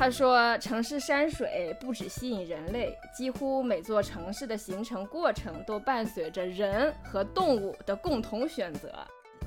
[0.00, 8.90] 他说：“城市山水不只吸引人类，几乎每座城市的形成过程都伴随着人和动物的共同选择。”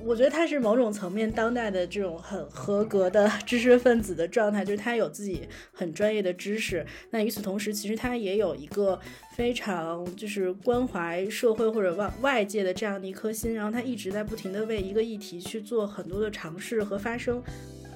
[0.05, 6.85] 我觉得他是某种层面当代的这种很合格的知识分子的状态，就是他有自己很专业的知识。
[7.09, 8.99] 那与此同时，其实他也有一个
[9.35, 17.41] 非常就是关怀社会或者外外界的这样的一颗心，然后他一直在不停的为一个议题去做很多的尝试和发声。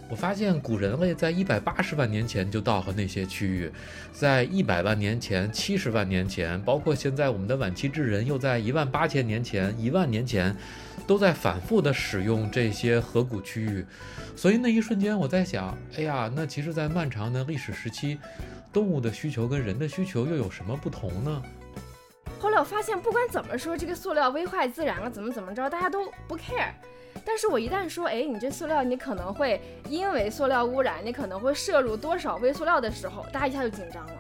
[0.10, 3.72] 我发现古人类在一百八十万年前就到了那些区域，
[4.14, 10.56] 在一百万年前、七十万年前，包括现在我们的晚期智人又在一万八千年前、一万年前，
[11.06, 13.86] 都在反复的使用这些河谷区域。
[14.36, 18.18] 所以那一瞬间，我在想，哎呀，那其实，在漫长的历史时期，
[18.72, 21.44] 动物的需求跟人的需求又有什么不同呢？
[22.40, 26.72] 后来我发现，不管怎么说，这个塑料危害自然了，怎么怎么着，大家都不 care。
[27.26, 34.14] 但是我一旦说，哎，你这塑料，你可能会因为塑料污染，你可能会摄入多少微塑料的时候，大家一下就紧张了。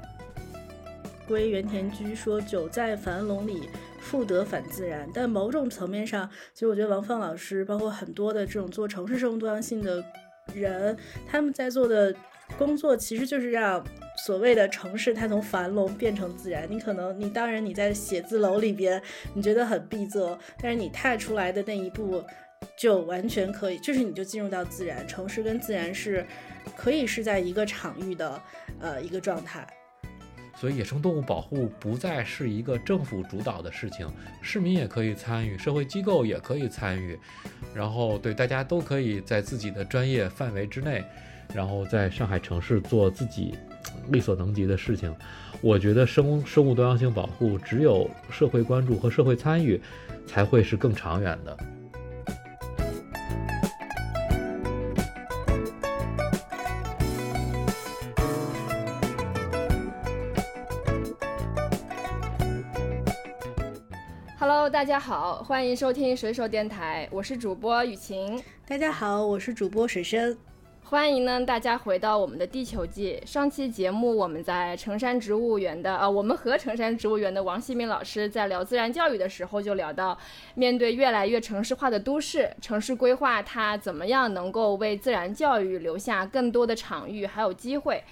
[1.28, 10.02] 归原田居说：“久在樊笼里，复得反自然。”但某种层面上，其实我觉得王放老师，包括很多的这种做城市生物多样性的
[10.54, 10.98] 人，
[11.30, 12.16] 他们在做的
[12.58, 13.84] 工作，其实就是让
[14.26, 16.66] 所谓的城市它从樊笼变成自然。
[16.70, 19.02] 你可能，你当然你在写字楼里边，
[19.34, 22.24] 你觉得很闭塞，但是你踏出来的那一步。
[22.78, 26.26] 就完全可以，就是你就进入到自然，城市跟自然是
[26.76, 28.42] 可以是在一个场域的
[28.80, 29.68] 呃一个状态。
[30.60, 37.16] 所以野生动物保护不再是一个政府主导的事情，市民也可以参与，社会机构也可以参与，
[37.76, 41.04] 然后对大家都可以在自己的专业范围之内，
[41.54, 43.56] 然后在上海城市做自己
[44.10, 45.16] 力所能及的事情。
[45.62, 49.80] 我觉得生生物多样性保护只有社会关注和社会参与，
[50.26, 51.56] 才会是更长远的。
[64.78, 68.40] 大家好，欢迎收听水手电台，我是主播雨晴。
[68.68, 70.38] 大家好，我是主播水深。
[70.84, 73.20] 欢迎呢大家回到我们的地球记。
[73.26, 80.16] 上期节目我们在城山植物园的啊，我们和城山植物园的王希明老师在聊自然教育的时候，就聊到
[80.54, 88.04] 面对越来越城市化的都市，城市规划它怎么样能够为自然教育留下更多的场域还有机会。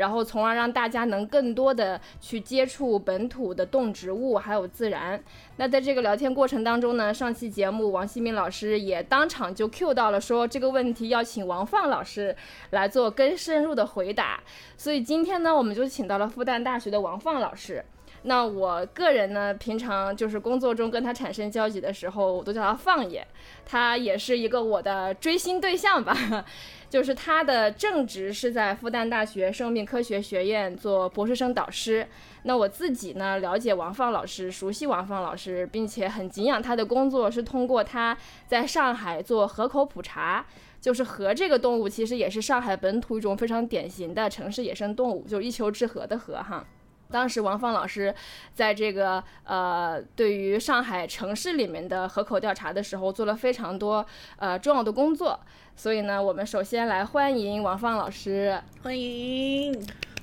[0.00, 5.22] 然后，从而让大家能更多的去接触本土的动植物，还有自然。
[5.56, 12.34] 那在这个聊天过程当中呢，上期节目王希明老师也当场就 Q 到了，说这个问题要请王放老师
[12.70, 14.40] 来做更深入的回答。
[14.78, 17.84] 所以今天呢，我们就请到了复旦大学的王放老师。
[18.22, 23.26] 那我个人呢，平常就是工作中跟他产生交集的时候，我都叫他放爷，
[23.64, 26.44] 他也是一个我的追星对象吧。
[26.90, 32.06] 就是他的正职是在复旦大学生命科学学院做博士生导师。
[32.42, 40.44] 那我自己呢，了解王放老师，熟悉王放老师，并且很敬仰他的工作，是通过他在上海做河口普查。
[40.80, 46.66] 就是河这个动物，其实也是上海本土一种非常典型的城市野生动物，就一丘之貉的貉哈。
[47.10, 48.14] 当时王放老师
[48.54, 54.04] 在这个呃，对于上海城市里面的河口调查的时候，做了非常多
[54.36, 55.38] 呃重要的工作。
[55.76, 59.72] 所以呢，我们首先来欢迎王放老师，欢迎，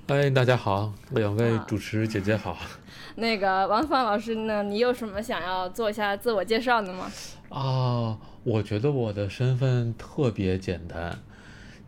[0.07, 2.57] 欢迎大家好，两位主持姐姐好。
[3.15, 7.11] 那个王放老师呢，你有什么想要做一下自我介绍的吗？
[7.49, 11.17] 啊，我觉得我的身份特别简单。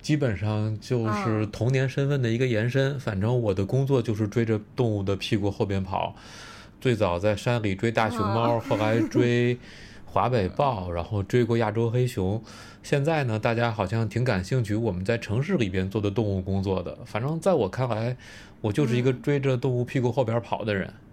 [0.01, 2.99] 基本上就是童年身份的一个延伸。
[2.99, 6.16] 反正我的工作就是追着动物的屁股后边跑。
[6.81, 9.57] 最早在山里追大熊猫， 后来追
[10.05, 12.41] 华北豹，然后追过亚洲黑熊。
[12.81, 16.97] 现在呢，大家好像挺感兴趣我们在城市里边做的动物工作的。
[17.05, 18.16] 反正在我看来，
[18.61, 20.87] 我就是一个追着动物屁股后边跑的人。
[20.87, 21.09] 嗯，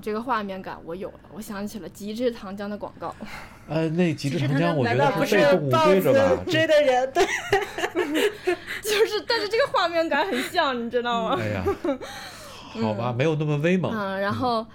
[0.00, 3.14] 这个画面感我有了，我想起了极致糖浆的广告。
[3.68, 6.44] 呃，那极致糖浆我觉得不是被动物追着吧？
[6.46, 7.24] 追的人，对
[8.82, 11.38] 就是，但是这个画面感很像，你知道吗？
[11.40, 11.64] 哎呀，
[12.80, 13.92] 好吧，没有那么威猛。
[13.92, 14.66] 嗯，然后，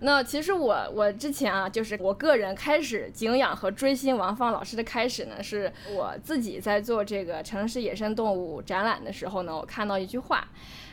[0.00, 10.48] 那其实我我之前啊，就是我个人开始敬仰和追星王放老师的开始呢，是我自己在做这个城市野生动物展览的时候呢，我看到一句话，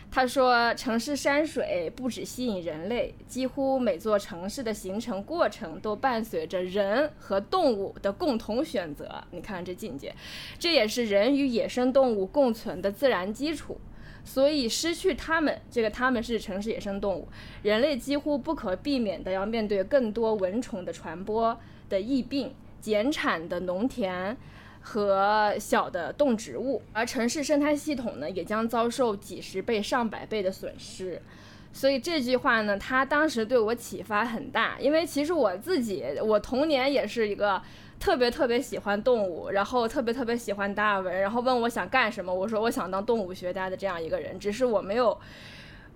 [0.09, 9.23] 他说城市山水不只吸引人类，几乎每座城市的形成过程都伴随着人和动物的共同选择。
[9.31, 10.15] 你看这境界，
[10.57, 13.79] 这也是人与野生动物共存的自然基础。
[14.23, 17.27] 所以失去它们，这个它们是城市野生动物，
[17.61, 21.57] 人类几乎不可避免的要面对更多蚊虫的传播
[21.87, 24.35] 的疫病、减产的农田
[24.87, 31.21] 和小的动植物，而城市生态系统呢，也将遭受几十倍、上百倍的损失。
[31.73, 37.61] 所以这句话呢，他当时对我启发很大，因为其实我自己，我童年也是一个。
[37.99, 45.17] 特别特别喜欢动物，然后特别特别喜欢达尔文，然后问我想干什么，我说我想当动物学家的这样一个人，只是我没有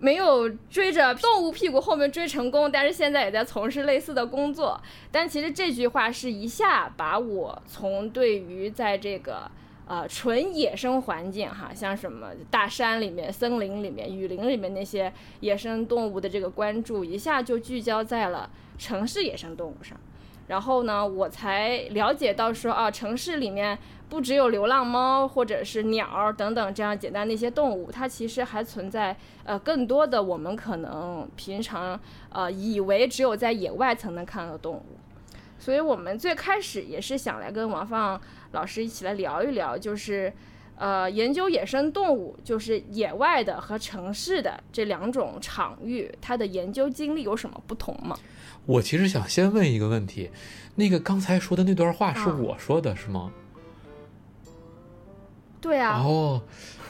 [0.02, 4.82] 没有追着动物屁股后面追成功，但是现在也在从事类似的工作。
[5.12, 9.50] 但其实这句话是一下把我从对于在这个
[9.86, 18.50] 呃纯野生环境哈，像什么大山里面、森林里面、雨林里面那些野生动物的这个关注，一下就聚焦在了
[18.80, 19.96] 城市野生动物上。
[20.52, 29.16] 然后呢，我才了解到说啊，城市里面不只有流浪猫或者是鸟等等这样简单的一些动物，它其实还存在
[29.46, 31.98] 呃更多的我们可能平常
[32.30, 34.86] 呃以为只有在野外才能看到的动物。
[35.58, 38.20] 所以我们最开始也是想来跟王放
[38.52, 40.34] 老师一起来聊一聊，就是
[40.76, 48.18] 呃研究野生动物，就是野外的和城市的这两种场域，它的研究经历有什么不同吗？
[48.66, 50.30] 我其实想先问一个问题，
[50.76, 53.32] 那个刚才说的那段话是我说的，是吗？
[55.60, 56.00] 对啊。
[56.00, 56.42] 哦，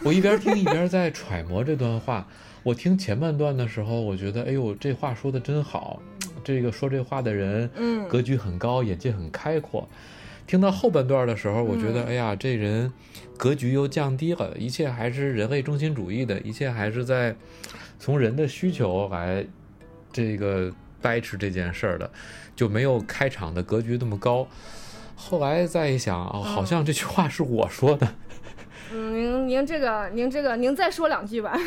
[0.04, 2.28] 我一边听一边在揣摩这段话。
[2.64, 6.00] 我听前半段的时候，我觉得，哎呦，这话说的真好，
[6.44, 9.88] 这个说这话的人，嗯，格局很高，眼界很开阔。
[10.46, 12.92] 听到后半段的时候，我觉得，哎呀，这人
[13.38, 17.36] 格局又降低了，一切还是人类中心主义的，一切还是在
[17.98, 19.46] 从人的需求来
[20.12, 20.72] 这个。
[21.02, 22.10] 掰扯这件事儿的，
[22.56, 24.48] 就没有开场的格局那么高。
[25.16, 28.16] 后来再一想，哦，好像这句话是我说的。
[28.94, 31.58] 嗯，您您这个您这个您再说两句吧。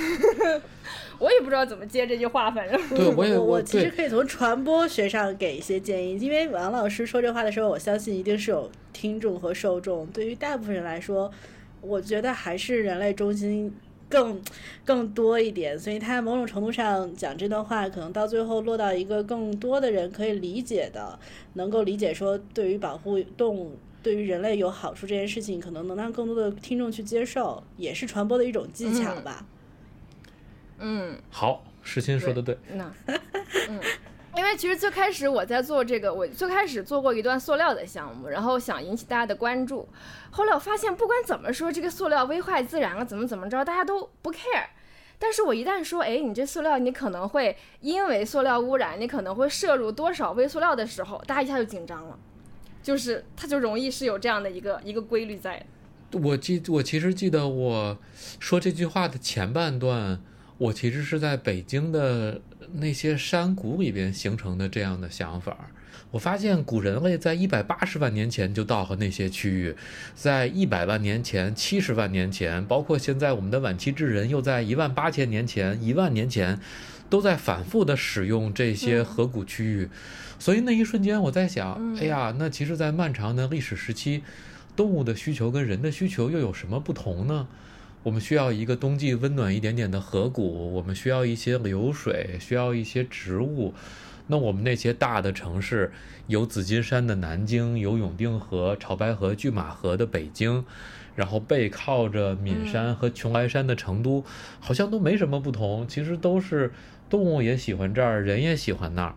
[1.20, 2.88] 我也不知道怎么接这句话，反正。
[2.88, 10.04] 对，我也我其实可以从传播学上给一些建议，因为王老师说这话的时候，我相信一定是有听众和受众。
[10.08, 11.31] 对于大部分人来说，
[11.81, 13.72] 我觉得还是人类中心。
[14.14, 14.40] 更
[14.84, 21.19] 更多一点，所以他某种程度上讲这段话，可能到最后落到一个更多的人可以理解的，
[21.55, 29.44] 能够理解说对于保护动物、对于人类有好处这件事情，可能能让更多的听众去接受，也是传播的一种技巧吧。
[30.78, 32.56] 嗯，好，石鑫说的对。
[32.72, 32.94] 那，
[33.69, 33.81] 嗯。
[34.36, 39.88] 因为其实最开始我在做这个，我最开始做过一段塑料的项目，然后想引起大家的关注。
[40.31, 44.66] 后来我发现，不管怎么说，这个塑料危害自然了，怎么怎么着，大家都不 care。
[45.20, 52.19] 但是我一旦说，哎，你这塑料，你可能会因为塑料污染，你可能会摄入多少微塑料的时候，大家一下就紧张了，
[52.82, 55.64] 就是它就容易是有这样的一个一个规律在。
[56.10, 57.98] 我记，我其实记得我
[58.40, 60.20] 说这句话的前半段。
[60.56, 62.40] 我其实是在北京的
[62.74, 65.70] 那些山谷里边形成的这样的想法。
[66.10, 69.74] 我发现古人类在一百八十万年前就到了那些区域，
[70.14, 76.60] 在一百万年前、七十万年前，包括现在我们的晚期智人又在一万八千年前、一万年前，
[77.10, 79.88] 都在反复的使用这些河谷区域。
[80.38, 84.22] 所以那一瞬间我在想，哎呀，那其实，在漫长的历史时期，
[84.76, 87.48] 动物的需求跟人的需求又有什么不同呢？
[88.05, 93.73] 我们需要一个冬季温暖一点点的河谷，我们需要一些流水，需要一些植物。
[94.27, 95.91] 那我们那些大的城市，
[96.27, 100.67] 有紫金山的南京，有永定河、潮白河、拒马河的北京，
[101.17, 104.23] 然后背靠着岷山和邛崃山的成都，
[104.61, 105.89] 好像都没什么不同。
[105.89, 106.73] 其实都是
[107.08, 109.15] 动物也喜欢这儿，人也喜欢那儿。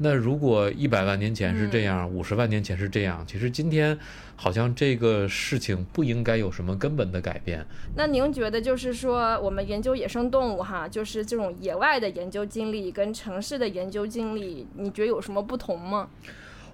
[0.00, 3.98] 那如果一百万年前是这样，五十万年前是这样，其实今天
[4.36, 7.66] 好像这个事情不应该有什么根本的改变。
[7.96, 16.08] 那您觉得，就是说我们研究野生动物哈，就是这种野外的研究经历跟城市的研究经历，你觉得有什么不同吗？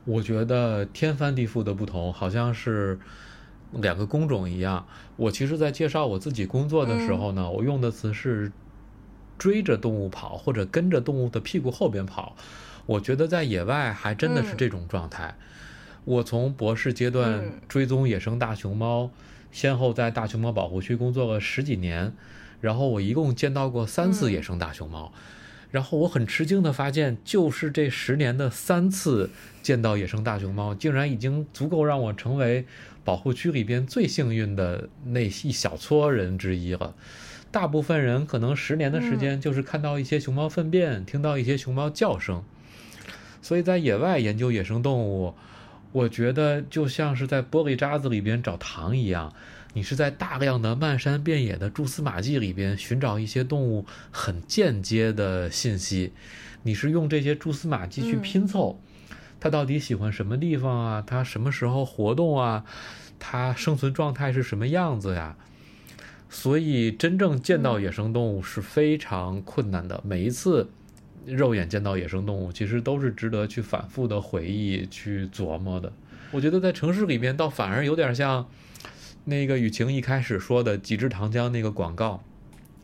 [0.05, 2.99] 我觉得天翻地覆的不同，好像是
[3.73, 4.87] 两个工种一样。
[5.17, 8.53] 我其实，在介绍我自己工作的时候呢，我用的词是
[9.39, 12.37] 追着动物跑，或者跟着动物的屁股后边跑。
[12.87, 15.35] 我觉得在野外还真的是这种状态。
[16.05, 19.11] 我从博士阶段追踪野生大熊猫，
[19.51, 22.13] 先后在大熊猫保护区工作了十几年，
[22.61, 25.13] 然后我一共见到过三次野生大熊猫。
[25.71, 32.65] 然后我很吃惊的发现，就是这十年的三次见到野生大熊猫，竟然已经足够让我成为
[33.03, 36.95] 保护区里边最幸运的那一小撮人之一了。
[37.51, 42.45] 大部分人可能十年的时间就是看到一些熊猫粪便，听到一些熊猫叫声。
[43.45, 45.35] 所以在野外研究野生动物，
[45.93, 49.35] 我觉得就像是在玻璃渣子里边找糖一样。
[49.75, 56.15] 你是在大量的漫山遍野的蛛丝马迹里边寻找一些动物很间接的信息，
[56.63, 58.81] 你是用这些蛛丝马迹去拼凑，
[59.39, 61.05] 它到底喜欢什么地方啊？
[61.07, 62.65] 它什么时候活动啊？
[63.19, 65.37] 它生存状态是什么样子呀？
[66.31, 70.01] 所以真正见到野生动物是非常困难的。
[70.03, 70.71] 每一次
[71.27, 75.93] 肉眼见到野生动物，其实都是值得去反复的回忆、去琢磨的。
[76.31, 78.47] 我觉得在城市里面，倒反而有点像。
[79.27, 82.23] 那个雨晴一开始说的几支糖浆那个广告，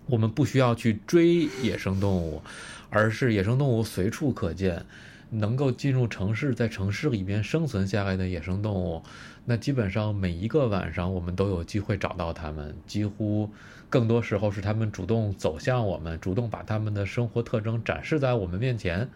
[0.06, 2.40] 我们不需要去追野生动物，
[2.88, 4.86] 而是野生动物随处可见，
[5.28, 9.02] 能够进入城市，在城市里面生存下来的野生动物，
[9.44, 13.50] 那基本上每一个晚上我们都有机会找到它们，几乎
[13.90, 19.06] 更多时候是他们主动走向我们，主动把他们的生活特征展示在我们面前。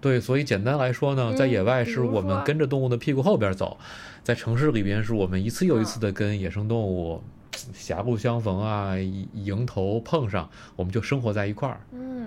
[0.00, 3.78] 对，所以简单来说呢，在野外是我们跟着动物的屁股后边走，
[4.22, 7.22] 在城市里边是我们一次又一次的跟野生动物
[7.72, 11.80] 狭路相逢啊，迎头碰上，我们就生活在一块儿。
[11.92, 12.26] 嗯，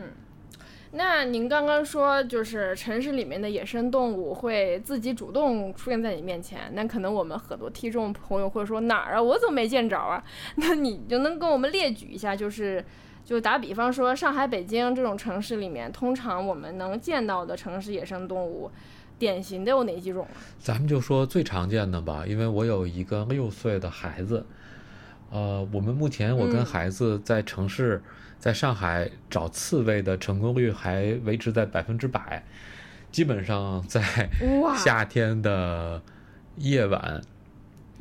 [0.97, 10.23] 那您刚刚说就是城市里面的野生动物会自己主动出现在你面前，那可能我们很多听众朋友会说哪儿啊，我怎么没见着啊？
[10.57, 12.83] 那你就能跟我们列举一下，就是。
[13.27, 18.71] 就打比方说，上海、北京这种城市里面，通常我们能见到的城市野生动物，
[19.19, 20.25] 典型的有哪几种？
[20.57, 24.45] 咱们就说最常见的吧，因为我有一个六岁的孩子，
[25.29, 28.01] 呃，我们目前我跟孩子在城市，
[28.39, 32.43] 在上海找刺猬的成功率还维持在百分之百，
[33.11, 34.29] 基本上在
[34.77, 36.01] 夏天的
[36.55, 37.21] 夜晚，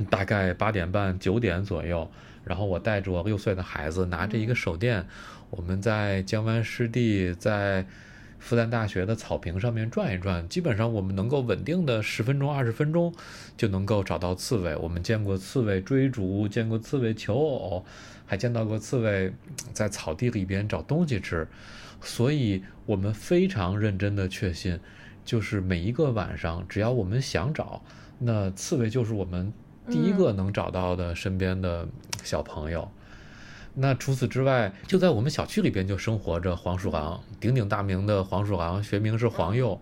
[0.09, 2.11] 大概八点半、九点左右。
[2.45, 5.05] 然后我带着我六岁的孩子，拿着一个手电，
[5.51, 7.85] 我们在江湾湿地，在
[8.39, 10.49] 复旦大学的草坪上面转一转。
[10.49, 13.15] 基本上我们能够稳定的十分钟、二十分钟
[13.57, 14.75] 就能够找到刺猬。
[14.77, 17.85] 我们见过刺猬追逐，见过刺猬求偶，
[18.25, 19.33] 还见到过刺猬
[19.73, 21.47] 在草地里边找东西吃。
[22.01, 24.79] 所以我们非常认真的确信，
[25.25, 27.83] 就是每一个晚上，只要我们想找，
[28.19, 29.53] 那刺猬就是我们。
[29.89, 31.87] 第一个能找到的身边的
[32.25, 32.91] 小朋友，
[33.79, 39.79] 那除此之外，就在我们小区里边就生活着黄鼠狼，鼎鼎大名的黄鼠狼，学名是黄鼬。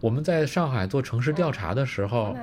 [0.00, 2.36] 我们在上海做城市调查的时候，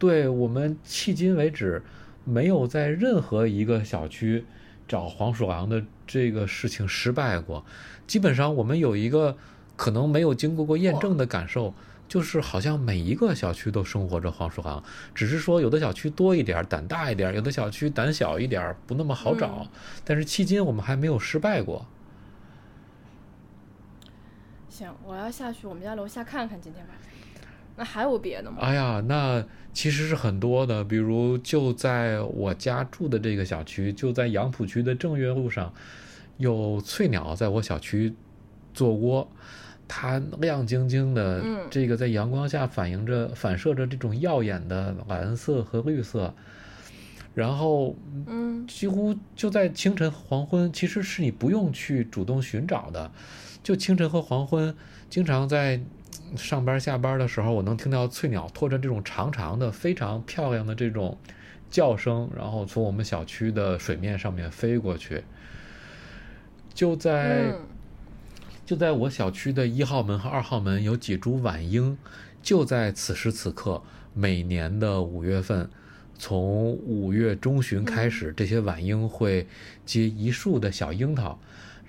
[0.00, 1.80] 对我们迄今为止
[2.24, 4.44] 没有在任何一个小区
[4.88, 7.64] 找黄鼠狼的这个事情失败过。
[8.08, 9.36] 基本上我们有一个
[9.76, 11.72] 可能没有经过过验证的感受。
[12.10, 14.82] 就是好像每一个小区都生活着黄鼠狼，
[15.14, 19.64] 只是说有的小区多一点，胆大一点；有的小区胆小一点，不那么好找。
[20.04, 21.86] 但是迄今我们还没有失败过。
[24.68, 27.08] 行，我要下去我们家楼下看看今天晚上。
[27.76, 28.58] 那还有别的吗？
[28.60, 35.72] 哎呀，那其实是很多的，比如就在我家住的这个小区，就在杨浦区的正月路上，
[36.38, 38.12] 有翠鸟在我小区
[38.74, 39.30] 做窝。
[39.92, 46.32] 它亮晶晶的，这个在阳光下反映着、反射着这种耀眼的蓝色和绿色，
[47.34, 47.96] 然后，
[48.28, 53.10] 嗯，几乎就在清晨、黄昏，其实是你不用去主动寻找的，
[53.64, 54.72] 就清晨和黄昏，
[55.08, 55.80] 经常在
[56.36, 61.18] 上班、下班的时候，我能听到翠鸟拖着这种长长的、非常漂亮的这种
[61.68, 65.24] 叫声，然后从我们小区的水面上面飞过去，
[66.72, 67.52] 就在。
[68.70, 71.98] 就在我小区的一号门和二号门有几株晚樱，
[72.40, 73.82] 就在此时此刻，
[74.14, 75.68] 每年的五月份，
[76.16, 79.48] 从五月中旬开始，这些晚樱会
[79.84, 81.36] 结一束的小樱桃。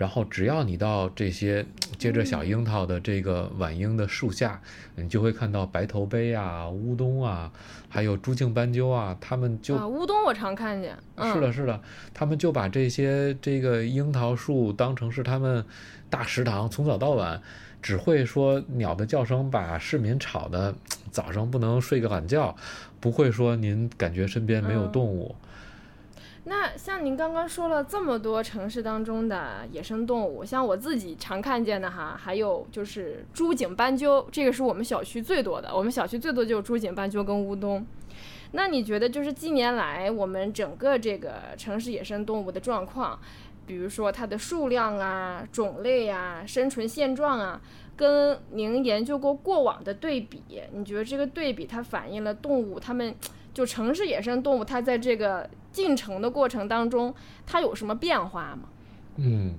[0.01, 1.63] 然后只要你到这些
[1.99, 4.59] 接着小樱桃的这个晚樱的树下，
[4.95, 7.51] 你就会看到白头杯啊、乌冬啊，
[7.87, 10.97] 还有朱颈斑鸠啊，他们就啊乌冬我常看见。
[11.31, 11.79] 是的，是的，
[12.15, 15.63] 他们就把这些这个樱桃树当成是他们
[16.09, 17.39] 大食堂，从早到晚
[17.79, 20.73] 只会说鸟的叫声把市民吵得
[21.11, 22.55] 早上不能睡个懒觉，
[22.99, 25.35] 不会说您感觉身边没有动物。
[26.43, 35.73] 那像您刚刚说了这么多城市当中的野生动物，像我自己常看见的哈，还有就是朱颈斑鸠，这个是我们小区最多的。
[35.75, 37.85] 我们小区最多就是朱颈斑鸠跟乌冬。
[38.53, 43.19] 那你觉得就是近年来我们整个这个城市野生动物的状况，
[43.67, 47.61] 比如说它的数量啊、种类啊、生存现状啊，
[47.95, 50.41] 跟您研究过过往的对比，
[50.73, 53.15] 你觉得这个对比它反映了动物它们
[53.53, 57.13] 就城市野生动物它在这个进程的过程当中，
[57.45, 58.69] 它有什么变化吗？
[59.17, 59.55] 嗯，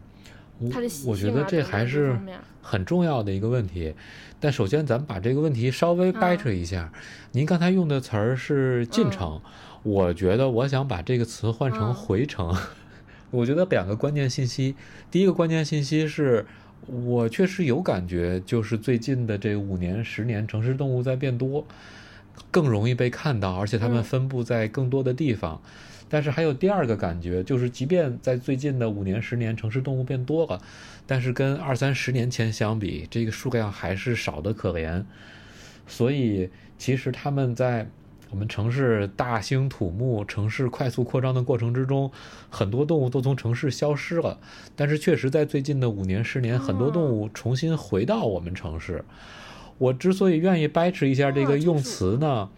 [0.59, 2.19] 我它的习我觉得这还是
[2.61, 3.95] 很重要的一个问题。
[4.41, 6.93] 但首先，咱们把这个问题稍微掰扯一下。
[7.31, 9.41] 您刚才用的词儿是进程，
[9.85, 12.57] 我觉得我想把这个词换成嗯回程。
[13.31, 14.75] 我觉得两个关键信息，
[15.11, 16.45] 第一个关键信息是
[16.87, 21.65] 我确实有感觉，就是最近的这五年、十年，城市动物在变多，
[22.51, 25.63] 更容易被看到，而且它们嗯分布在更多的地方。
[26.13, 30.61] 但是还有第二个感觉，就是即便在最近的五年、十年，城市动物变多了，
[31.07, 35.03] 但是跟二三十年前相比，这个数量还是少得可怜。
[35.87, 37.89] 所以，其实他们在
[38.29, 42.13] 我们城市大兴土木、城市快速扩张的过程之中，
[42.51, 44.39] 很多动物都从城市消失了。
[44.77, 49.03] 但是，确实在最近的五年、十年，很多动物重新回到我们城市。
[49.79, 52.51] 我之所以愿意掰扯一下这个用词呢，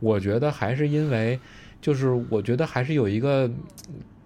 [0.00, 1.38] 我觉得还是因为，
[1.80, 3.50] 就是我觉得还是有一个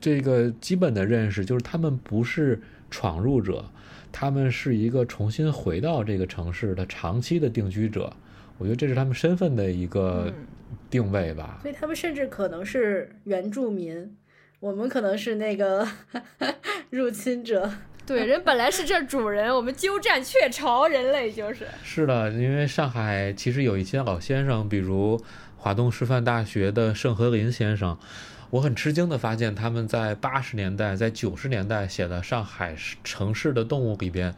[0.00, 3.64] 这个基本的认识，就是他们不是闯入者，
[4.10, 8.12] 他们是一个重新回到这个城市的长期的定居者。
[8.58, 10.46] 我觉得这是他们身份的一个嗯
[10.90, 11.58] 定位吧。
[11.62, 14.14] 所以他们甚至可能是原住民，
[14.58, 15.86] 我们可能是那个
[16.90, 17.70] 入侵者。
[18.06, 21.64] 对，人本来是这主人，我们鸠占鹊巢，人类就是。
[21.84, 25.22] 是的，因为上海其实有一些老先生，比如
[25.62, 27.98] 华东师范大学的盛和林先生，
[28.48, 32.74] 我很吃惊地发现，他们在八十年代、在九十年代写的上海
[33.04, 34.34] 城市的动物里边，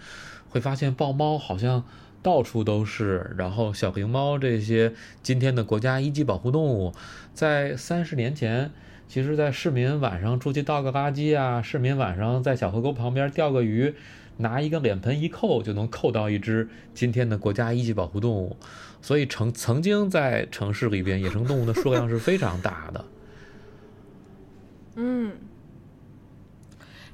[0.50, 1.84] 会发现豹猫好像
[2.24, 6.92] 到处都是，然后小灵猫这些今天的国家一级保护动物，
[7.32, 8.72] 在三十年前。
[9.06, 13.94] 其实，在市民晚上出去倒个垃圾啊，市民晚上在小河沟旁边钓个鱼，
[14.38, 18.56] 拿一个脸盆一扣就能扣到一只今天的国家一级保护动物，
[19.02, 23.04] 所以曾曾经在城市里边野生动物的数量是非常大的。
[24.96, 25.36] 嗯，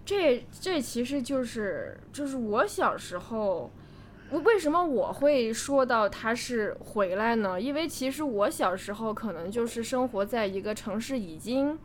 [0.04, 3.71] 这这其实就是就是我小时候，
[4.30, 7.61] 我为什么我会说到他是回来呢？
[7.61, 11.79] 因为其实我小时候可能就是生活在一个城市已经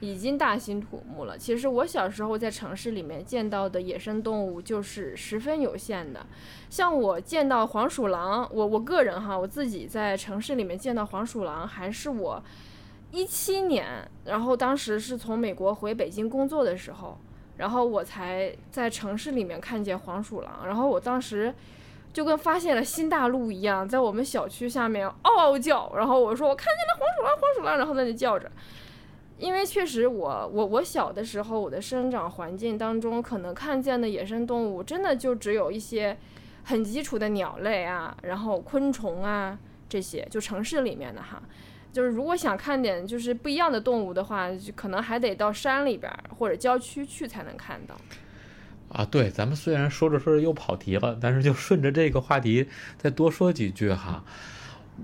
[0.00, 1.36] 已经大兴土木了。
[1.36, 6.26] 其实我小时候在城市里面见到的野生动物就是十分有限的，
[6.70, 12.42] 像我见到黄鼠狼，我我个人哈，我自己在城市里面见到黄鼠狼，还是我
[13.10, 17.18] 一七年，然后当时是从美国回北京工作的时候，
[17.58, 21.54] 然后我才在城市里面看见黄鼠狼，然后我当时
[22.12, 28.50] 就跟发现了新大陆一样，在我们小区下面嗷嗷叫，然后我说我看见了黄鼠狼，黄鼠狼，然后在那叫着。
[29.40, 36.16] 因为确实我我我小的时候，我的生长环境当中，可能看见的野生动物真的就只有一些
[36.64, 41.42] 很基础的鸟类啊，然后昆虫啊这些，就城市里面的哈。
[41.92, 47.96] 就是如果想看点就是不一样的动物的话，就可能还得到山里边或者郊区去才能看到。
[48.90, 54.24] 啊，对，咱们虽然说着说着又跑题了，但是就顺着这个话题再多说几句哈。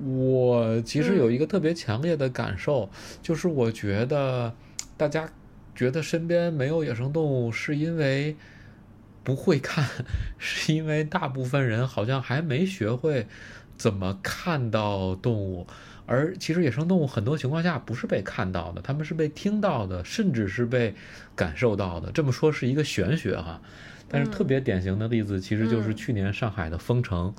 [0.04, 2.90] 我其实有一个特别强烈的感受，
[3.22, 4.52] 就是我觉得
[4.96, 5.30] 大家
[5.74, 8.36] 觉得身边没有野生动物，是因为
[9.22, 9.84] 不会看，
[10.38, 13.26] 是因为大部分人好像还没学会
[13.76, 15.66] 怎么看到动物。
[16.08, 20.94] 而其实野生动物很多情况下不是被看到的，他们是被听到的，甚至是被
[21.34, 22.12] 感受到的。
[22.12, 23.60] 这么说是一个玄学哈，
[24.08, 27.34] 但是特别典型的例子其实就是去年上海的封城，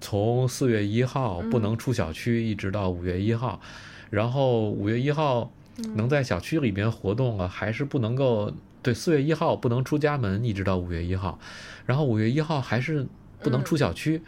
[0.00, 3.60] 从四月一号不能出小区，一直到五月一号，
[4.08, 5.52] 然后五月一号
[5.94, 11.38] 能在小区里边活动了，还是不能够对四月一号不能出家门，一直到五月一号，
[11.84, 13.06] 然后五月一号还是
[13.40, 14.22] 不能出小区。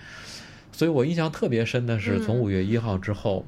[0.70, 3.44] 所以我印象特别深的是，从五月一号之后，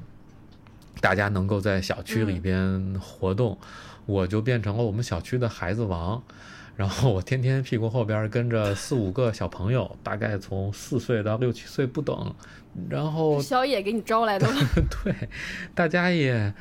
[1.01, 3.57] 大家能够在小区里边活动，
[4.05, 6.21] 我就变成了我们小区的孩子王。
[6.75, 12.33] 然后我天天屁股后边跟着四五个小朋友，大概从四岁到六七岁不等。
[12.89, 14.59] 然后小野给你招来的吗，
[15.03, 15.15] 对，
[15.73, 16.53] 大家也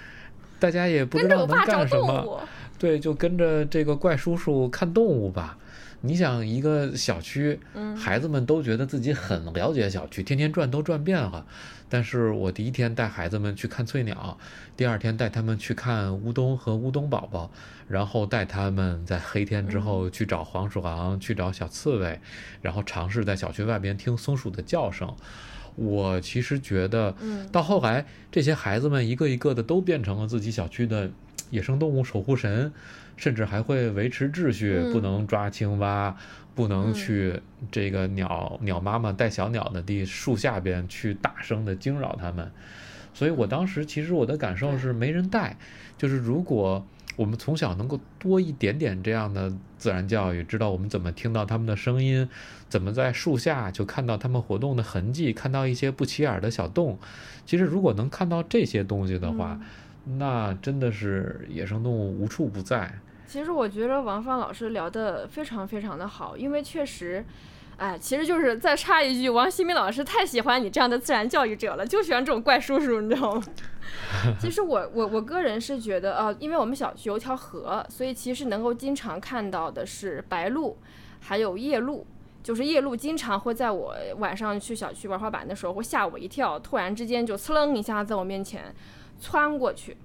[0.60, 2.40] 大家也不知道能干什么。
[2.78, 5.58] 对，就跟着这个怪叔叔看动物吧。
[6.06, 11.46] 你想，一个小区，嗯孩子们都觉得自己很了解小区，天天转都转遍了。
[11.88, 14.36] 但是我第一天带孩子们去看翠鸟，
[14.76, 17.50] 第二天带他们去看乌冬和乌冬宝宝，
[17.88, 22.20] 然后带他们在黑天之后去找黄鼠狼，去找小刺猬，
[22.60, 25.10] 然后尝试在小区外边听松鼠的叫声。
[25.76, 31.10] 我其实觉得，嗯到后来这些孩子们一个一个的都变成了自己小区的
[31.48, 32.72] 野生动物守护神，
[33.16, 36.16] 甚至还会维持秩序，不能抓青蛙，
[36.54, 42.50] 不能去这个鸟鸟妈妈带小鸟的地树下边去大声的惊扰它们。
[43.12, 45.56] 所以我当时其实我的感受是没人带，
[45.96, 46.84] 就是如果
[47.16, 52.28] 我们从小能够多一点点这样的自然教育，知道我们怎么听到它们的声音，
[52.68, 56.98] 怎么在树下就看到它们活动的痕迹，看到一些不起眼的小洞。
[57.46, 59.60] 其实如果能看到这些东西的话，
[60.18, 62.92] 那真的是野生动物无处不在。
[63.26, 67.24] 其实我觉得王芳老师聊得非常非常的好，因为确实。
[67.76, 73.42] 哎，其实就是再插一句，王新民老师太喜欢你这样的自然教育者了，就喜欢这种怪叔叔，你知道吗？
[74.38, 80.76] 其实我我我个人是觉得，呃，因为我们小区有条河，所以其实能够经常看到的是白鹭，
[81.18, 82.06] 还有夜鹭。
[82.44, 88.72] 就是夜鹭经常会在我晚上去小区玩滑板的时候，会吓我一跳，突然之间就呲楞一下在我面前
[89.18, 89.96] 窜过去。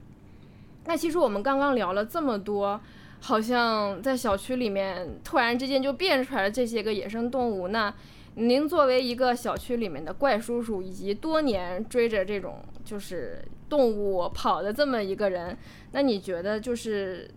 [0.86, 2.82] 那其实我们刚刚聊了这么多。
[3.21, 7.67] 好像在小区里面突然之间就变出来了这些个野生动物。
[7.67, 7.93] 那
[8.36, 15.58] 您作为一个小区里面的怪叔叔，以及多年追着这种就是动物跑的这么一个人，
[15.91, 17.29] 那你觉得就是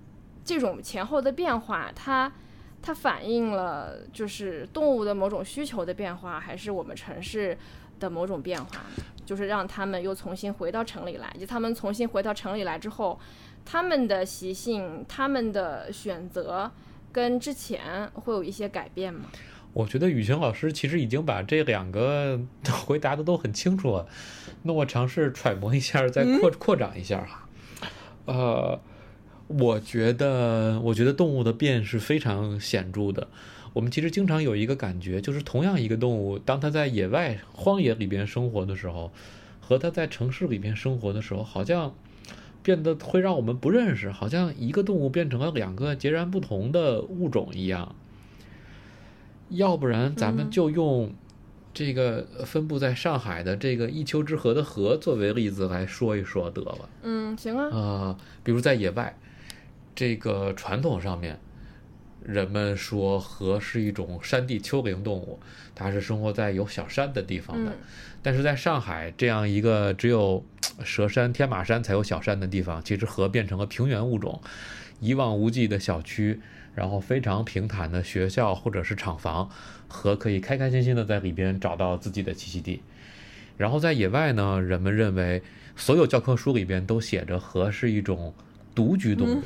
[0.44, 2.32] 这种前后的变化，它
[2.80, 7.58] 它反映了就是动物的某种需求的变化，还是我们城市
[7.98, 8.82] 的某种变化？
[9.26, 13.18] 就是让他们又重新回到城里来，以及他们重新回到城里来之后。
[13.64, 16.70] 他们的习性，他们的选择，
[17.10, 19.26] 跟之前会有一些改变吗？
[19.74, 22.38] 我觉得雨晴老师其实已经把这两个
[22.84, 24.06] 回答的都很清楚了。
[24.64, 27.48] 那我尝试揣摩一下，再扩扩展一下哈。
[28.26, 28.78] 呃，
[29.46, 33.28] 我觉得，我觉得动物的变是非常显著的。
[33.72, 39.10] 我们其实经常有一个感觉，就是同样一个动物，当它在野外荒野里边生活的时候，
[39.58, 41.94] 和它在城市里边生活的时候，好像。
[42.62, 47.94] 变得会让我们不认识，好像一个动物变成了两个截然不同的物种一样。
[49.48, 51.12] 要不然，咱们就用
[51.74, 56.88] 这个分布在上海的这个一丘之貉的貉作为例子来说一说得了。
[57.02, 57.68] 嗯，行啊。
[57.76, 59.14] 啊，比如在野外，
[59.94, 61.38] 这个传统上面，
[62.24, 65.38] 人们说河是一种山地丘陵动物，
[65.74, 67.72] 它是生活在有小山的地方的。
[68.22, 70.44] 但是在上海这样一个只有
[70.84, 74.40] 蛇山、天马山才有小山的地方，其实河变成了平原物种，
[75.00, 76.40] 一望无际的小区，
[76.74, 79.50] 然后非常平坦的学校或者是厂房，
[79.88, 82.80] 河可以开开心心的在里边找到自己的栖息地。
[83.56, 85.42] 然后在野外呢，人们认为
[85.76, 88.32] 所有教科书里边都写着河是一种
[88.74, 89.42] 独居动物，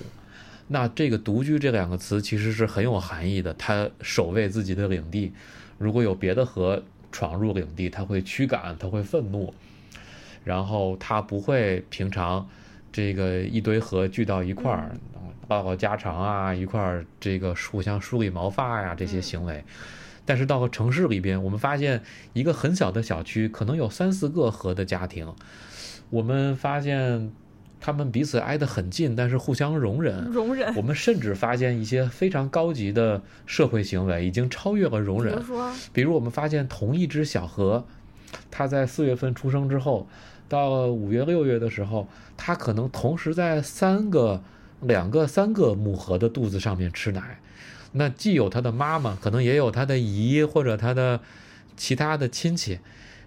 [0.69, 5.33] 那这个“独居”这两个词其实是很有含义的，它守卫自己的领地，
[5.79, 6.83] 如果有别的河。
[7.13, 9.55] 闯入领地，它会驱赶，它会愤怒，
[10.45, 12.47] 然后它不会平常
[12.93, 14.95] 这个一堆河聚到一块儿
[15.49, 19.65] 唠唠家常啊，一块儿这个互相梳理毛发呀这些行为。
[20.27, 22.03] 但是到了城市里边，我们发现
[22.35, 25.33] 一个很小的小区可能有三四个河的家庭，
[26.11, 27.33] 我们发现。
[27.79, 30.25] 他们彼此挨得很近，但是互相容忍。
[30.25, 30.75] 容忍。
[30.75, 35.35] 我们甚至发现一些非常高级的社会行为，已经超越了容忍。
[35.35, 37.87] 比如说，比如我们发现同一只小河，
[38.51, 40.09] 它在四月份出生之后，
[40.49, 44.43] 到五月六月的时候，它可能同时在三个、
[44.81, 47.39] 两个、三个母河的肚子上面吃奶。
[47.93, 51.21] 那既有它的妈妈，可能也有它的姨或者它的
[51.77, 52.81] 其他的亲戚，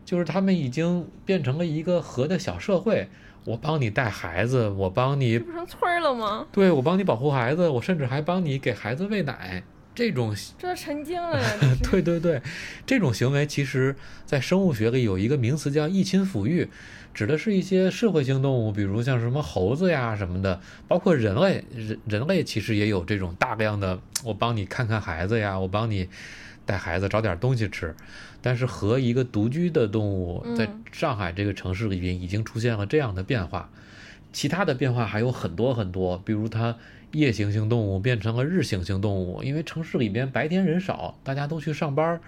[0.04, 3.08] 就是他们已经变成了一个河的小社会。
[3.45, 6.45] 我帮你带孩子，我帮你，不成村儿了吗？
[6.52, 9.63] 对，我帮你保护孩子，我甚至还帮你给孩子喂奶。
[9.95, 11.38] 这种这成精了。
[11.91, 12.41] 对对对，
[12.86, 16.69] 这种行为其实，在生物学里有一个名词叫“异亲抚育”，
[17.13, 26.08] 指的是一些社会性动物，比如像什么猴子呀什么的，包括人类，人人类其实也有这种大量的，我帮你看看孩子呀，我帮你
[26.65, 27.93] 带孩子找点东西吃。
[28.41, 33.69] 但是和一个独居的动物在上海这个城市里边已经出现了这样的变化，
[34.32, 36.75] 其他的变化还有很多很多，比如它
[37.12, 42.21] 夜行性动物变成了日行性动物，因为城市里边白天人少，大家都去上班，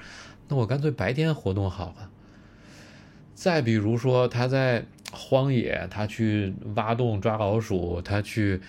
[0.47, 2.09] 那我干脆白天活动好了。
[3.33, 8.59] 再比如说它在荒野，它去挖洞抓老鼠，它去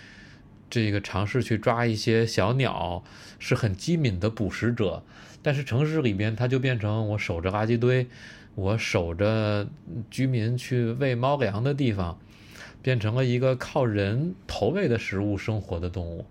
[0.70, 3.02] 这个尝试去抓一些小鸟，
[3.38, 5.02] 是很机敏的捕食者。
[5.42, 8.06] 但是城市里边，它就变成我守着垃圾堆，
[8.54, 9.66] 我守着
[10.10, 12.18] 居民去喂猫粮的地方，
[12.80, 16.24] 变成了一个靠人投喂的食物生活的动物。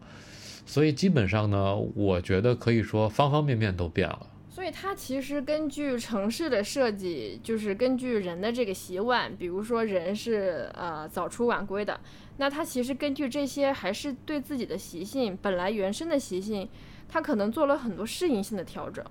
[0.65, 4.27] 所以基本上呢，我觉得可以说方方面面都变了。
[4.49, 11.99] 所以它其实根据城市的设计，就是根据人的这个习惯，比如说人是呃早出晚归的，
[12.37, 16.69] 那它其实根据这些还是对自己的习性本来原生的习性，
[17.11, 19.05] 它可能做了很多适应性的调整。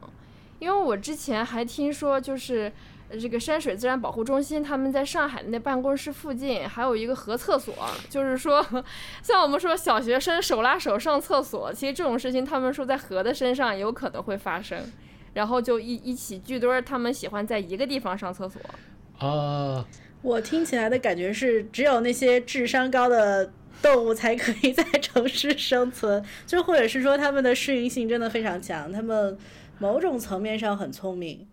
[0.58, 2.72] 因为我之前还听说，就是
[3.20, 7.74] 这个山水自然保护中心他们在上海的那办公室附近还有一个河厕所，
[8.08, 8.64] 就是说，
[9.22, 14.80] 像我们说小学生手拉手上厕所，其实这种事情他们说在河的身上有可能会发生。
[15.32, 18.60] 然后就一一起聚堆儿，他们喜欢在一个地方上厕所。
[19.18, 19.86] 啊，
[20.22, 29.36] 我听起来的感觉是，只有那些智商高的动物才可以在城市生存，就或者是说它们的适应性真的非常强，它们
[29.78, 31.46] 某种层面上很聪明。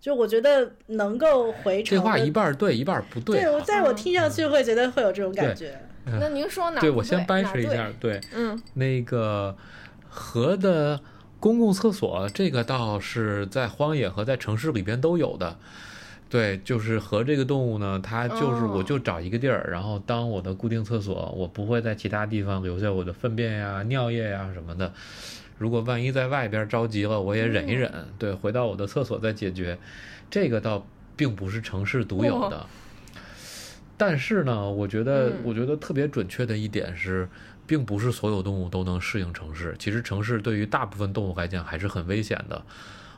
[0.00, 3.40] 就我觉得能够回城，这话一半对一半不对。
[3.40, 5.78] 对，我在我听上去会觉得会有这种感觉。
[6.20, 6.80] 那您说哪？
[6.80, 9.56] 对我先掰扯一下，对，嗯，那个
[10.08, 11.00] 河的。
[11.40, 15.58] 公共厕所这个倒是在荒野和在城市里边都有的，
[16.34, 24.92] 对，就是和这个动物呢，它就是我就找一个地儿，然后当我的固定厕所，我不会在其他地方留下我的粪便呀、尿液呀什么的。
[25.58, 29.78] 如果万一在外边着急了，我也忍一忍，对，回到我的厕所再解决。
[30.28, 32.66] 这个倒并不是城市独有的，
[33.96, 37.28] 但是呢，我觉得我觉得特别准确的一点是。
[37.66, 39.74] 并不是所有动物都能适应城市。
[39.78, 42.62] 其实城市对于大部分动物来讲还是很危险的，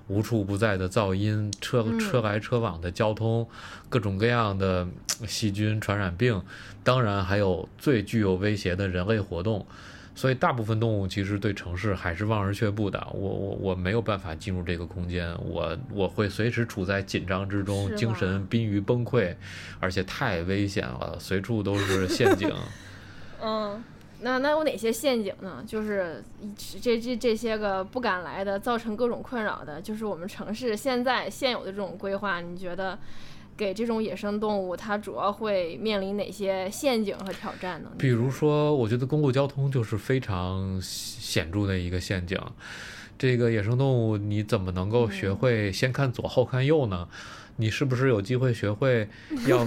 [0.08, 3.48] 无处不在的噪音、车车来车往的交通、
[3.88, 4.86] 各种各样的
[5.26, 6.40] 细菌传染病，
[6.84, 9.66] 当然还有最具有威胁的人类活动。
[10.14, 13.06] 所以大部分动物其实对城市还是望而却步的。
[13.12, 19.34] 我我我没有办法进入这个空间，我我会随时处在紧张之中，精神濒于崩溃，
[19.78, 22.50] 而且太危险了，随处都是陷阱。
[23.42, 23.84] 嗯。
[24.20, 25.62] 那那有哪些陷阱呢？
[25.66, 26.22] 就是
[26.80, 32.98] 这这这些个不敢来的，造成各种困扰的，就是我们城市现在现有的这种规划，你觉得
[33.56, 37.90] 给这种野生动物，它主要会面临哪些陷阱和挑战呢？
[37.98, 42.40] 比如说，我觉得公共交通就是非常显著的一个陷阱。
[43.18, 47.08] 这个野生动物，你怎么能够学会先看左后看右呢？
[47.56, 49.08] 你是不是有机会学会
[49.46, 49.66] 要？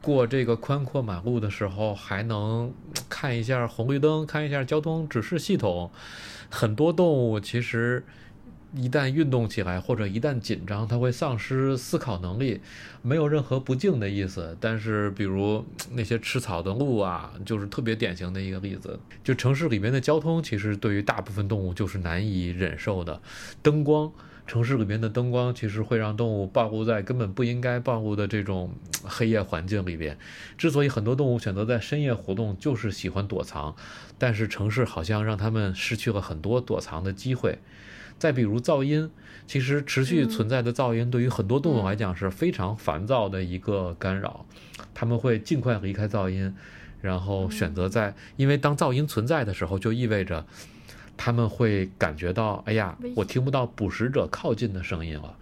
[0.00, 2.72] 过这个宽阔马路的时候，还能
[3.08, 5.90] 看一下红绿灯，看一下交通指示系统。
[6.48, 8.02] 很多动物其实
[8.74, 12.60] 一旦运动起来，或者一旦紧张，它会丧失思考能力。
[13.02, 18.98] 没有任何不敬的意思，但是比如那些吃草的鹿啊，就是特别典型的一个例子。
[19.24, 23.20] 就城市里面的交通，其实对于大部分动物就是难以忍受的，
[23.62, 24.10] 灯光。
[24.48, 28.72] 城市里面的灯光其实会让动物暴露在根本不应该暴露的这种
[29.04, 30.18] 黑夜环境里边。
[30.56, 33.76] 之所以很多动物选择在深夜活动，就是喜欢躲藏。
[34.16, 37.58] 但是城市好像让它们失去了很多躲藏的机会。
[38.18, 39.10] 再比如噪音，
[39.46, 44.46] 其实持续存在的噪音对于很多动物来讲是非常烦躁的一个干扰。
[44.94, 46.52] 他们会尽快离开噪音，
[47.02, 50.46] 然后选择在，因为当噪音存在的时候，就意味着。
[51.18, 55.36] 他们会感觉到，哎呀，我听不到捕食者靠近的声音了，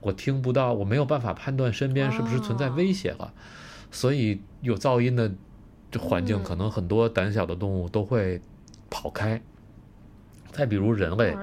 [0.00, 3.32] 我听不到，我没有办法判断身边是不是存在威胁了，
[3.90, 5.32] 所以有噪音的
[5.98, 8.40] 环境，可能很多胆小的动物都会
[8.88, 9.42] 跑开。
[10.52, 11.34] 再比如人类，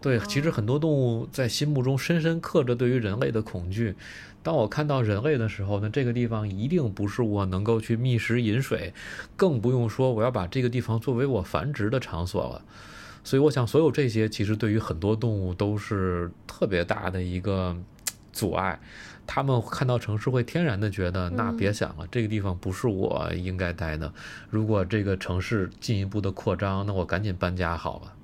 [0.00, 3.96] 对，其实很多动物在心目中深深刻着对于人类的恐惧。
[4.44, 8.94] 当我看到人类的时候，那这个地方一定不是我能够去觅食饮水，
[9.34, 12.64] 更不用说我要把这个地方作为我繁殖的场所了。
[13.26, 17.76] 所以我想，所有这些其实对于很多动物都是特别大的一个
[18.32, 18.78] 阻碍。
[19.26, 24.12] 他们看到城市会天然的觉得，那别想了，这个地方不是我应该待的。
[24.48, 28.14] 如果这个城市进一步的扩张，那我赶紧搬家好了。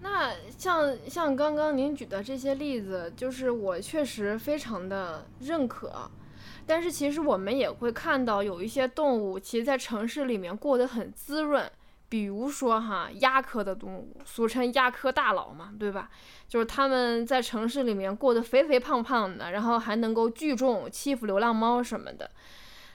[0.00, 6.08] 那像像刚刚您举的这些例子，就是我确实非常的认可。
[6.64, 11.68] 但是其实我们也会看到，有一些动物其实，在城市里面过得很滋润。
[12.12, 16.10] 比如说哈，鸭科的动物，俗称鸭科大佬嘛，对吧？
[16.46, 22.30] 就是他们在城市里面过得肥肥胖胖的，然后还能够聚众欺负流浪猫什么的。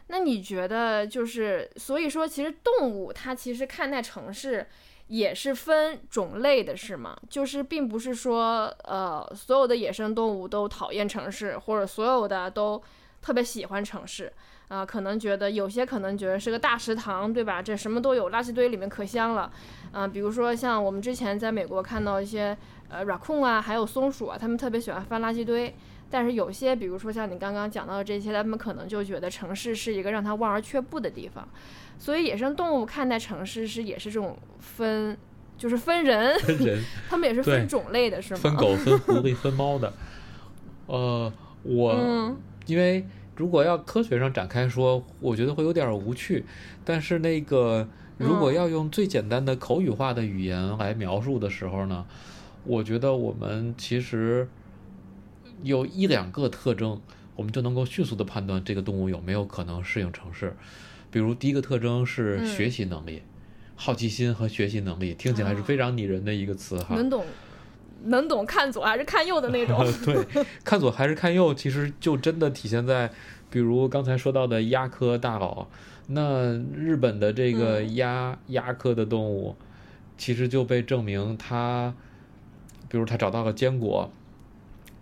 [0.05, 4.67] 那你觉得，就是所以说，其实动物它其实看待城市
[5.07, 7.17] 也是分种类的，是吗？
[7.27, 12.79] 就是并不是说，呃，所有的野生动物都讨厌城市，或者所有的都
[13.27, 14.31] 特别喜欢城市。
[14.69, 17.61] 啊，可能觉得有些可能觉得是个大食堂，对吧？
[17.61, 19.51] 这什么都有，垃圾堆里面可香了。
[19.91, 22.57] 嗯，比如说像我们之前在美国看到一些
[22.89, 25.73] 呃 raccoon 啊，还有松鼠啊，他们特别喜欢翻垃圾堆。
[26.09, 31.47] 但是有些，比如说像你刚刚讲到的这些，他们可能就觉得城市是一个让他望而却步的地方。
[31.97, 35.17] 所以野生动物看待城市是也是这种分，
[35.57, 38.39] 就是分人，分人，他们也是分种类的，是吗？
[38.41, 39.93] 分狗、分狐狸、分猫的。
[40.87, 41.31] 呃，
[41.63, 42.37] 我、嗯
[42.67, 43.05] 因为
[43.37, 46.43] 如果要科学上展开说，我觉得会有点无趣。
[46.83, 52.05] 但是那个如果嗯要用最简单的口语化的语言来描述的时候呢，
[52.65, 54.49] 我觉得我们其实
[55.63, 56.99] 有一两个特征，
[57.35, 60.57] 我们就能够迅速的判断这个动物有没有可能适应城市。
[61.09, 63.21] 比如第一个特征是嗯学习能力。
[63.79, 67.23] 好奇心和学习能力听起来是非常拟人的一个词哈，能懂
[68.05, 69.85] 能懂看左还是看右的那种。
[70.05, 73.09] 对，看左还是看右，其实就真的体现在，
[73.49, 75.67] 比如刚才说到的鸦科大佬，
[76.07, 79.55] 那日本的这个嗯鸦鸦科的动物，
[80.17, 81.93] 其实就被证明它，
[82.87, 84.09] 比如它找到了坚果，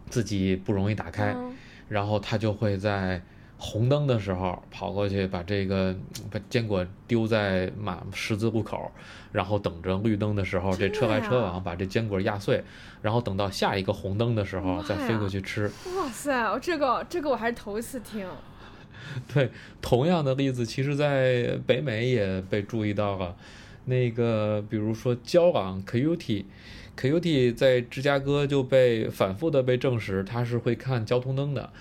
[0.10, 1.54] 自己不容易打开，嗯
[1.88, 3.22] 然后它就会在
[3.66, 5.96] 红灯的时候跑过去把这个
[6.30, 8.92] 把坚果丢在马十字路口，
[9.32, 12.64] 然后等着绿灯的时候，这车来车呀往把这坚果压碎，
[13.02, 15.66] 然后等到下一个红灯的时候再飞过去吃。
[15.98, 18.28] 哇塞，这个这个我还是头一次听。
[19.34, 19.50] 对，
[19.82, 23.36] 同样的例子，其实在北美也被注意到了。
[23.86, 31.72] 那个，比如说郊狼 coyote，coyote 在芝加哥就被反复的被证实，它是会看交通灯的。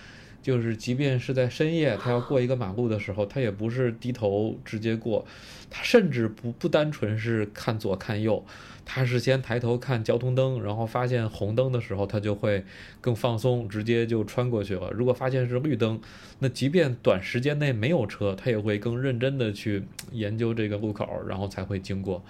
[0.45, 5.25] 就是即便是在深夜，他要过一个马路的时候，他也不是低头直接过，
[5.71, 8.45] 他甚至不不单纯是看左看右，
[8.85, 12.63] 他是先抬头看交通灯，然后发现红灯的时候，他就会
[13.01, 14.91] 更放松，直接就穿过去了。
[14.91, 15.99] 如果发现是绿灯，
[16.41, 22.23] 那即便短时间内没有车，他也会更认真的去研究这个路口，然后才会经过。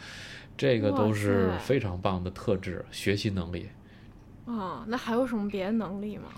[0.57, 3.67] 这个都是非常棒的特质，学习能力。
[4.47, 6.29] 啊，那还有什么别的能力吗？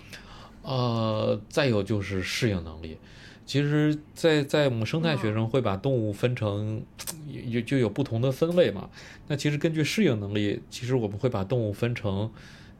[0.67, 2.97] 呃，再有就是适应能力。
[3.45, 6.83] 其实在，在我们生态学生会把动物分成
[7.31, 8.89] 有就有不同的分类嘛。
[9.27, 12.29] 那其实根据适应能力，其实我们会把动物分成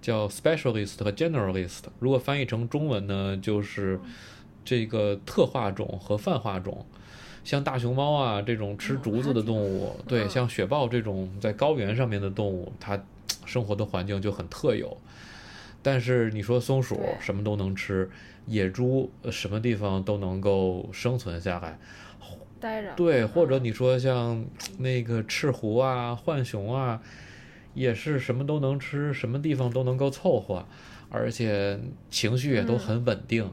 [0.02, 1.84] 叫 specialist 和 generalist。
[2.00, 3.97] 如果翻译成中文呢，就是
[4.65, 6.86] 这个特化种和泛化种。
[7.45, 13.02] 像大熊猫啊这种吃嗯竹子的动物，对，嗯像雪豹这种在高原上面的动物，它
[13.45, 14.97] 生活的环境就很特有。
[15.88, 18.10] 但是你说松鼠什么都能吃，
[18.45, 21.80] 野猪呃什么地方都能够生存下来，
[22.60, 22.93] 待着。
[22.93, 24.45] 对，或者你说像
[24.80, 27.02] 那个赤狐啊、浣熊啊，
[27.73, 30.65] 也是什么都能吃，什么地方都能够凑合，
[31.10, 33.50] 而且情绪也都嗯很稳定。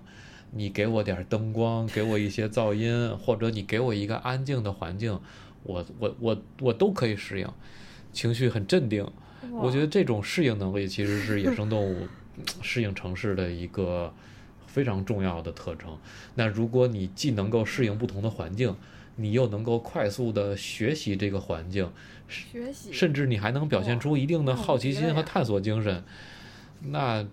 [0.51, 5.21] 你给我点儿灯光，给我一些噪音，或者你给我一个安静的环境，
[5.63, 7.49] 我我我我都可以适应，
[8.13, 9.07] 情绪很镇定。
[9.53, 12.09] 我觉得这种适应能力其实是野生动物
[12.63, 14.13] 适应城市的一个
[14.67, 15.99] 非常重要的特征。
[16.35, 18.77] 那如果你既能够适应不同的环境，
[19.17, 21.89] 你又能够快速的学习这个环境，
[22.29, 26.03] 学习，甚至你还能表现出一定的好奇心和探索精神，
[26.89, 27.25] 那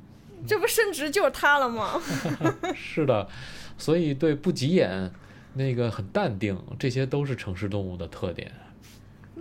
[0.45, 1.99] 这不升职就是他了吗？
[2.75, 3.27] 是的，
[3.77, 5.11] 所以对不急眼，
[5.55, 8.51] 那个很淡定，这些都是城市动物的特点。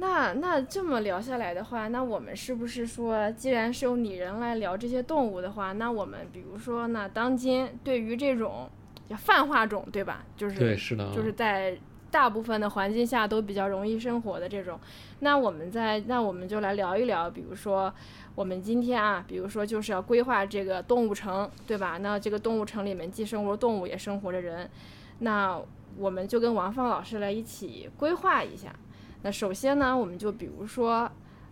[0.01, 8.69] 那那这么聊下来的话，那我们是不是说，既然是用拟人来聊这些动物的话，那我们比如说，那当今对于这种
[9.07, 10.25] 叫泛化种，对吧？
[10.39, 11.77] 就是对，是的，就是在
[12.11, 14.81] 大部分的环境下都比较容易生活的这种。
[15.19, 17.93] 那我们在那我们就来聊一聊，比如说
[18.35, 21.99] 我们今天啊，比如说就是要规划这个动物城，对吧？
[21.99, 24.71] 那这个动物城里面既生活动物，也生活着人，
[25.19, 25.61] 那
[25.99, 28.75] 我们就跟王放老师来一起规划一下。
[29.23, 31.11] 那首先呢，我们就比如说。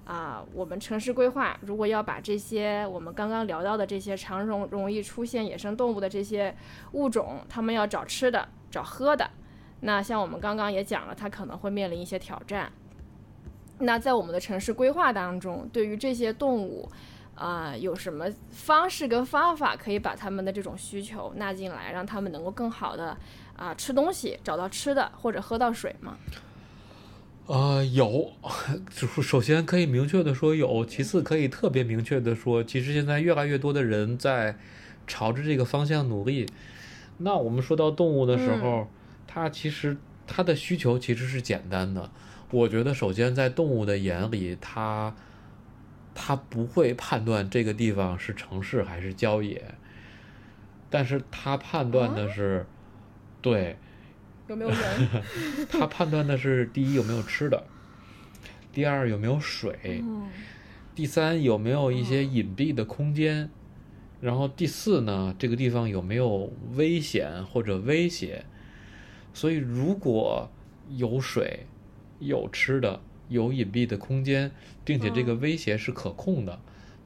[0.08, 6.56] 啊，我们城市规划如果要把这些我们刚刚聊到的这些常容容易出现野生动物的这些
[6.92, 9.30] 物种，它们要找吃的、找喝的，
[9.80, 12.72] 那像我们刚刚也讲了，它可能会面临一些挑战。
[13.80, 16.90] 那在我们的城市规划当中，对于这些动物，
[17.34, 23.14] 啊、有什么方式跟方法可以把它们的这种需求纳进来，让它们能够更好的
[23.56, 26.16] 啊、吃东西，找到吃的或者喝到水吗？
[27.48, 28.30] 呃，有，
[28.94, 34.58] 就是首先可以明确的说有，其次可以特别明确的说，其实现在越来越多的人在
[35.06, 36.44] 朝着这个方向努力。
[37.16, 38.90] 那我们说到动物的时候，
[39.26, 42.10] 它其实它的需求其实是简单的。
[42.50, 45.16] 我觉得首先在动物的眼里，它
[46.14, 49.74] 它不会判断这个地方是城市还是郊野，
[50.90, 52.66] 但是它判断的是，
[53.40, 53.78] 对，
[54.48, 54.78] 有没有人？
[55.68, 57.64] 他判断的是第一有没有吃的，
[58.72, 60.28] 第二有没有水，嗯
[60.94, 63.50] 第三有没有一些隐蔽的空间，
[64.20, 68.44] 然后第四呢，这个地方有没有危险或者威胁。
[69.32, 70.50] 所以如果
[70.88, 71.66] 有水、
[72.18, 74.50] 有吃的、有隐蔽的空间，
[74.84, 76.58] 并且这个威胁是可控的，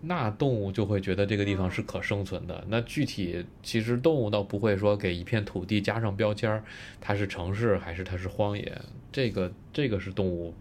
[0.05, 2.65] 那动物就会觉得这个地方是可生存的。
[2.69, 6.65] 那具体其实动物倒不会说给一片土地加上标签儿，
[7.01, 8.81] 它是城市还是它是荒野，
[9.13, 10.53] 这个这个是动物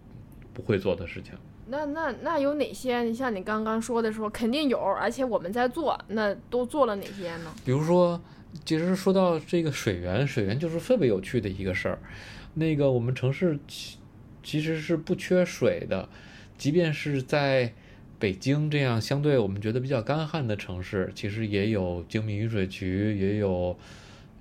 [0.54, 1.34] 不会做的事情。
[1.66, 3.02] 那那那有哪些？
[3.02, 7.52] 你像你刚刚说的说肯定有，而且我们在做，那都做了哪些呢？
[7.64, 8.20] 比如说，
[8.64, 11.98] 其实说到这个水源，水源就是特别有趣的一个事儿。
[12.54, 13.96] 那个我们城市其
[14.42, 16.08] 其实是不缺水的，
[16.58, 17.72] 即便是在
[18.22, 23.76] 北京这样相对我们觉得比较干旱的城市，其实也有精密雨水渠，也有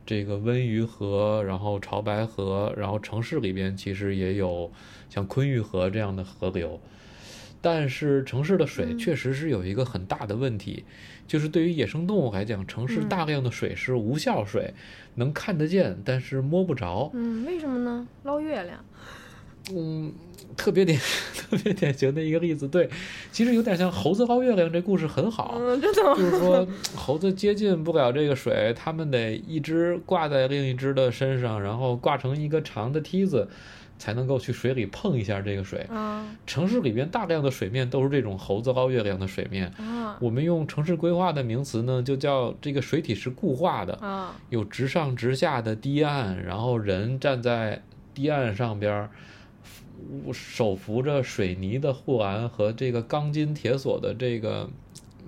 [0.06, 4.72] 这个温榆河，然后潮白河，然后城市里边其实也有
[5.10, 6.80] 像昆玉河这样的河流。
[7.60, 10.86] 但是城市的水嗯确实是有一个很大的问题，
[11.28, 14.76] 就是对于野生动物来讲，城市嗯大量的水是无效水，
[15.16, 17.10] 能看得见，但是摸不着。
[17.16, 18.08] 嗯，为什么呢？
[18.22, 18.86] 捞月亮。
[19.74, 20.12] 嗯，
[20.58, 21.00] 特别典
[21.38, 22.90] 特别典型的一个例子，对，
[23.32, 25.60] 其实有点像猴子捞月亮这故事很好？
[25.80, 33.48] 就是说猴子接近不了这个水，他们得一只挂在另一只的身上，然后挂成一个长的梯子，
[34.00, 35.82] 才能够去水里碰一下这个水。
[35.90, 47.82] 啊城市里边大量的水面都是这种猴子捞月亮的水面，啊我们用城市规划的名词呢，就叫这个水体是固化的，啊有直上直下的堤岸，然后人站在
[48.14, 49.08] 堤岸上边
[50.34, 54.70] 手扶着水泥的护栏和这个钢筋铁索的这个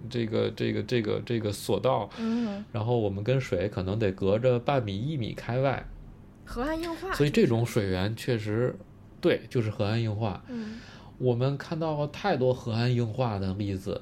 [0.10, 5.86] 这个这个这个这个索道，嗯，然后我们跟水可能得隔着半米一米开外，
[6.46, 7.14] 河岸硬化。
[7.14, 8.76] 所以这种水源确实
[9.22, 10.44] 对，就是河岸硬化。
[10.50, 10.80] 嗯
[11.20, 14.02] 我们看到了太多河岸硬化的例子，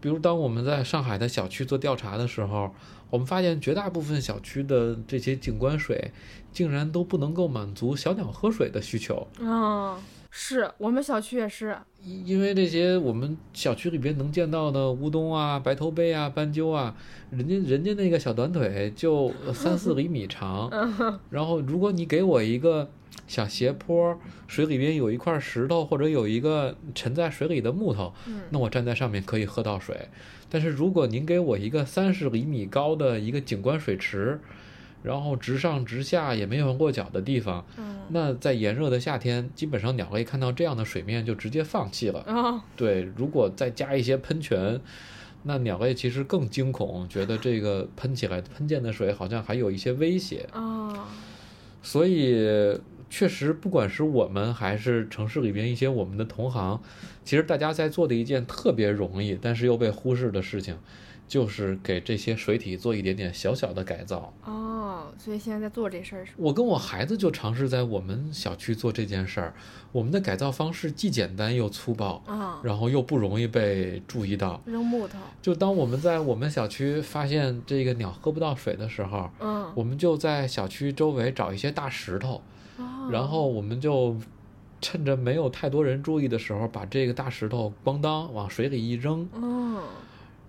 [0.00, 2.74] 比如当我们在上海的小区做调查的时候，
[3.10, 6.12] 我们发现绝大部分小区的这些景观水，
[6.52, 10.00] 竟然都不能够满足小鸟喝水的需求，啊，
[10.30, 11.76] 是我们小区也是。
[12.02, 16.96] 因因为这些我们小区里边能见到的乌冬啊、白头杯啊、斑鸠啊，
[17.30, 20.70] 人家人家那个小短腿就 三四厘米长，
[21.28, 22.88] 然后如果你给我一个
[23.26, 30.08] 小斜坡，水里边有一块石头或者有一个沉在水里的木头，嗯那我站在上面可以喝到水。
[30.50, 34.38] 但是如果您给我一个三十厘米高的一个景观水池，
[35.02, 42.20] 然后直上直下也没有落脚的地方，嗯那在炎热的夏天，基本上鸟类看到这样的水面就直接放弃了。
[42.22, 44.80] 啊对，如果再加一些喷泉，
[45.44, 50.46] 那鸟类其实更惊恐，觉得这个喷起来喷溅的水好像还有一些威胁。
[50.52, 51.08] 啊
[51.82, 52.78] 所以，
[53.10, 56.80] 确实，不管是我们还是城市里边一些我们的同行，
[57.24, 60.78] 其实大家在做的一件特别容易，但是又被忽视的事情，
[61.26, 64.32] 就是给这些水体做一点点小小的改造。
[64.44, 69.54] 哦，所以现在在做这事儿是我跟我孩子就尝试在我们小区做这件事儿，
[69.90, 74.62] 我们的改造方式既简单又粗暴，啊，然后又不容易被注意到。
[74.64, 75.18] 扔木头。
[75.42, 82.40] 就当我们在我们小区发现这个鸟喝不到水的时候，嗯，我们就在小区周围找一些大石头，哦
[83.10, 84.16] 然后我们就
[84.80, 89.78] 趁着没有太多人注意的时候，把这个大石头咣当往水里一扔，嗯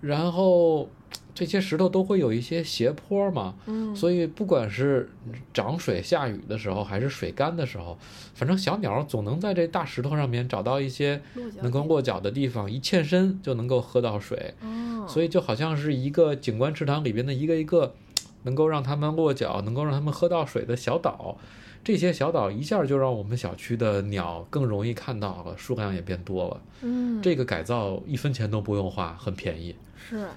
[0.00, 0.88] 然后
[1.32, 5.08] 这些石头都会有一些斜坡嘛，嗯，所以不管是
[5.54, 7.96] 涨水下雨的时候，还是水干的时候，
[8.34, 11.22] 反正小鸟总能在这大石头上面找到一些
[11.62, 14.54] 能够落脚的地方，一欠身就能够喝到水。
[14.60, 17.94] 哦，所以就好像是一个景观池塘里边的一个一个
[18.42, 21.38] 能够让他们落脚、能够让他们喝到水的小岛。
[21.84, 26.62] 这些小岛一下就让我们小区的鸟更容易看到了，数量也变多了。
[26.82, 29.74] 嗯，这个改造一分钱都不用花，很便宜。
[29.96, 30.28] 是，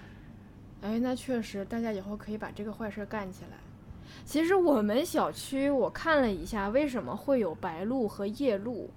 [0.82, 3.58] 哎，那确实，大家以后可以把这个坏事儿干起来。
[4.26, 8.90] 其实我们小区我看了一下，为什么会有白鹭和夜鹭，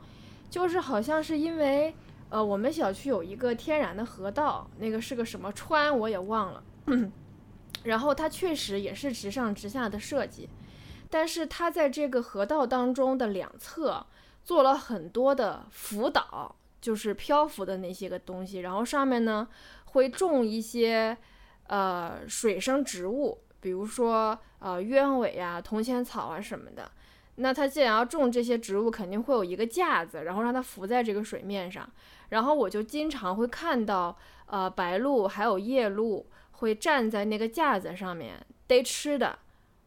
[0.49, 1.93] 就是好像是因为
[2.31, 6.63] 呃，我们小区有一个天然的河道，那个是个什么川我也忘了，
[7.85, 10.49] 然后它确实也是直上直下的设计，
[11.11, 14.07] 但是它在这个河道当中的两侧
[14.45, 19.49] 做了很多的浮岛，就是漂浮的那些个东西，然后上面呢
[19.87, 21.17] 会种一些
[21.67, 26.91] 呃水生植物，比如说呃鸢尾呀、铜钱草啊什么的。
[27.41, 31.89] 那它既然要种这些植物，肯定会有一个架子，然后让它浮在这个水面上。
[32.31, 39.39] 然后我就经常会看到，呃，白鹭还有夜鹭会站在那个架子上面逮吃的，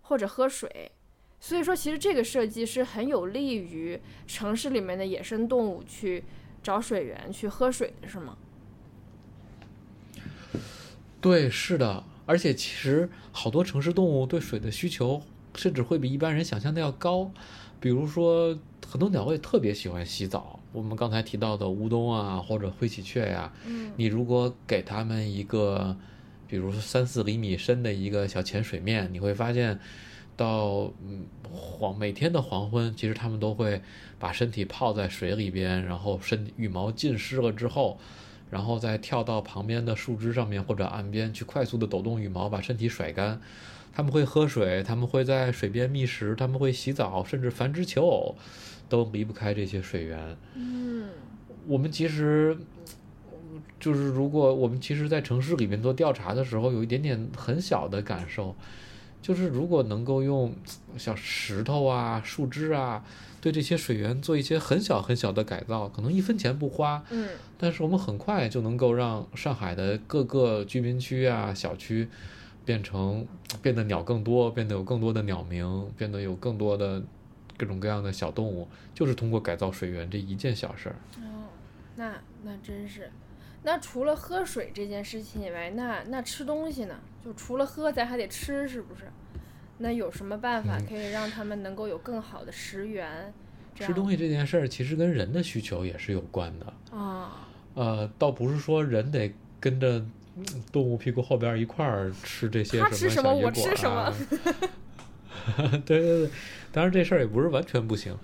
[0.04, 0.92] 或者喝水。
[1.44, 6.24] 所以说，其实这个设计是很有利于城市里面的野生动物去
[6.62, 8.38] 找水源去喝水的，是吗？
[11.20, 15.24] 对，是的，而且其实好多城市动物对水的需求，
[15.56, 17.32] 甚至会比一般人想象的要高。
[17.80, 18.56] 比如说，
[18.88, 25.98] 很多鸟类特别喜欢洗澡，我们刚才提到的乌冬啊，或者灰喜鹊呀，嗯你如果给它们一个，
[26.48, 29.80] 比如说三四厘米深的一个小浅水面，你会发现，
[30.42, 33.82] 到嗯黄每天的黄昏，其实它们都会
[34.18, 38.00] 把身体泡在水里边，然后身羽毛浸湿了之后，
[38.50, 43.40] 然后再跳到旁边的树枝上面或者岸边去快速的抖动羽毛，把身体甩干。
[43.94, 48.36] 它们会喝水，它们会在水边觅食，它们会洗澡，甚至繁殖求偶，
[48.90, 50.38] 都离不开这些水源。
[50.56, 51.10] 嗯
[51.68, 52.58] 我们其实
[53.80, 58.56] 就是，如果我们其实，在城市里面做调查的时候，有一点点很小的感受，
[59.22, 60.54] 就是如果能够用
[60.98, 63.04] 小石头啊、树枝啊，
[63.40, 72.10] 对这些水源做一些很小很小的改造，可能一分钱不花，嗯但是我们很快就能够让上海的各个居民区啊、小区
[72.66, 73.28] 变成
[73.62, 77.02] 变得鸟更多，变得有更多的鸟鸣，变得有更多的
[77.58, 80.96] 各种各样的小动物，就是通过改造水源这一件小事儿。
[81.18, 81.50] 哦，
[81.96, 83.12] 那那真是。
[83.64, 86.96] 那除了喝水这件事情以外，那那吃东西呢？
[87.24, 89.04] 就除了喝，咱还得吃，是不是？
[89.78, 93.34] 那有什么办法嗯可以让他们能够有更好的食源？
[93.76, 99.98] 吃东西这件事儿其实跟人的需求也是有关的，啊，呃，倒不是说人得跟着
[100.36, 104.14] 嗯动物屁股后边一块儿吃这些他什吃什么我吃什么啊。
[105.86, 106.30] 对对对，
[106.72, 108.16] 当然这事儿也不是完全不行，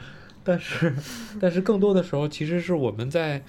[0.43, 0.93] 但是
[1.39, 3.41] 但是更多的时候，其实是我们在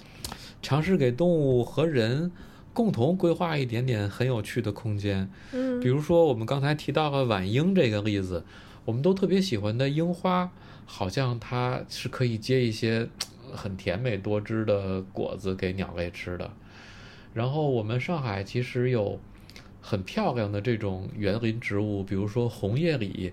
[0.63, 2.31] 尝试给动物和人
[2.79, 5.29] 共同规划一点点很有趣的空间。
[5.53, 8.45] 嗯比如说我们刚才提到了晚樱这个例子，
[8.85, 10.49] 我们都特别喜欢的樱花，
[10.87, 13.09] 好像它是可以结一些
[13.51, 16.49] 呃很甜美多汁的果子给鸟类吃的。
[17.35, 19.19] 然后我们上海其实有
[19.81, 23.33] 很漂亮的这种园林植物，比如说红叶李，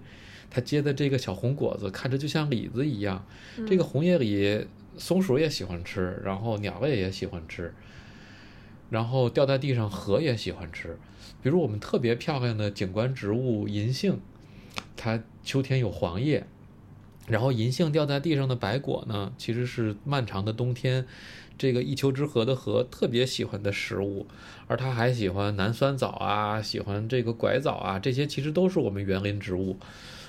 [0.49, 3.23] 它结的这个小红果子看着就像李子一样。
[3.67, 4.65] 这个红叶李，
[4.97, 7.71] 松鼠也喜欢吃，然后鸟类也喜欢吃，
[8.89, 10.97] 然后掉在地上河也喜欢吃。
[11.41, 14.19] 比如我们特别漂亮的景观植物银杏，
[14.97, 16.45] 它秋天有黄叶，
[17.27, 21.05] 然后银杏掉在地上的白果呢，其实是漫长的冬天
[21.57, 24.25] 这个一丘之貉的貉特别喜欢的食物，
[24.67, 29.77] 而它还喜欢南酸枣啊，喜欢这个拐枣啊，这些其实都是我们园林植物，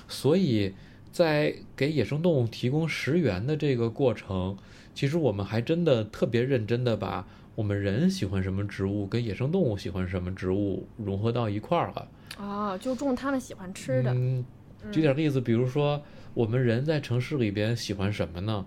[0.07, 0.73] 所以
[1.11, 4.55] 在给野生动物提供食源的这个过程，
[4.93, 7.27] 其实我们还真的特别认真的把
[7.57, 12.07] 我们人喜欢什么植物跟野生动物喜欢什么植物融合到一块儿了。
[12.37, 14.13] 哦，就种他们喜欢吃的。
[14.13, 14.45] 嗯，
[14.91, 15.99] 举点例子，比如说
[16.35, 18.63] 我们人在城市里边喜欢什么呢？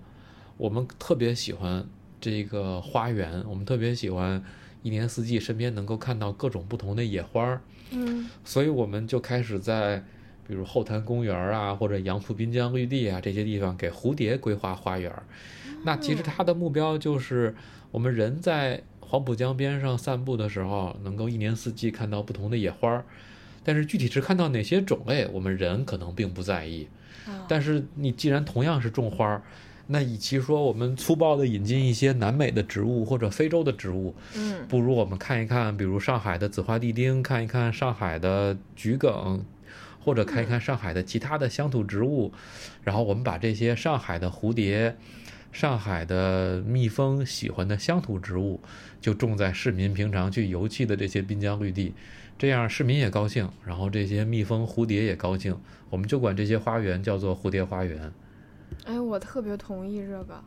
[0.56, 1.86] 我们特别喜欢
[2.20, 4.42] 这个花园，我们特别喜欢
[4.82, 7.60] 一年四季身边能够看到各种不同的野花儿，
[7.92, 10.04] 嗯所以我们就开始在
[10.48, 15.22] 比如后滩公园儿啊，或者杨浦滨江绿地啊这些地方给蝴蝶规划花园儿。
[15.84, 17.54] 那其实它的目标就是
[17.90, 23.04] 我们人在黄浦江边上散步的时候，能够一年四季看到不同的野花儿。
[23.62, 26.88] 但是具体是看到哪些种类，我们人可能并不在意。
[27.26, 29.42] 啊但是你既然同样是种花儿，
[29.88, 39.44] 那与其说我们粗暴的引进一些南美的植物或者非洲的植物，嗯不如我们看一看，比如上海的紫花地丁，看一看上海的桔梗，
[40.02, 42.32] 或者看一看上海的其他的乡土植物，
[42.84, 44.96] 然后我们把这些上海的蝴蝶、
[45.52, 48.60] 上海的蜜蜂喜欢的乡土植物，
[49.00, 51.92] 就种在市民平常去游憩的这些滨江绿地，
[52.38, 55.56] 这样市民也高兴，然后这些蜜蜂、蝴蝶也高兴，
[55.90, 58.12] 我们就管这些花园叫做蝴蝶花园。
[58.84, 60.42] 哎，我特别同意这个。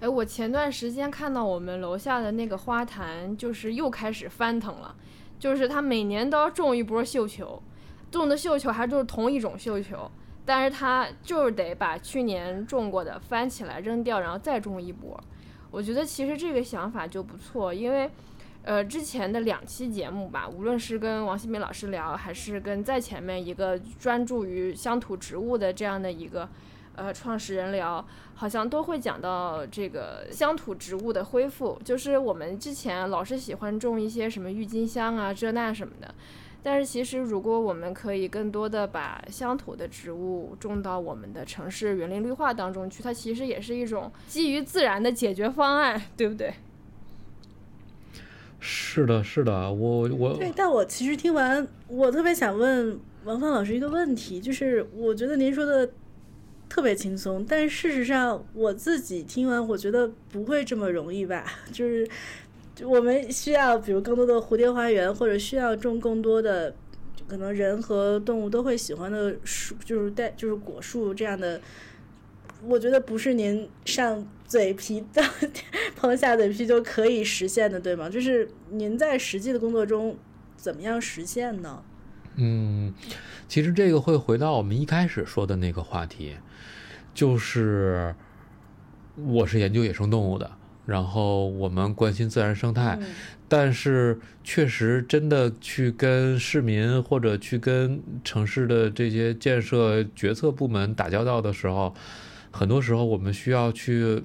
[0.00, 4.94] 哎，我前段时间看到我们楼下的那个花坛，就是又开始翻腾了，
[5.38, 7.62] 就是它每年都要种一波绣球，
[8.10, 10.10] 种的绣球还就是同一种绣球，
[10.48, 15.20] 但是它就是得把去年种过的翻起来扔掉，然后再种一波。
[15.70, 18.10] 我觉得其实这个想法就不错，因为。
[18.64, 26.46] 呃，之前的两期节目吧，无论是跟王新明老师聊，还是跟在前面一个专注于乡土植物的这样的一个
[26.94, 31.80] 呃创始人聊，好像都会讲到这个乡土植物的恢复。
[31.82, 36.14] 就是我们之前老是喜欢种一些什么郁金香啊、这那什么的，
[36.70, 46.52] 但是其实如果我们可以更多的把乡土的植物种到我们的城市园林绿化当中去，它其实也是一种基于自然的解决方案，对不对？
[48.60, 55.88] 是的，是的，我我对，但我其实听完，我特别想问王芳老师一个问题，就是我觉得您说的
[56.68, 61.46] 特别轻松，但事实上我自己听完，我觉得不会这么容易吧？
[61.72, 62.12] 就是就
[62.84, 66.74] 我们需要，比如更多的蝴蝶花园，或者需要种更多的
[67.26, 71.60] 可能人和动物都会喜欢的树，就是带就是果树这样的
[72.64, 75.22] 我觉得不是您上嘴皮的
[75.96, 78.08] 碰下嘴皮就可以实现的，对吗？
[78.08, 80.16] 就是您在实际的工作中
[80.56, 81.82] 怎么样实现呢？
[82.36, 82.94] 嗯，
[83.48, 86.36] 其实这个会回到我们一开始说的那个话题，
[87.12, 88.14] 就是
[89.16, 90.50] 我是研究野生动物的，
[90.88, 92.98] 然后我们关心自然生态，
[93.46, 101.94] 但是确实真的去跟市民或者去跟城市的这些建设决策部门打交道的时候，
[102.50, 104.22] 很多时候我们需要去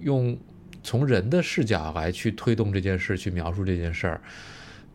[0.00, 0.34] 用
[0.82, 4.20] 从人的视角来去推动这件事，去描述这件事儿。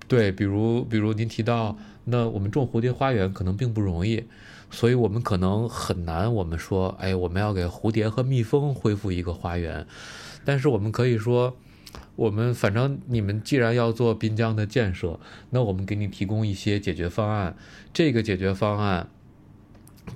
[0.07, 1.78] 对，比如比如您提到。
[2.05, 4.22] 那我们种蝴蝶花园可能并不容易，
[4.70, 6.34] 所以我们可能很难。
[6.34, 9.88] 我们说，哎，我们要给蝴蝶和蜜蜂恢复一个花园，
[10.46, 11.58] 但是我们可以说，
[12.16, 15.20] 我们反正你们既然要做滨江的建设，
[15.50, 17.56] 那我们给你提供一些解决方案。
[17.94, 19.10] 这个解决方案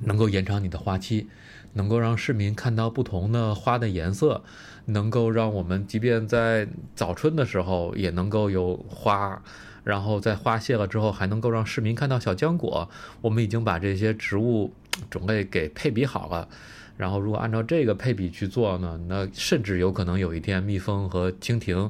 [0.02, 1.28] 能够延长你的花期，
[1.74, 4.44] 能够让市民看到不同的花的颜色，
[4.86, 9.42] 能够让我们即便在早春的时候也能够有花。
[9.84, 12.90] 然后在花谢了之后，还能够让市民看到小浆果。
[13.22, 14.74] 我们已经把这些植物
[15.10, 16.50] 种类给配比好了。
[16.98, 21.90] 然后如果按照这个配比去做呢，那甚至有可能有一天，蜜蜂和蜻蜓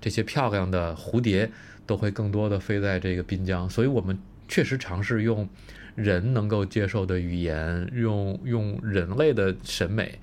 [0.00, 1.50] 这些漂亮的蝴蝶
[1.86, 3.68] 都会更多的飞在这个滨江。
[3.68, 5.48] 所以我们确实尝试用
[5.96, 10.18] 人能够接受的语言，用用人类的审美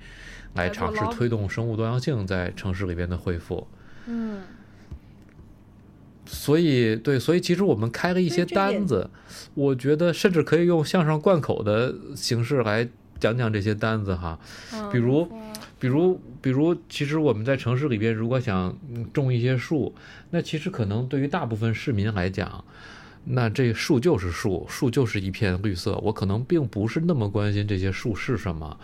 [0.54, 3.66] 来尝试推动生物多样性在城市里边的恢复。
[4.06, 4.40] 嗯。
[6.24, 9.10] 所以，对，所以其实我们开了一些单子，
[9.54, 12.88] 我觉得甚至可以用向上灌口的形式来
[13.22, 14.36] 讲讲这些单子哈。
[14.90, 15.28] 比如，
[15.78, 18.76] 比如，比如，其实我们在城市里边，如果想
[19.12, 19.94] 种一些树，
[20.30, 22.64] 那其实可能对于大部分市民来讲，
[23.24, 28.76] 那这树就是树，树就是一片绿色，我可能并不是那么关心这些树是什么。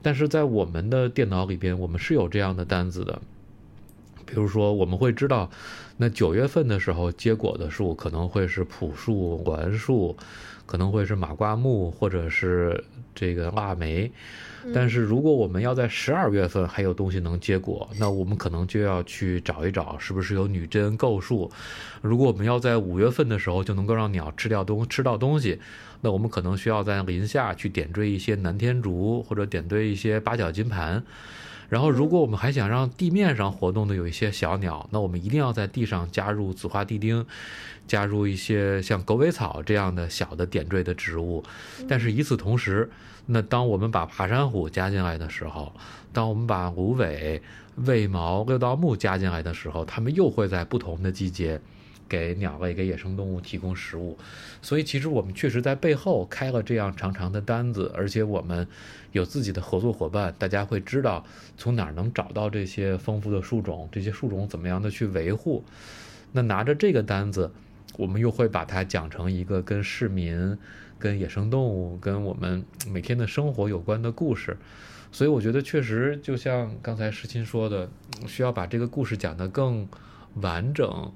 [0.00, 3.20] 但是在我们的电脑里边，我们是有这样的单子的。
[4.24, 5.50] 比如说，我们会知道，
[5.96, 10.16] 那九月份的时候结果的树可能会是朴树、栾树，
[10.66, 12.82] 可能会是马瓜木，或者是
[13.14, 14.10] 这个腊梅。
[14.72, 21.50] 但是如果我们要在十二月份还有东西能结果，那我们可能就要去找一找，是不是有女贞构树。
[22.00, 25.58] 如果我们要在五月份的时候就能够让鸟吃掉东吃到东西，
[26.00, 31.02] 那我们可能需要在林下去点缀一些南天竹，或者点缀一些八角金盘。
[31.72, 37.24] 然后，如果我们还想让地面上活动的有一些小鸟，那我们一定要在地上加入紫花地丁，
[37.88, 41.42] 加入一些像狗尾草这样的小的点缀的植物。
[41.88, 42.90] 但是与此同时，
[43.24, 45.72] 那当我们把爬山虎加进来的时候，
[46.12, 47.40] 当我们把芦苇、
[47.76, 51.58] 卫矛、六道木加进来的时候，它们又会在不同的季节。
[52.08, 54.18] 给鸟类、给野生动物提供食物，
[54.60, 58.66] 所以其实我们确实在背后开了这样长长的单子，而且我们
[59.12, 61.24] 有自己的合作伙伴，大家会知道
[61.56, 65.64] 从哪儿能找到这些丰富的树种，这些树种怎么样的去维护。
[66.32, 67.50] 那拿着这个单子，
[67.96, 70.58] 我们又会把它讲成一个跟市民、
[70.98, 74.56] 跟野生动物、跟我们每天的生活有关的故事。
[75.10, 77.90] 所以我觉得确实就像刚才石青说的，
[78.26, 79.86] 需要把这个故事讲得更
[80.36, 81.12] 完整。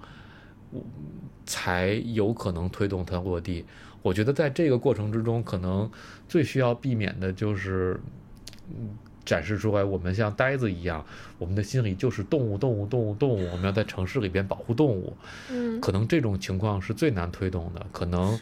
[1.44, 3.64] 才有可能推动它落地。
[4.02, 5.90] 我觉得在这个过程之中，可能
[6.28, 8.00] 最需要避免的就是，
[9.24, 11.04] 展示出来我们像呆子一样，
[11.38, 13.50] 我们的心里就是动物，动物，动物，动物。
[13.50, 15.16] 我们要在城市里边保护动物。
[15.50, 17.84] 嗯，可能这种情况是最难推动的。
[17.92, 18.38] 可能。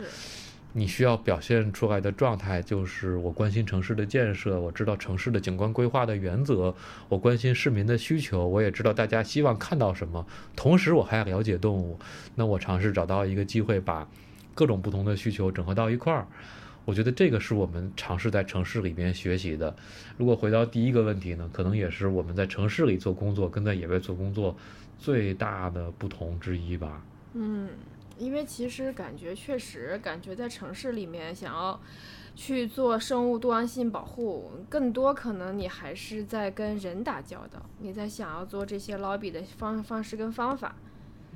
[0.77, 6.75] 你需要表现出来的状态就是我关心城市的建设，我知道城市的景观规划的原则，
[7.09, 10.27] 我关心市民的需求，我也知道大家希望看到什么。
[10.57, 11.97] 同时，我还要了解动物。
[12.35, 14.09] 那我尝试找到一个机会，把
[14.53, 16.27] 各种不同的需求整合到一块儿。
[16.85, 19.75] 我觉得这个是我们尝试在城市里边学习的。
[20.19, 24.57] 如果回到第一个问题呢，可能也是我们在城市里做工作跟在野外做工作
[24.99, 27.01] 最大的不同之一吧。
[27.35, 27.69] 嗯。
[28.19, 31.81] 因为其实感觉确实感觉在城市里面想要
[32.35, 40.75] 去做生物多样性保护，更多可能你还是在跟人打交道，你在想要做这些 lobby 的方方式跟方法。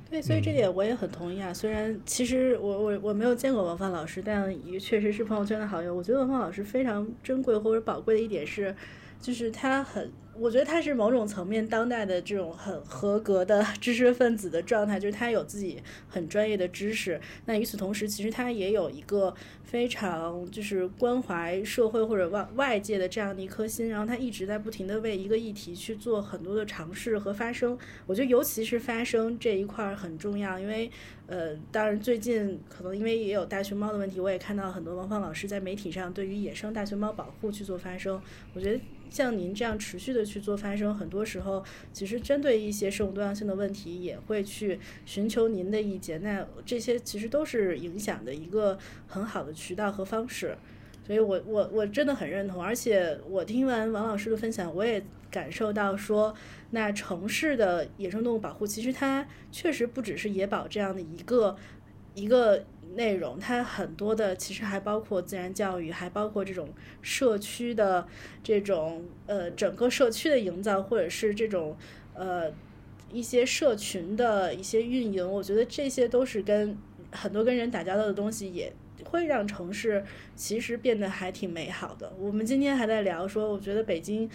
[0.09, 1.53] 对，所以这点我也很同意啊。
[1.53, 5.93] 虽然其实我我我没有见过王芳老师，但也确实是朋友圈的好友。
[5.93, 8.75] 我觉得王芳老师非常珍贵或者宝贵的一点是，
[9.21, 10.11] 就是他很。
[10.39, 17.19] 我觉得他是某种层面当代的这种很合格的 知识分子的状态，就是他有自己很专业的知识。
[17.45, 23.89] 那与此同时，其实他也有一个非常就是关怀社会或者外外界的这样的一颗心。
[23.89, 27.77] 然后他一直在不停的为一个议题去做很多的尝试和发声。
[28.07, 30.89] 我觉得尤其是发声这一块很重要，因为
[31.27, 38.21] 呃，当然最近可能因为也有大熊猫的问题，我也看到很多王芳老师在媒体上对于野生大熊猫保护去做发声。
[38.53, 38.79] 我觉得。
[39.11, 46.21] 像您这样持续的去做发声，很多时候其实针对一些生物多样性的问题，也会去寻求您的意见。
[46.21, 48.77] 那这些其实都是影响的一个
[49.07, 50.55] 很好的渠道和方式。
[51.05, 52.63] 所以我我我真的很认同。
[52.63, 56.35] 而且我听完王老师的分享，我也感受到说，
[56.69, 61.57] 那城市的野生动物保护，其实它确实不只是野保这样的一个
[62.13, 62.63] 一个。
[62.95, 66.69] 内容它很多的，其实还包括自然教育，还包括这种
[67.01, 68.07] 社区的
[68.43, 71.75] 这种呃整个社区的营造，或者是这种
[72.13, 72.51] 呃
[73.11, 75.31] 一些社群的一些运营。
[75.31, 76.77] 我觉得这些都是跟
[77.11, 78.73] 很多跟人打交道的东西，也
[79.05, 80.03] 会让城市
[80.35, 82.11] 其实变得还挺美好的。
[82.19, 84.29] 我们今天还在聊说，我觉得北京。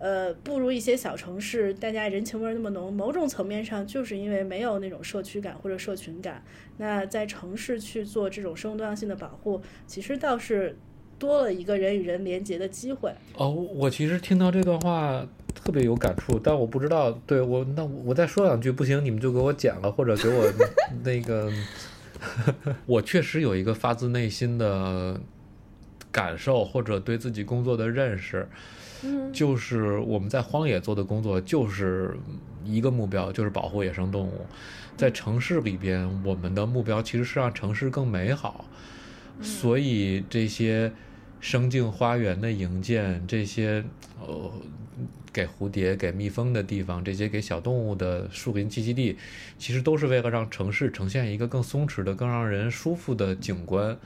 [0.00, 2.90] 呃，不如一些小城市，大家人情味那么浓。
[2.92, 6.42] 某种层面上，就是因为没有那种社区感或者社群感。
[6.78, 10.74] 那在城市去做这种生物多样性的保护，其实倒是
[11.18, 13.12] 多了一个人与人连接的机会。
[13.34, 15.24] 哦，我其实听到这段话
[15.54, 20.50] 特别有感触，但我不知道，对我那我再说两句不行，你们就给我剪了，或者给我
[21.04, 21.52] 那个。
[22.84, 25.18] 我确实有一个发自内心的
[26.12, 28.46] 感受，或者对自己工作的认识。
[29.32, 32.16] 就是我们在荒野做的工作，就是
[32.64, 34.46] 一个目标，就是保护野生动物。
[34.96, 38.64] 在城市里边，我们的目标其实是让城市更美好。
[39.40, 40.92] 所以这些
[41.40, 43.82] 生境花园的营建，这些
[44.20, 44.52] 呃
[45.32, 49.16] 给蝴蝶、给蜜蜂的地方，这些给小动物的树林栖息地，
[49.56, 53.96] 其实都是为了让城市呈现一个更松弛的、更让人舒服的景观。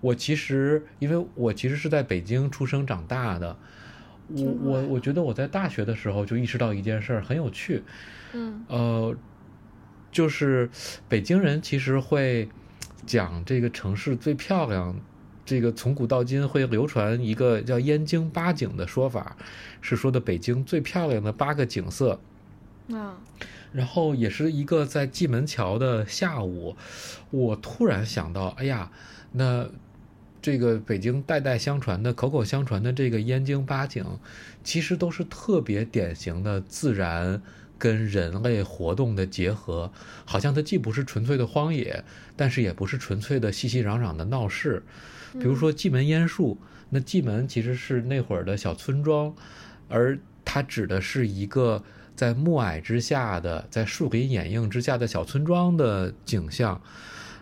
[0.00, 3.56] 我其实，因为我其实是在北京出生长大的。
[4.28, 7.82] 我我我觉得我在大学的时候就意识到一件事儿很有趣，
[8.34, 9.16] 嗯，呃，
[10.12, 10.68] 就是
[11.08, 12.48] 北京人其实会
[13.06, 14.94] 讲这个城市最漂亮，
[15.46, 19.34] 这个从古到今会流传一个叫“燕京八景”的说法，
[19.80, 22.20] 是说的北京最漂亮的八个景色，
[22.92, 23.16] 啊，
[23.72, 26.76] 然后也是一个在蓟门桥的下午，
[27.30, 28.90] 我突然想到，哎呀，
[29.32, 29.68] 那。
[30.40, 34.04] 这个北京代代相传的、口口相传的这个燕京八景，
[34.62, 37.42] 其实都是特别典型的自然
[37.78, 39.90] 跟人类活动的结合。
[40.24, 42.04] 好像它既不是纯粹的荒野，
[42.36, 44.82] 但是也不是纯粹的熙熙攘攘的闹市。
[45.32, 46.58] 比如说蓟门烟树，
[46.90, 49.34] 那蓟门其实是那会儿的小村庄，
[49.88, 51.82] 而它指的是一个
[52.16, 56.80] 在暮霭之下的、在树林掩映之下的小村庄的景象。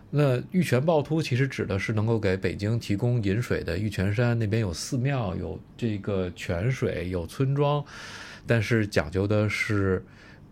[0.09, 7.85] 那玉泉趵突其实指的是能够给北京提供饮水的玉泉山，那边有寺庙，有这个泉水，有村庄，
[8.47, 10.03] 但是讲究的是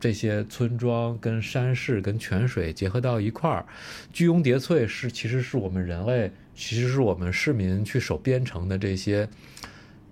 [0.00, 3.64] 这些村庄跟山势跟泉水结合到一块儿。
[4.12, 9.26] 居庸叠翠是其实是我们人类，其实是我们市民去守边城的这些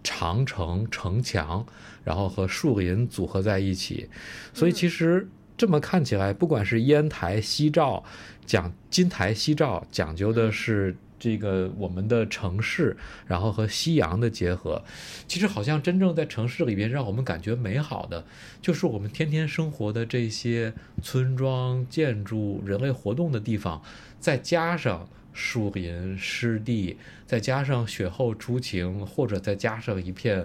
[0.05, 1.67] 长城城墙，
[2.05, 4.09] 然后和树林组合在一起，
[4.55, 5.29] 所以其实。
[5.63, 8.03] 这么看起来，不管是烟台、西照，
[8.45, 12.97] 讲金台、夕照，讲究的是这个我们的城市，
[13.29, 14.83] 然后和夕阳的结合。
[15.29, 18.25] 其实好像真正在城市里边让我们感觉美好的，
[18.61, 23.81] 就是我们天天生活的这些村庄、建筑、人类活动的地方，
[24.19, 30.45] 再加上树林、湿地，再加上雪后初晴，或者再加上一片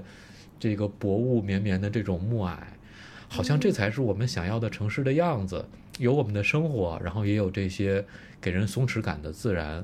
[0.60, 2.56] 这个薄雾绵绵的这种暮霭。
[3.30, 5.66] 好像这才是我们想要的城市的样子，
[6.00, 8.06] 有我们的生活，然后也有这些
[8.40, 9.84] 给人松弛感的自然。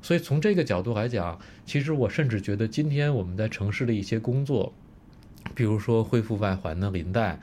[0.00, 4.72] 所以从这个角度来讲，其实我甚至觉得今天我们在城市的一些工作，
[5.54, 7.38] 比如说恢复外环的林带，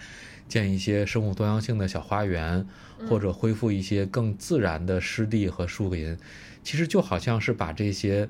[0.47, 2.65] 建一些生物多样性的小花园，
[3.07, 6.17] 或者恢复一些更自然的湿地和树林，
[6.63, 8.27] 其实就好像是把这些。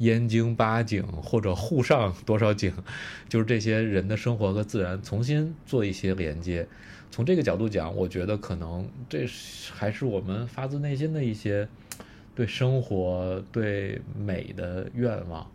[0.00, 2.72] 燕京八景或者沪上多少景，
[3.28, 6.66] 就是这些人的生活和自然重新做一些连接。
[7.10, 9.26] 从这个角度讲，我觉得可能这
[9.72, 11.66] 还是我们发自内心的一些
[12.34, 15.50] 对生活、对美的愿望。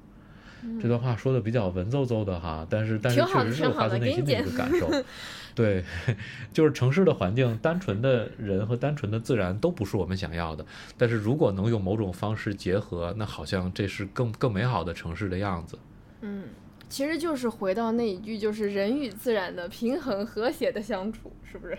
[0.82, 4.89] 这段话说的比较文绉绉的哈，但是但是确实是发自内心的一个感受。
[5.55, 5.84] 对，
[6.51, 10.66] 就是城市的环境，单纯的人和单纯的自然都不是我们想要的。
[10.97, 15.80] 但是如果能用某种方式结合，那好像这是更更美好的城市的样子。
[16.20, 16.43] 嗯，
[16.89, 21.78] 其实就是回到那一句，就是人与自然的平衡和谐的相处，是不是？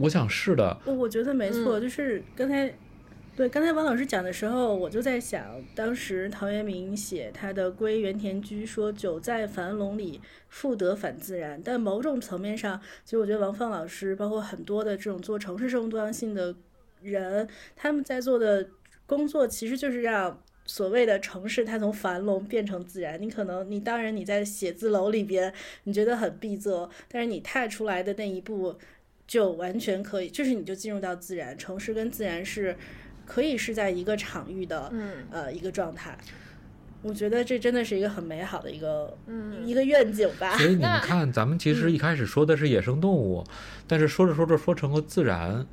[0.00, 2.70] 我想是的，我觉得没错，嗯就是刚才，
[3.38, 11.62] 对刚才王老师讲的时候，我就在想，当时陶渊明写他的《归园田居》，说“久在樊笼里，复得返自然”。
[11.64, 16.52] 但某种层面上，其实我觉得王放老师，包括很多的这种做城市生活多样性的
[17.00, 18.70] 人，他们在做的
[19.06, 20.42] 工作，其实就是让。
[20.66, 23.22] 所谓的城市，它从樊笼变成自然。
[23.22, 25.50] 你可能，你当然你在写字楼里边，
[25.84, 28.76] 你觉得很闭塞，但是你踏出来的那一步，
[29.26, 31.56] 就完全可以，就是你就进入到自然。
[31.56, 32.76] 城市跟自然是
[33.28, 36.16] 可以是在一个场域的，嗯呃，一个状态。
[37.02, 40.56] 我觉得这真的是一个很美好的一个、嗯一个愿景吧。
[40.56, 43.44] 所以你们 看，咱们其实一开始说的是野生动物，
[43.86, 45.66] 但是说着说着说成了自然。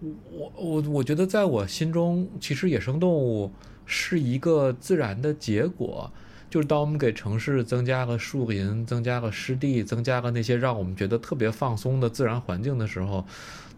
[0.00, 3.52] 我我我觉得，在我心中，其实野生动物
[3.84, 6.10] 是一个自然的结果。
[6.48, 13.26] 就是当我们给城市增加了树林、增加了湿地、增加了那些让我们觉得特别放松的自然环境的时候，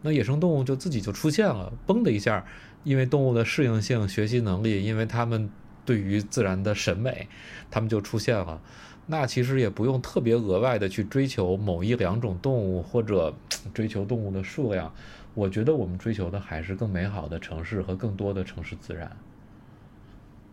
[0.03, 2.45] 那野生动物就自己就出现了，嘣的一下，
[2.89, 5.51] 因为动物的适应性、学习能力，因为它们
[5.85, 7.29] 对于自然的审美，
[7.71, 8.59] 它们就出现了。
[9.07, 13.35] 那其实也不用特别额外的去追求某一两种动物或者
[13.75, 14.91] 追求动物的数量，
[15.35, 19.15] 我觉得我们追求的还是更美好的城市和更多的城市自然。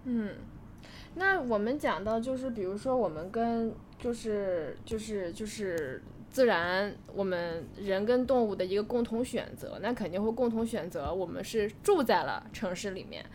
[0.03, 0.31] 嗯，
[1.15, 6.01] 那我们讲到就是，比如说我们跟就是就是就是
[6.35, 13.25] 自然，我们人跟动物的一个共同选择，那肯定会共同选择我们是住在了城市里面。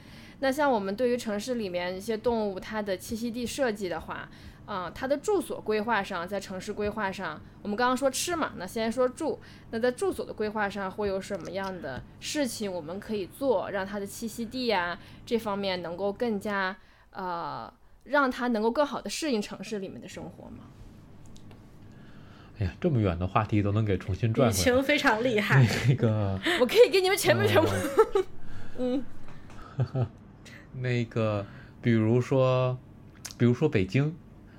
[0.40, 4.28] 那像我们对于城市里面一些动物它的栖息地设计的话，
[4.66, 9.40] 啊、它的住所规划上，在城市规划上，我们刚刚说吃嘛，那先说住，
[9.70, 16.76] 那在住所的规划上会有什么样的事情我们可以做，让它的栖息地呀、这方面能够更加
[17.12, 17.72] 呃，
[18.05, 20.64] 让它能够更好的适应城市里面的生活吗？
[22.61, 24.61] 哎呀，这么远的话题都能给重新转回来。
[24.61, 27.68] 雨晴非常厉害，那个， 我可以给你们前面全部，
[28.78, 29.02] 嗯，
[30.78, 31.46] 那个，
[31.80, 32.78] 比如说，
[33.38, 34.14] 比如说北京，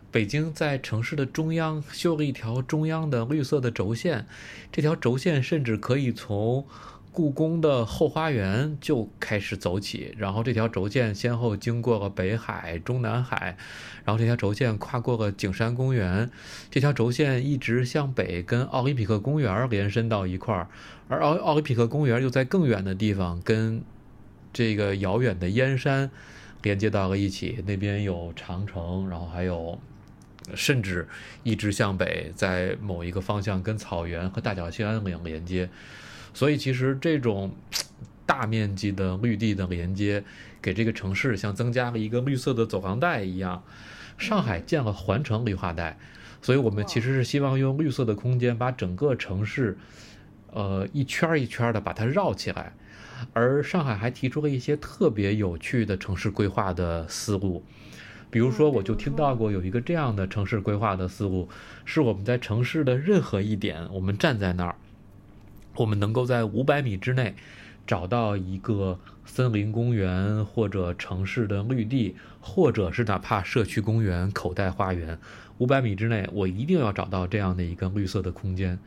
[0.09, 4.25] 北京在城市的中央修了一条中央的绿色的轴线，
[4.71, 6.65] 这条轴线甚至可以从
[7.13, 13.57] 故宫的后花园就开始走起，然后这条轴线先后经过了北海、中南海，
[14.05, 16.31] 然后这条轴线跨过了景山公园，
[16.69, 20.69] 这条轴线一直向北跟奥林匹克公园连伸到一块儿，
[21.09, 23.83] 而奥奥林匹克公园又在更远的地方跟
[24.53, 26.09] 这个遥远的燕山
[26.61, 29.77] 连接到了一起，那边有长城，然后还有
[30.55, 31.09] 甚至
[31.43, 35.69] 一直向北，在某一个方向跟草原和大角兴安岭连接。
[36.33, 37.51] 所以其实这种
[38.25, 40.23] 大面积的绿地的连接，
[40.61, 43.63] 给这个城市像增加了一个绿色的走廊带一样。
[44.17, 45.97] 上海建了环城绿化带，
[46.41, 49.77] 所以我们其实是希望用绿色的空间把整个城市，
[50.51, 52.73] 呃，一圈一圈的把它绕起来。
[53.33, 57.63] 而上海还提出了一些特别有趣的城市规划的思路，
[58.31, 61.47] 比如说，我就听到过有一个这样的城市规划的思路，
[61.85, 64.75] 是我们在城市的任何一点，我们站在那儿，
[65.75, 67.35] 我们能够在五百米之内
[67.87, 75.17] 找到一个森林公园或者城市的绿地，或者是哪怕社区公园、口袋花园，
[75.57, 78.77] 五百米之内，我一定要找到这样的一个绿色的空间。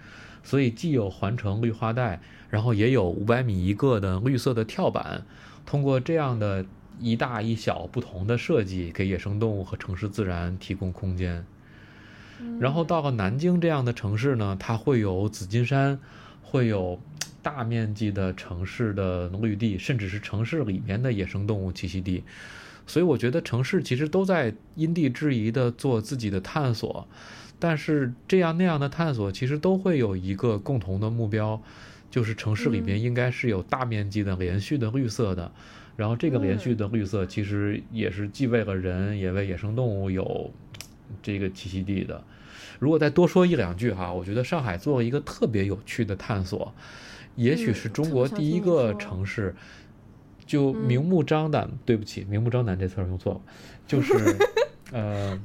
[0.42, 2.20] 所以既有环城绿化带，
[2.50, 5.24] 然后也有五百米一个的绿色的跳板。
[5.64, 6.66] 通过这样的
[7.00, 11.46] 一大一小不同的设计，给野生动物和城市自然提供空间。
[12.60, 15.98] 然后到了南京这样的城市呢，它会有紫金山，
[16.44, 17.00] 会有
[17.42, 22.22] 大面积的城市的绿地，甚至是城市里面的野生动物栖息地。
[22.86, 27.08] 所以我觉得城市其实都在因地制宜的做自己的探索，
[27.58, 31.60] 但是这样那样的探索其实都会有一个共同的目标，
[32.10, 35.50] 就是城市里面应该是有大面积的连续的绿色的。
[35.96, 40.52] 然后这个连续的绿色其实也是既为了人，也为野生动物有
[41.22, 42.22] 这个栖息地的。
[42.84, 46.70] 如果再多说一两句哈，我觉得上海做了一个特别有趣的探索，
[47.34, 49.54] 也许是中国第一个城市，
[50.44, 53.40] 就明目张胆，对不起，明目张胆这词儿用错了，
[53.86, 54.12] 就是
[54.92, 55.40] 呃，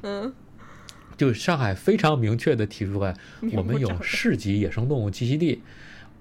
[1.16, 3.16] 就上海非常明确的提出来，
[3.54, 5.62] 我们有市级野生动物栖息地。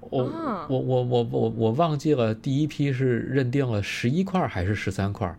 [0.01, 0.65] 我啊。
[0.69, 5.35] 我我我我我忘记了第一批是认定了十一块还是十三块，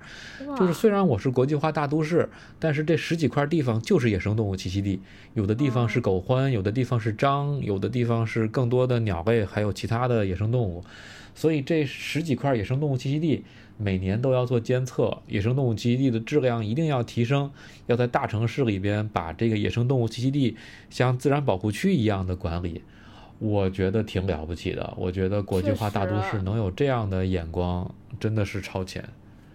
[0.58, 5.00] 就是虽然我是国际化大都市，但是这十几块地方就是野生动物栖息地，
[5.34, 10.84] 有的地方是狗獾，有的地方是獐，有的地方是更多的鸟类，还有其他的野生动物。
[11.34, 13.44] 所以这十几块野生动物栖息地，
[13.78, 17.50] 每年都要做监测，野生动物栖息地的质量一定要提升，
[17.86, 20.56] 要在大城市里边把这个野生动物栖息地
[20.90, 22.82] 像自然保护区一样的管理，
[23.40, 24.94] 我觉得挺了不起的。
[24.96, 29.02] 我觉得国际化大都市能有这样的眼光，真的是超前。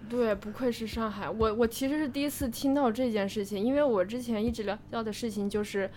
[0.10, 1.30] 对，不愧是上海。
[1.30, 5.90] 我我其实是第一次听到这件事情，因为我之前一直聊到的事情就是，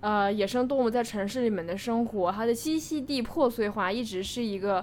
[0.00, 4.82] 呃，野生动物在城市里面的生活，它的栖息地破碎化一直是一个。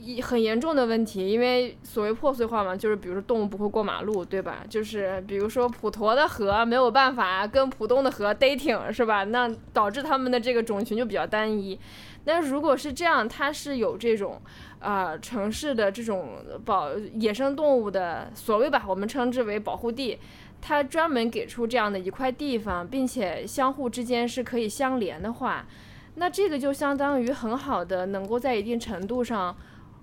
[0.00, 4.62] 一很严重的问题，因为所谓破碎化嘛，就是比如说动物不会过马路，对吧？
[4.68, 9.24] 就是比如说普陀的河没有办法跟浦东的河 dating，是吧？
[9.24, 11.78] 那导致他们的这个种群就比较单一。
[12.24, 14.40] 那如果是这样，它是有这种
[14.78, 20.18] 啊城市的这种保野生动物的所谓吧，我们称之为保护地，
[20.60, 25.66] 它专门给出这样的一块地方，并且相互之间是可以相连的话，
[26.14, 29.56] 那这个就相当于很好的能够在一定程度上。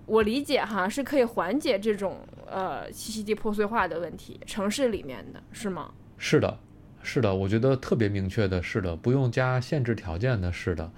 [0.05, 5.91] 我理解哈，是可以缓解这种呃栖息地破碎化的问题，城市里面的是吗？
[6.17, 6.59] 是的，
[7.01, 10.91] 是的，我觉得特别明确的是的，不用加限制条件的是的。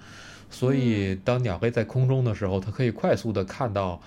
[0.50, 4.00] 所以当鸟类在空中的时候，它可以快速的看到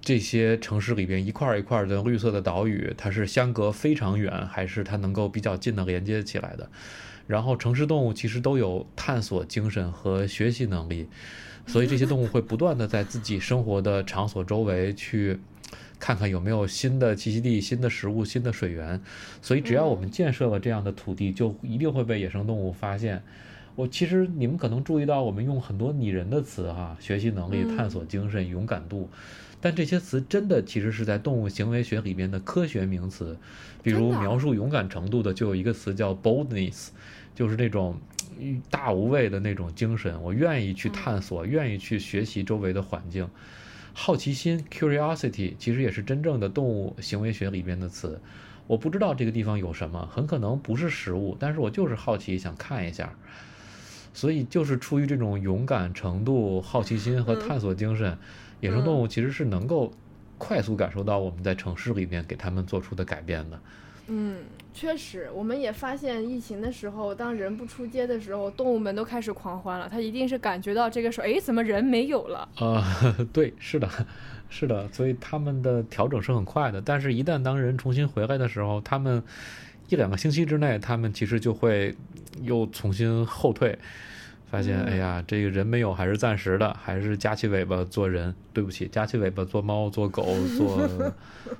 [0.00, 6.70] 这些城市里边一块一块的绿色的岛屿，它是相隔非常远，还是它能够比较近的连接起来的？
[7.26, 11.08] 然后城市动物其实都有探索精神和学习能力。
[11.68, 15.38] 所以这些动物会不断的在自己生活的场所周围去
[15.98, 18.98] 看看有没有新的栖息地、新的食物、新的水源。
[19.42, 23.22] 所以只要我们建设了这样的土地，就一定会被野生动物发现。
[23.76, 29.08] 我其实你们可能注意到，我们用很多拟人的词哈，学习能力、探索精神、勇敢度，
[29.60, 33.36] 但这些词真的其实是在动物行为学里面的科学名词。
[33.82, 36.88] 比如描述勇敢程度的，就有一个词叫 boldness，
[37.34, 37.94] 就是那种。
[38.70, 43.28] 大无畏的那种精神，我愿意去探索，愿意去学习周围的环境。
[43.92, 48.20] 好奇心 （curiosity） 其实也是真正的动物行为学里边的词。
[48.66, 53.12] 我不知道这个地方有什么，很可能不是食物，但是我就是好奇，想看一下。
[54.14, 58.16] 所以就是出于这种勇敢程度、好奇心和探索精神，
[58.60, 59.92] 野生动物其实是能够
[60.38, 63.60] 快速感受到我们在城市里面给他们做出的改变的。
[64.10, 64.38] 嗯，
[64.72, 69.86] 确实，我们也发现疫情的时候，当人不出街的时候，动物们都开始狂欢了。
[69.86, 72.48] 它一定是感觉到这个时候，哎，怎么人没有了？
[72.56, 72.82] 啊，
[73.32, 73.88] 对，是的，
[74.48, 76.80] 是的，所以他们的调整是很快的。
[76.80, 79.22] 但是，一旦当人重新回来的时候，他们
[79.90, 81.94] 一两个星期之内，他们其实就会
[82.40, 83.78] 又重新后退。
[84.50, 88.34] 发现，哎呀，这个人没有还是暂时的，还是夹起尾巴做人。
[88.54, 90.24] 对不起，夹起尾巴做猫、做狗、
[90.56, 91.12] 做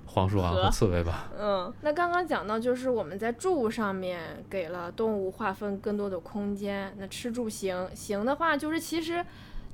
[0.05, 1.31] 黄鼠狼和刺猬吧。
[1.39, 4.21] 嗯，那刚刚讲到，就是我们在住上面
[4.51, 6.93] 给了动物划分更多的空间。
[6.99, 9.25] 那吃住行行的话，就是其实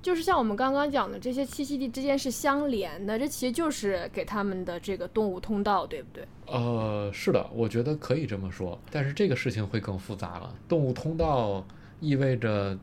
[0.02, 6.26] 就是像我们刚刚讲的，这些栖息地之间是相连的，这其实就是给他们的这个动物通道，对不对？
[6.46, 8.78] 呃，是的，我觉得可以这么说。
[8.90, 10.54] 但是这个事情会更复杂了。
[10.68, 11.64] 动物通道
[12.00, 12.76] 意味着。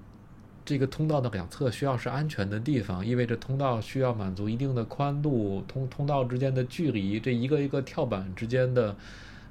[0.63, 8.95] 这个通道的两侧需要是安全的地方，意味着通道需要满足一定的宽度，通通道之间的距离，这一个一个跳板之间的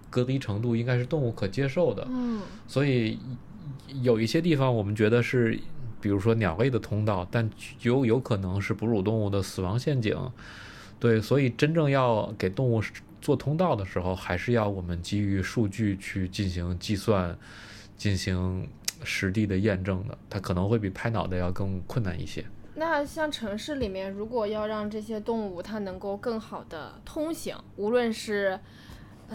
[0.08, 2.06] 隔离程度应该是动物可接受的。
[2.08, 3.18] 嗯，所以
[4.02, 5.58] 有一些地方我们觉得是，
[6.00, 7.50] 比如说鸟类的通道，但
[7.82, 10.16] 有有可能是哺乳动物的死亡陷阱。
[11.00, 12.80] 对，所以真正要给动物
[13.20, 17.36] 做通道的时候，还是要我们基于数据去进行计算，
[17.96, 18.68] 进行。
[19.02, 22.44] 实地的验证的，它可能会比拍脑袋要更困难一些。
[22.74, 28.58] 那像城市里面，如果要让这些动物它能够更好的通行，无论是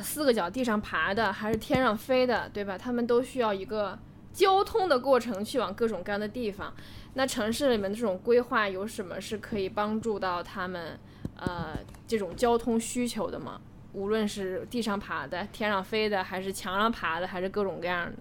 [0.01, 2.77] 四个脚地上爬的，还是天上飞的，对吧？
[2.77, 3.97] 它们都需要一个
[4.33, 6.73] 交通的过程去往各种各样的地方。
[7.13, 10.99] 那城市里面的这种规划有什么是可以帮助到他们
[11.37, 13.61] 呃这种交通需求的吗？
[13.93, 18.17] 无论是地上爬的、天上飞的，还是墙上爬的，还是各种各样的。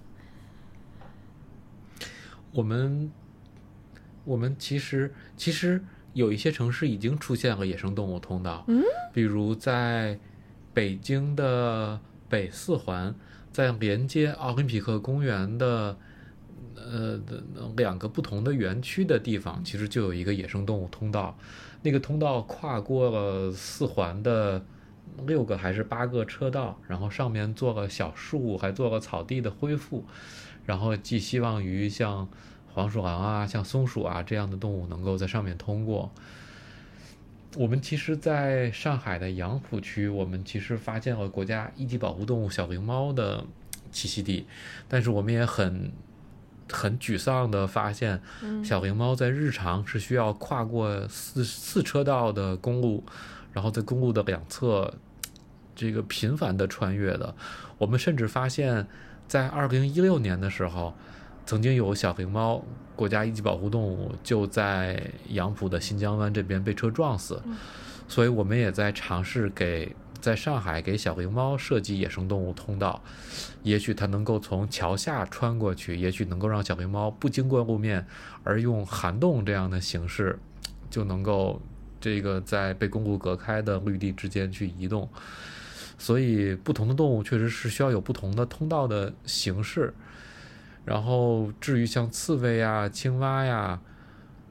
[2.55, 3.11] 我们，
[4.25, 5.83] 我们其实其实
[6.13, 8.83] 有一些城市已经出现了野生动物通道，嗯，
[9.13, 10.19] 比如在
[10.73, 13.15] 北京的北四环，
[13.53, 15.97] 在连接奥林匹克公园的
[16.77, 17.21] 呃
[17.77, 21.37] 两个不同的园区的地方，其实就有一个野生动物通道，
[21.83, 24.65] 那个通道跨过了四环的
[25.27, 30.05] 六个还是八个车道，然后上面做了小树，还做了草地的恢复。
[30.65, 32.29] 然后寄希望于像
[32.73, 36.11] 黄鼠狼啊、像松鼠啊这样的动物能够在上面通过。
[37.57, 43.47] 我们其实在上海的杨浦区，我们其实发现了国家一级保护动物小灵猫的
[43.93, 44.45] 栖息地，
[44.89, 45.93] 但是我们也很
[46.73, 48.21] 很沮丧的发现，
[48.65, 53.05] 小灵猫在日常是需要跨过四四车道的公路，
[53.53, 54.93] 然后在公路的两侧
[55.77, 57.37] 这个频繁的穿越的。
[57.79, 58.89] 我们甚至发现，
[59.27, 60.95] 在二零一六年的时候，
[61.47, 62.65] 曾经有小黑猫
[62.95, 67.43] 国家一级保护动物就在杨浦的新江湾这边被车撞死，
[68.07, 73.03] 所以我们也在尝试给在上海给小黑猫设计野生动物通道，
[73.63, 78.07] 也许它能够从桥下穿过去，也许能够让小黑猫不经过路面，
[78.43, 80.39] 而用涵洞这样的形式，
[80.89, 81.61] 就能够
[82.01, 85.09] 这个在被公路隔开的绿地之间去移动。
[85.99, 89.93] 所以，不同的动物确实是需要有不同的通道的形式。
[90.85, 93.81] 然后，至于像刺猬呀、青蛙呀，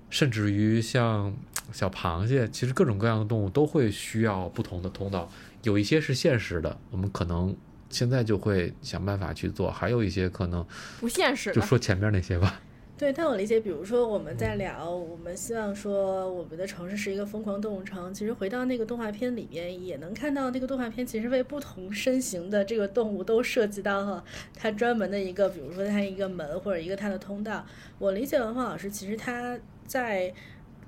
[0.09, 1.35] 甚至于像
[1.71, 5.29] 小螃蟹，其实各种各样的动物都会需要不同的通道。
[5.61, 7.55] 有一些是现实的，我们可能
[7.89, 10.65] 现在就会想办法去做；还有一些可能
[10.99, 11.53] 不现实。
[11.53, 12.59] 就说前面那些吧。
[12.95, 18.13] 对，但我理解，比如说我们在聊，我们希望说我们的城市是一个疯狂动物城。
[18.13, 24.23] 其实回到那个动画片里面，也能看到那个动画片其实为不同身形的这个动物都涉及到了
[24.55, 27.65] 它专门的一个，比如说它一个门或者一个它的通道。
[27.97, 30.33] 我理解文芳老师其实他在。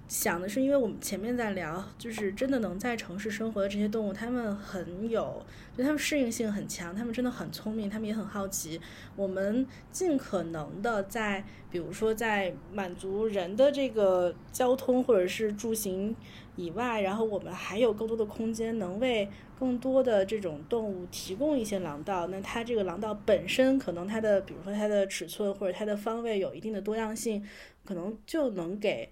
[0.08, 5.44] 想的是，因为我们前面在聊，就是真的能在城市生活的这些动物，它们很有，
[5.76, 8.80] 就它们适应性很强，它们真的很聪明，它们也很好奇。
[9.16, 16.16] 我们尽可能的在，比如说在满足人的这个交通或者是住行
[16.56, 19.28] 以外，然后我们还有更多的空间，能为
[19.58, 22.28] 更多的这种动物提供一些廊道。
[22.28, 27.44] 那它这个廊道本身，可能它的，比如说它的尺寸或者它的方位有一定的多样性，
[27.84, 29.10] 可能就能给。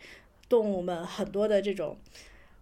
[0.54, 1.97] 动物们很多的这种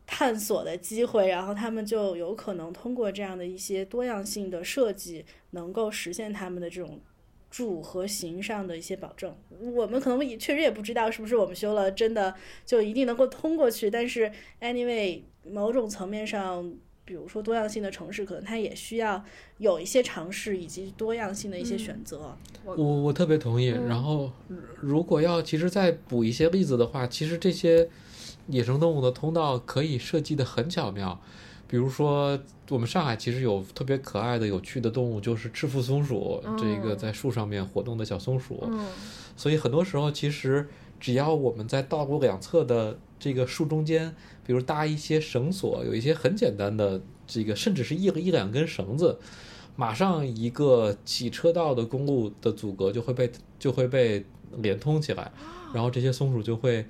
[0.07, 7.01] 探索的机会，然后他们就有可能通过这样的一些多样性的设计，能够实现他们的这种
[7.49, 9.35] 住和行上的一些保证。
[9.73, 12.33] 我们可能也确实也不知道是不是我们修了真的
[12.65, 14.31] 就一定能够通过去，但是
[14.61, 16.73] anyway，某种层面上。
[17.11, 19.21] 比如说多样性的城市，可能它也需要
[19.57, 22.33] 有一些尝试以及多样性的一些选择。
[22.63, 23.65] 我我特别同意。
[23.65, 24.31] 然后，
[24.79, 27.89] 如果要其实再补一些例子的话，其实这些
[28.47, 31.19] 野生动物的通道可以设计的很巧妙。
[31.67, 32.39] 比如说，
[32.69, 38.71] 我们上海其实有特别可爱的、有趣的动物，就是赤腹松鼠，这个在树上面活动的小松鼠。
[39.35, 44.15] 所以很多时候，其实只要我们在道路两侧的这个树中间。
[44.51, 49.17] 比如搭一些绳索，有一些很简单的这个，甚至是一一两根绳子，
[49.77, 54.25] 马上一个几车道的公路的阻隔就会被就会被
[54.57, 55.31] 连通起来，
[55.73, 56.85] 然后这些松鼠就会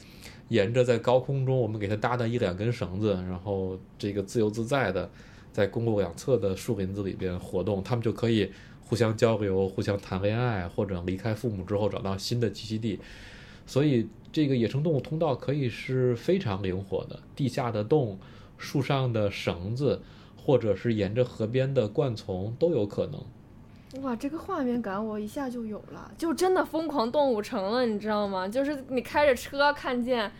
[0.47, 5.07] 沿着在高空中我们给它搭的一两根绳子，然后这个自由自在的
[5.53, 8.51] 在公路两侧的树林子里边活动，它们就可以
[8.81, 12.99] 互相交流、互相谈恋爱，或者离开父母之后找到新的栖息地，
[13.67, 14.07] 所以。
[14.31, 18.17] 这个野生动物通道可以是非常灵活的，地下的洞、
[18.57, 20.01] 树上的绳子，
[20.37, 24.01] 或者是沿着河边的灌丛都有可能。
[24.01, 28.47] 哇，这个画面感我一下就有了，就真的疯狂动物城了，你知道吗？
[28.47, 30.31] 就是你开着车看见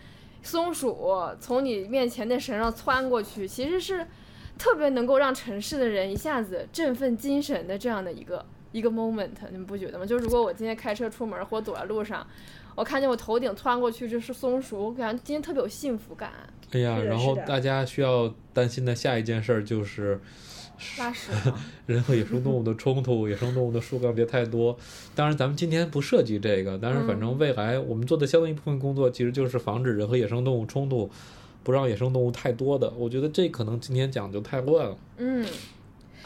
[0.42, 4.08] 松鼠从你面前那绳上窜过去，其实是
[4.58, 10.06] 特别能够让城市的人一下子振奋精神的这样的一个一个 moment，你们不觉得吗？
[10.06, 12.26] 就如果我今天开车出门或走在路上。
[12.76, 16.32] 我看见我头顶窜过去这是松鼠，我感觉今天特别有幸福感。
[16.72, 20.19] 哎呀，然后大家需要担心的下一件事就是
[20.97, 21.32] 拉屎。
[21.86, 24.78] 人和野生动物的冲突，野生动物的数量别太多。
[25.13, 31.09] 当然，咱们今天不涉及这个，但是反正未来我们做的相当一部分工作，其实就是防止人和野生动物冲突，
[31.63, 32.89] 不让野生动物太多的。
[32.91, 34.97] 我觉得这可能今天讲就太乱了。
[35.17, 35.45] 嗯，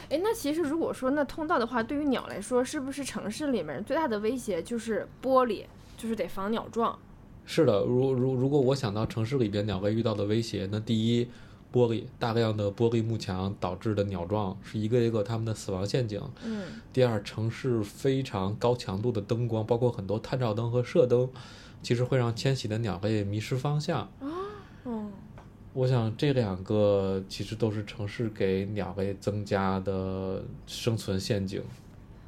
[0.09, 5.63] 哎，那其实如果说那通道的话，对于鸟来说，是不是城市里面最大的威胁就是玻璃？
[5.97, 6.97] 就是得防鸟撞，
[7.45, 7.83] 是的。
[7.83, 11.25] 如如如果我想到城市里边鸟类遇到的威胁，那第一，
[11.71, 16.21] 玻璃大量的玻璃幕墙导致的鸟撞是一个一个它们的死亡陷阱。
[16.43, 16.63] 嗯。
[16.93, 21.29] 第二，城市非常高强度的灯光，包括很多探照灯和射灯，
[21.81, 23.99] 其实会让迁徙的鸟类迷失方向。
[23.99, 24.31] 啊。
[24.85, 25.11] 嗯。
[25.73, 31.61] 我想这两个其实都是城市给鸟类增加的生存陷阱。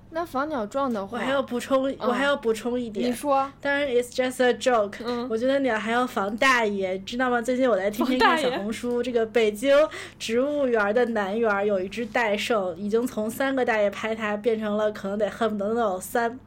[0.09, 3.09] 那防鸟撞的话，我还要补充，我还要补充一点。
[3.09, 4.95] 你说，当然，it's just a joke。
[5.05, 7.41] 嗯，我觉得鸟还要防大爷，知道吗？
[7.41, 9.75] 最近我在天天看小红书，这个北京
[10.17, 16.39] 植物园的南园有一只袋兽，已经从三个大爷拍它，变成了可能得恨不得能有三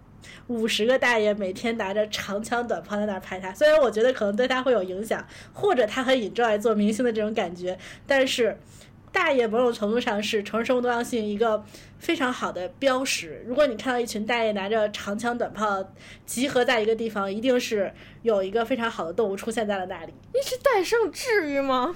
[0.46, 3.53] 五十个大爷每天拿着长枪短炮在那儿拍它。
[3.53, 8.58] 虽然我觉得可能对它会有影响，或者它很 enjoy 做明星的这种感觉，但是。
[9.12, 11.62] 大爷某种程度上是城市生物多样性一个
[11.99, 13.45] 非常好的标识。
[13.46, 15.84] 如果你看到一群大爷拿着长枪短炮
[16.24, 17.92] 集合在一个地方，一定是
[18.22, 20.14] 有一个非常好的动物出现在了那里。
[20.32, 21.95] 一只戴胜至于吗？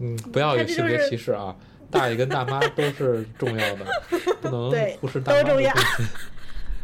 [0.00, 1.56] 嗯，不要有性别歧视啊，
[1.90, 3.86] 大爷跟大妈都是重要的，
[4.40, 4.70] 不能
[5.00, 5.74] 忽视大妈都重要。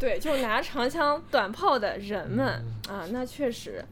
[0.04, 3.82] 对，就拿长枪短炮的人们嗯啊，那确实。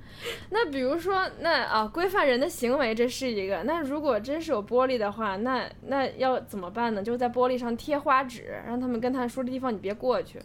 [0.50, 3.62] 那比如说，那啊，规范人的行为，这是一个。
[3.62, 7.02] 那如果真是有玻璃的话，那那要怎么办呢？
[7.02, 10.38] 就在玻璃上贴花纸，让他们跟他说这地方你别过去，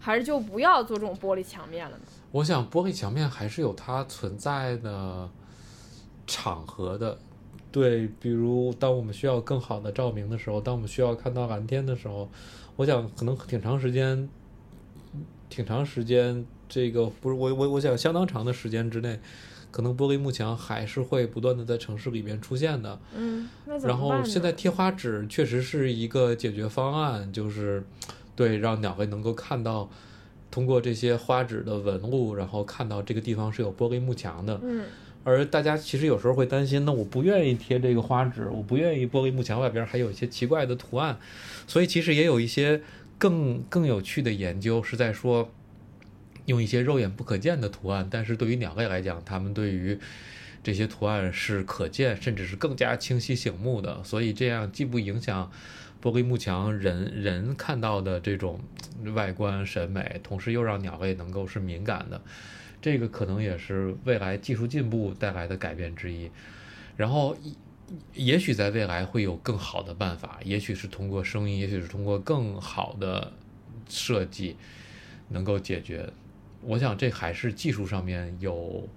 [0.00, 2.04] 还是就不要做这种玻璃墙面了呢？
[2.30, 5.28] 我想玻璃墙面还是有它存在的
[6.26, 7.18] 场合的，
[7.70, 12.26] 对，比如当我们需要更好的照明的时候，当我们需要看到蓝天的时候，
[12.76, 14.26] 我想可能挺长时间，
[15.54, 19.20] 挺长时间，这个不是我我我想相当长的时间之内，
[19.70, 22.98] 可能玻璃幕墙还是会不断的在城市里面出现的。
[23.16, 23.48] 嗯，
[23.84, 23.96] 然？
[23.96, 27.84] 后现在贴花纸确实是一个解决方案，就是
[28.34, 29.88] 对让鸟类能够看到，
[30.50, 34.58] 通过这些花纸的纹路，然后看到这个地方是有玻璃幕墙的。
[34.64, 34.84] 嗯
[35.26, 41.16] 而大家其实有时候会担心，那我不愿意贴这个花纸，我不愿意玻璃幕墙外边还有一些奇怪的图案，
[41.66, 42.82] 所以其实也有一些
[43.18, 45.50] 更更有趣的研究是在说，
[46.46, 49.98] 用一些肉眼不可见的图案，但是对于鸟类来讲，它们对于
[50.62, 55.50] 这些图案是可见，甚至是更加清晰醒目的，所以这样既不影响
[56.02, 58.60] 玻璃幕墙人人看到的这种
[59.14, 62.20] 外观审美，同时又让鸟类能够是敏感的。
[62.82, 66.30] 这个可能也是未来技术进步带来的改变之一。
[66.96, 67.36] 然后，
[68.14, 73.32] 也许在未来会有更好的办法，也许是通过声音，也许是通过更好的
[73.88, 74.56] 设计
[75.28, 76.10] 能够解决。
[76.62, 78.88] 我想这还是技术上面有，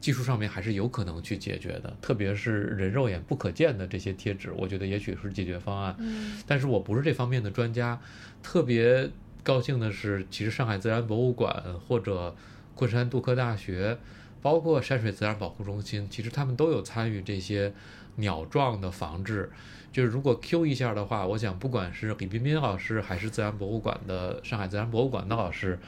[0.00, 5.94] 技术上面还是有可能去解决的，特别是人肉眼不可见的这些贴纸，我觉得也许是解决方案。
[5.98, 8.00] 嗯但是我不是这方面的专家，
[8.42, 9.10] 特别
[9.42, 12.34] 高兴的是，其实上海自然博物馆或者
[12.74, 13.98] 昆山杜克大学，
[14.40, 17.74] 包括山水自然保护中心，其实他们都有参与这些
[18.16, 19.50] 鸟状的防治。
[19.92, 25.78] 就是如果 Q 一下的话，我想不管是李冰冰老师，还是自然博物馆的上海自然博物馆的老师，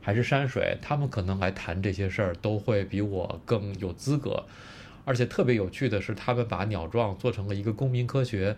[0.00, 4.44] 还是山水，他们可能来谈这些事儿，都会比我更有资格。
[5.04, 8.56] 而且特别有趣的是，他们把鸟状做成了一个公民科学，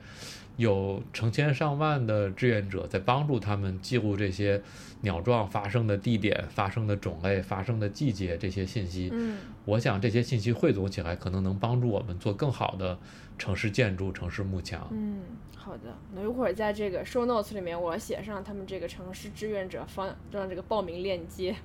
[0.61, 4.61] 有成千上万的志愿者在帮助他们记录这些
[5.01, 9.09] 鸟撞发生的地点、发生的种类、发生的季节这些信息。
[9.11, 12.99] 嗯我想这些信息汇总起来，可能能帮助我们做更好的
[13.39, 14.87] 城市建筑、城市幕墙。
[14.91, 15.23] 嗯，
[15.57, 15.97] 好的。
[16.15, 21.57] 那一会儿在这个 show notes 里面，我写上他们这个城市志愿者方让这个报名链接。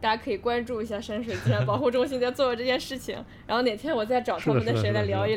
[0.00, 3.14] 大家可以关注一下山水自然保护中心在做的这件事情，
[3.46, 5.36] 然后哪天我再找他们是的谁来是的是的聊一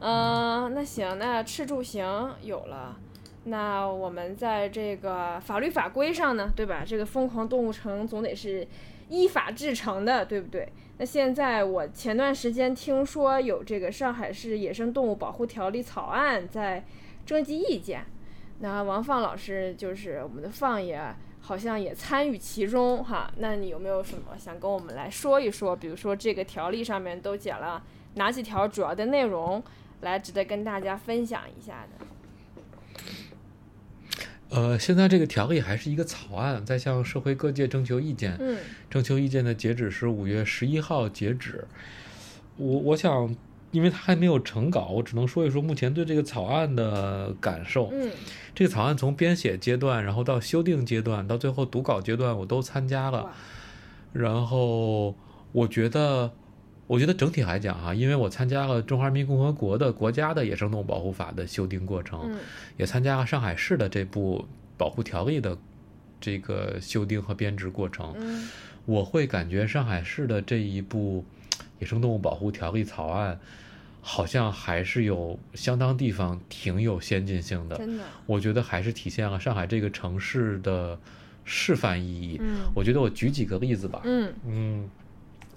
[0.00, 2.96] 嗯、那行，那吃住行有了，
[3.44, 6.84] 那我们在这个法律法规上呢，对吧？
[6.86, 8.66] 这个疯狂动物城总得是
[9.08, 10.72] 依法制成的，对不对？
[10.98, 16.84] 那现在我前段时间听说有这个上海市野生动物保护条例草案在
[17.26, 18.04] 征集意见，
[18.60, 21.00] 那王放老师就是我们的放爷，
[21.40, 23.30] 好像也参与其中哈。
[23.38, 25.74] 那你有没有什么想跟我们来说一说？
[25.74, 27.82] 比如说这个条例上面都讲了
[28.14, 29.62] 哪几条主要的内容，
[30.00, 32.06] 来值得跟大家分享一下的？
[34.50, 38.34] 呃，现在这个条例还是一个草案，在向社会各界征求意见。
[38.40, 38.56] 嗯
[38.88, 41.66] 征求意见的截止是五月十一号截止。
[42.56, 43.36] 我我想，
[43.70, 47.90] 因为它还没有成稿，我只能说一说目前对这个草案的感受。
[47.92, 48.10] 嗯
[48.54, 53.30] 这个草案从编写阶段，然后到修订阶段，到最后读稿阶段，我都参加了。
[54.14, 55.14] 然后
[55.52, 56.32] 我觉得，
[56.88, 62.38] 我觉得整体来讲哈、因为我参加了中华人民共和国的国家的野生动物保护法的修订过程，嗯
[62.76, 64.44] 也参加了上海市的这部
[64.76, 65.56] 保护条例的
[66.20, 68.12] 这个修订和编制过程。
[68.18, 68.48] 嗯
[68.86, 71.22] 我会感觉上海市的这一部
[71.78, 73.38] 野生动物保护条例草案，
[74.00, 77.76] 好像还是有相当地方挺有先进性的。
[77.76, 80.98] 真的，我觉得还是体现了上海这个城市的
[81.44, 82.38] 示范意义。
[82.40, 84.00] 嗯我觉得我举几个例子吧。
[84.04, 84.88] 嗯嗯，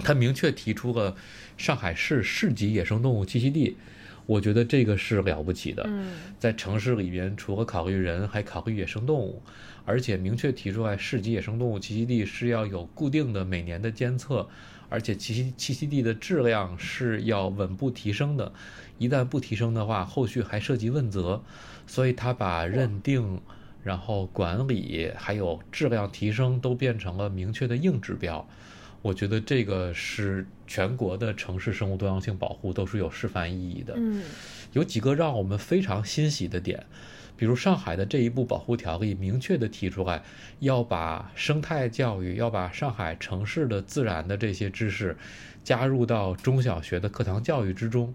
[0.03, 1.15] 他明确提出了
[1.57, 3.77] 上海市市级野生动物栖息地，
[4.25, 5.83] 我觉得这个是了不起的。
[5.87, 9.41] 嗯在城市里边，除了考虑人，还考虑野生动物，
[9.85, 14.49] 而且明确提出来，市级野生动物栖息地是要有固定的每年的监测，
[14.89, 18.51] 而且栖息栖息地的质量是要稳步提升的，
[18.97, 21.43] 一旦不提升的话，后续还涉及问责，
[21.85, 23.39] 所以他把认定、
[23.83, 28.47] 然后管理还有质量提升都变成了明确的硬指标。
[29.01, 33.93] 我觉得这个是全国的城市生物多样性保护都是有示范意义的。
[33.97, 34.21] 嗯
[34.73, 36.85] 有几个让我们非常欣喜的点，
[37.35, 40.23] 比如上海的这一部保护条例明确的提出来，
[40.59, 45.17] 要把生态教育，要把上海城市的自然的这些知识
[45.61, 48.13] 加入到中小学的课堂教育之中。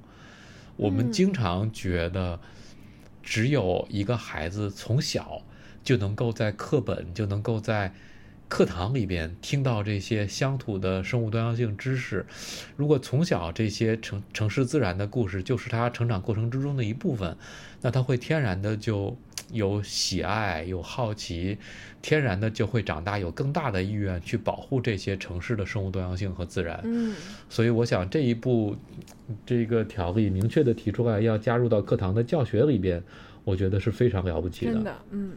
[0.77, 2.41] 我们经常觉得，
[3.23, 5.43] 只有一个孩子从小
[5.85, 7.93] 就能够在课本就能够在
[8.48, 12.24] 课堂里边听到这些乡土的生物多样性知识。
[12.77, 17.36] 如果从小这些城城市自然的故事就是他成长过程之中的一部分，
[17.82, 19.16] 那他会天然的就
[19.51, 21.59] 有喜爱、有好奇，
[22.01, 26.81] 天然的就会长大，有更大的意愿去保护这些城市的生物多样性和自然。
[26.85, 27.14] 嗯
[27.48, 28.77] 所以我想这一步，
[29.44, 33.02] 这个条例明确的提出来要加入到课堂的教学里边，
[33.43, 35.32] 我觉得是非常了不起真的，嗯，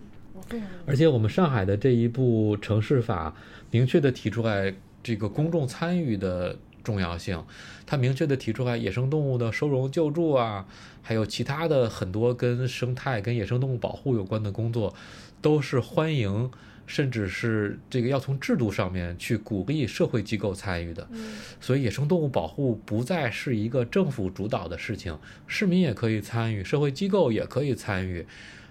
[0.49, 3.35] 我非常而且我们上海的这一部城市法
[3.69, 4.73] 明确的提出来
[5.03, 7.43] 这个公众参与的重要性，
[7.85, 10.65] 它明确的提出来野生动物的收容救助啊，
[11.01, 14.95] 还有其他的很多跟生态、跟野生动物保护有关的工作，
[15.41, 16.49] 都是欢迎。
[16.89, 21.35] 甚至是这个要从制度上面去鼓励社会机构参与的，嗯。
[21.61, 25.15] 所以野生动物保护不再是一个政府主导的事情，
[25.45, 28.25] 市民也可以参与，社会机构也可以参与，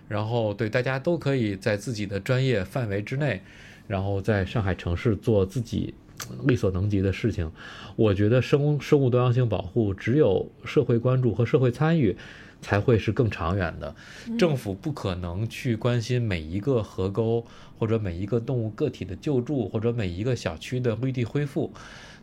[0.09, 3.41] 然后对大家都可以在自己的专业范围之内，
[3.87, 5.95] 然后在上海城市做自己
[6.29, 7.53] 呃力所能及的事情。
[7.95, 12.17] 我觉得生生物多样性保护只有社会关注和社会参与。
[12.61, 13.95] 才会是更长远的，
[14.37, 17.47] 政府不可能去关心每一个河沟
[17.79, 21.73] 或者每一个动物个体的救助，或者每一个小区的绿地恢复，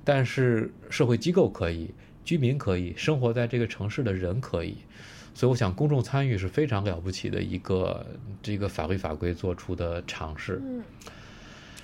[0.03, 1.89] 但是社会机构可以，
[2.25, 4.75] 居民可以，生活在这个城市的人可以，
[5.35, 8.03] 所以我想公众参与是非常了不起的一个
[8.41, 10.61] 这个法律法规做出的尝试。
[10.63, 10.81] 嗯，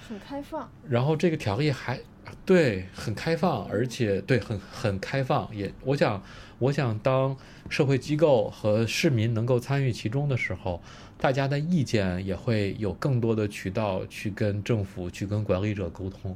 [0.08, 2.00] 很开放，然后这个条例还
[2.46, 6.24] 对很开放，而且对很很开放，也我想
[6.60, 7.36] 我想当
[7.70, 10.82] 社会机构和市民能够参与其中的时候，
[11.18, 16.34] 大家的意见也会有更多的渠道去跟政府、去跟管理者沟通，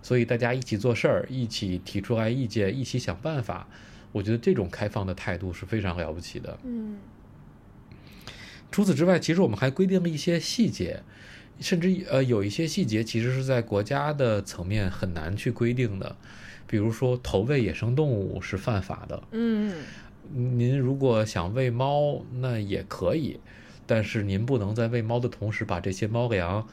[0.00, 3.66] 所以大家一起做事儿，一起提出来意见，一起想办法。
[4.12, 6.58] 我觉得这种开放的态度是非常了不起的。
[6.64, 6.98] 嗯
[8.70, 11.02] 除此之外，其实我们还规定了一些细节，
[11.60, 16.16] 甚至呃有一些细节其实是在国家的层面很难去规定的，
[16.66, 19.22] 比如说投喂野生动物是犯法的。
[19.32, 19.74] 嗯
[20.32, 23.38] 您如果想喂猫，那也可以，
[23.86, 26.66] 但是您不能在喂猫的同时把这些猫粮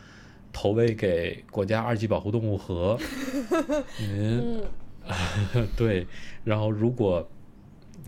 [0.54, 2.98] 投喂给国家二级保护动物和。
[4.00, 4.64] 您嗯
[5.76, 6.06] 对，
[6.44, 7.30] 然后如果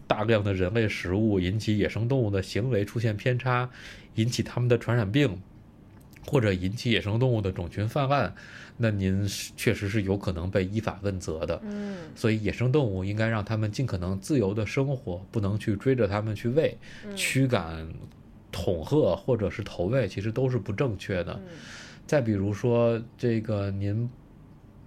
[0.07, 3.69] 大量的人类食物引起野生动物的行为出现偏差，
[4.15, 5.41] 引起它们的传染病，
[6.25, 8.33] 或者引起野生动物的种群泛滥，
[8.77, 11.59] 那您是确实是有可能被依法问责的。
[11.63, 17.87] 嗯所以，野生动物应该让它们尽可能自由的生活，不能去追着它们去喂、嗯驱赶、
[18.53, 21.33] 恐吓或者是投喂，其实都是不正确的。
[21.33, 21.57] 嗯
[22.07, 24.09] 再比如说，这个您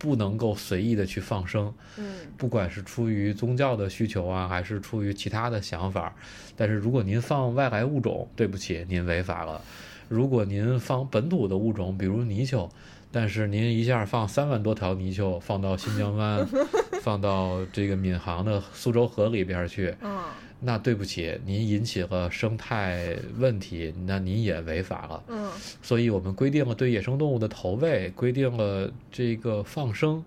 [0.04, 2.04] 不能够随意的去放生，嗯
[2.36, 6.14] 不管是出于宗教的需求啊，还是出于其他的想法，
[6.54, 9.62] 但是如果您放外来物种，对不起，您违法了。
[10.10, 12.68] 如果您放本土的物种，比如泥鳅，
[13.14, 16.44] 但是您一下放三万多条泥鳅放到新疆湾，
[17.00, 20.18] 放到这个闵行的苏州河里边去，嗯
[20.58, 25.22] 那对不起，您引起了生态问题，那您也违法了。
[25.28, 25.48] 嗯
[25.80, 30.24] 所以我们规定了对野生动物的投喂，规定了这个放生。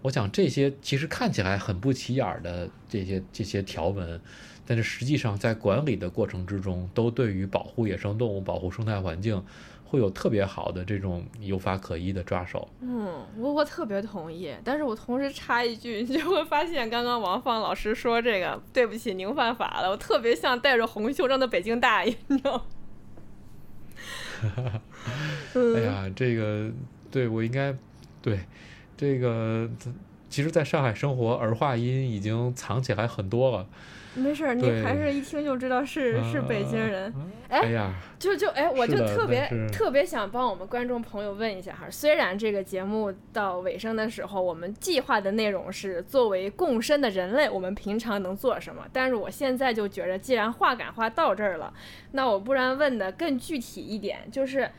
[0.00, 4.18] 我想这些其实看起来很不起眼儿的这些这些条文，
[4.64, 9.42] 但是实际上在管理的过程之中，都对于保护野生动物、保护生态环境，
[9.90, 12.68] 会有特别好的这种有法可依的抓手。
[12.80, 22.64] 嗯，我我特别同意，但是我同时插一句，你就会发现刚刚王放老师说这个，对不起，您犯法了，我特别像戴着红袖章的北京大爷，你知道
[25.74, 26.70] 哎呀，这个
[27.10, 27.74] 对我应该
[28.22, 28.38] 对
[28.96, 29.68] 这个，
[30.28, 33.66] 其实在上海生活，儿化音已经藏起来很多了。
[34.14, 37.12] 没事儿，你还是一听就知道是是北京人。
[37.48, 48.84] 哎哎呀，就就哎，我就特别特别想帮我们观众朋友问一下哈，虽然这个节目到尾声的时候，我们计划的内容是作为共生的人类，我们平常能做什么？
[48.92, 51.72] 但是我现在就觉着，既然话赶话到这儿了，
[52.12, 54.70] 那我不然问的更具体一点，就是。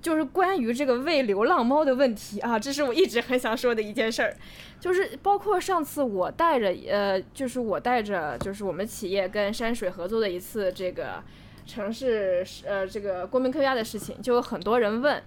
[0.00, 4.34] 就是关于这个喂流浪猫的问题啊，这是我一直很想说的一件事儿，
[4.82, 11.22] 就是包括上次我带着呃，就是我带着就是我们企业跟山水合作的一次这个
[11.64, 15.22] 城市呃这个公民科学家的事情，就有很多人问，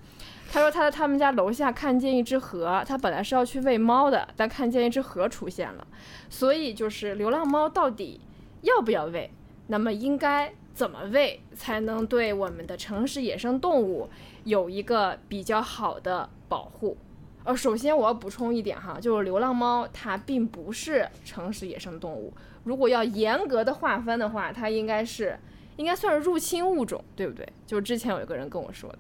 [0.52, 5.88] 他说他在他们家楼下看见一只河，他本来是要去喂猫的，但看见一只河出现了，
[6.30, 8.19] 所以就是流浪猫到底
[8.64, 9.32] 要不要喂？
[9.68, 14.10] 那么应该怎么喂才能对我们的城市野生动物
[14.44, 16.98] 有一个比较好的保护？
[17.45, 25.38] 呃，首先我要补充一点哈，就是流浪猫它并不是城市野生动物，如果要严格的划分的话，它应该是
[25.77, 27.47] 应该算是入侵物种，对不对？
[27.67, 28.97] 就是之前有一个人跟我说的。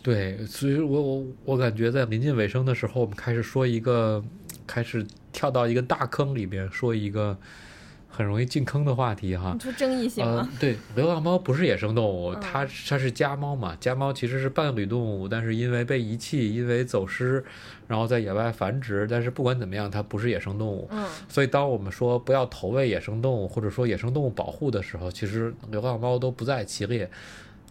[0.00, 4.22] 对，所以我我我感觉在临近尾声的时候，我们开始说一个，
[4.64, 7.36] 开始跳到一个大坑里边，说一个
[8.08, 9.60] 很容易进坑的话题哈你。
[9.60, 13.76] 说争议性呃？，对，流浪猫不是野生动物，嗯它它是家猫嘛。
[13.78, 17.44] 家猫其实是伴侣动物，但是因为被遗弃，因为走失，
[17.86, 19.06] 然后在野外繁殖。
[19.08, 20.88] 但是不管怎么样，它不是野生动物。
[20.90, 27.08] 嗯所以，当我们说不要投喂野生动物，或者说野生动物保护的时候，其实流浪猫都不在其列。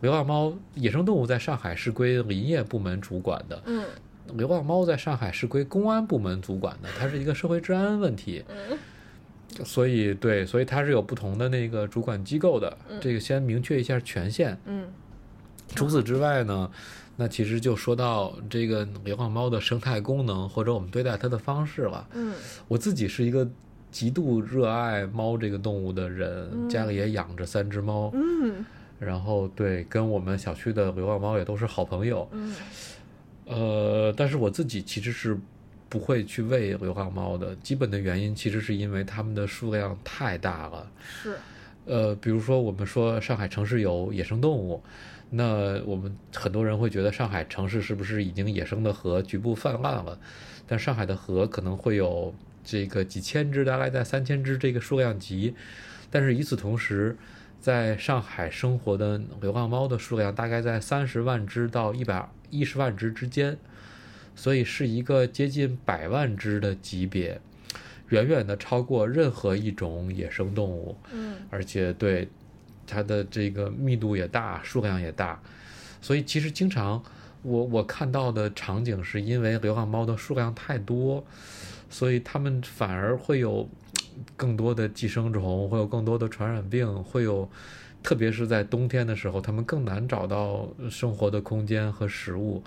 [0.01, 3.83] 流浪猫、野生动物在上海是归林业部门主管的，嗯
[4.33, 8.43] 流浪猫在上海是归公安部门主管的，它是一个社会治安问题。
[8.47, 8.77] 嗯
[9.63, 14.57] 所以，对，所以它是有不同的那个主管机构的，这个先明确一下权限。
[14.65, 14.85] 嗯
[15.75, 16.71] 除此之外呢，
[17.17, 22.07] 那其实就说到这个流浪猫的生态功能，或者我们对待它的方式了。
[22.13, 22.33] 嗯
[22.67, 23.45] 我自己是一个
[23.91, 28.65] 极度热爱猫这个动物的人，嗯家里也养着三只猫，嗯
[28.99, 32.27] 然后对，跟我们小区的流浪猫也都是好朋友。
[32.31, 32.55] 嗯
[33.45, 35.37] 呃，但是我自己其实是
[35.89, 40.91] 不会去喂流浪猫的，基本的原因其实是因为它们的数量太大了。
[41.07, 41.37] 是
[41.85, 44.83] 呃，比如说我们说上海城市有野生动物，
[45.29, 50.19] 那我们很多人会觉得上海城市是不是已经野生的河局部泛滥了？
[50.67, 55.55] 但上海的河可能会有这个几千只，大概在三千只这个数量级，
[56.11, 57.17] 但是与此同时，
[57.61, 63.57] 在上海生活的流浪猫的数量大概在三十万只到一百一十万只之间，
[64.37, 67.41] 所以是一个接近百万只的级别，
[68.09, 70.95] 远远的超过任何一种野生动物。
[71.11, 72.29] 嗯而且对
[72.85, 75.41] 它的这个密度也大，数量也大，
[76.01, 77.03] 所以其实经常
[77.41, 81.25] 我我看到的场景是因为流浪猫的数量太多，
[81.89, 83.67] 所以它们反而会有
[84.37, 87.49] 更多的寄生虫，会有更多的传染病，会有。
[88.03, 92.63] 特别是在冬天的时候，它们更难找到生活的空间和食物。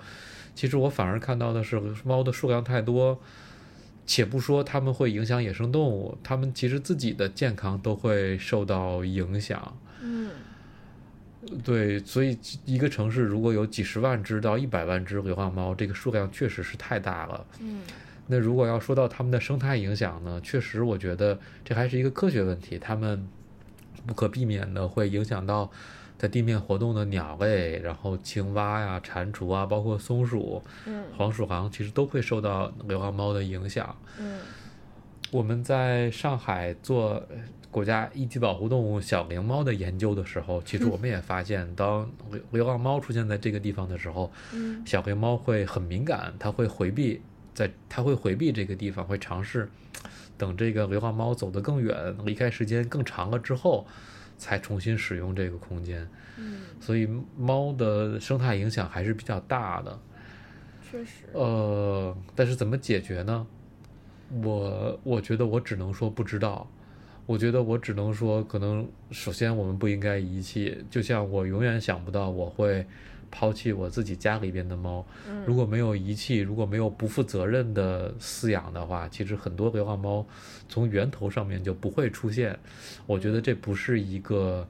[0.53, 3.19] 其实我反而看到的是，猫的数量太多，
[4.05, 9.77] 且不说它们会影响野生动物，它们其实自己的健康都会受到影响。
[10.01, 10.29] 嗯
[11.63, 17.45] 对，所以一个城市如果有几十万只到一百万只流浪猫，这个数量确实是太大了。
[17.59, 17.81] 嗯
[18.27, 23.27] 那如果要说到它们的生态影响呢，确实我觉得这还是一个科学问题，它们
[24.05, 25.69] 不可避免的会影响到
[26.21, 33.95] 在地面活动的鸟类，然后青蛙呀、蟾蜍啊，包括松鼠、嗯黄鼠狼，其实都会受到流浪猫的影响。
[34.19, 34.37] 嗯
[35.31, 37.37] 我们在上海做呃
[37.71, 47.19] 国家一级保护动物小灵猫的研究的时候，其实我们也发现，当流流浪猫出现在这个地方的时候，嗯小灵猫会很敏感，它会回避，
[47.55, 49.67] 在它会回避这个地方，会尝试
[50.37, 53.87] 等这个流浪猫走得更远，离开时间更长了之后，
[54.41, 56.09] 才重新使用这个空间。
[56.37, 57.07] 嗯，所以
[57.37, 59.99] 猫的生态影响还是比较大的。
[60.89, 61.25] 确实。
[61.33, 63.45] 呃，但是怎么解决呢？
[64.43, 66.67] 我我觉得我只能说不知道。
[67.27, 70.83] 我觉得我只能说，可能首先我们不应该遗弃。
[70.89, 72.85] 就像我永远想不到我会
[73.31, 75.03] 抛弃我自己家里边的猫。
[75.27, 80.23] 嗯如果没有遗弃，如果没有不负责任的饲养的话，其实很多流浪猫
[80.69, 82.59] 从源头上面就不会出现。
[83.07, 84.67] 我觉得这不是一个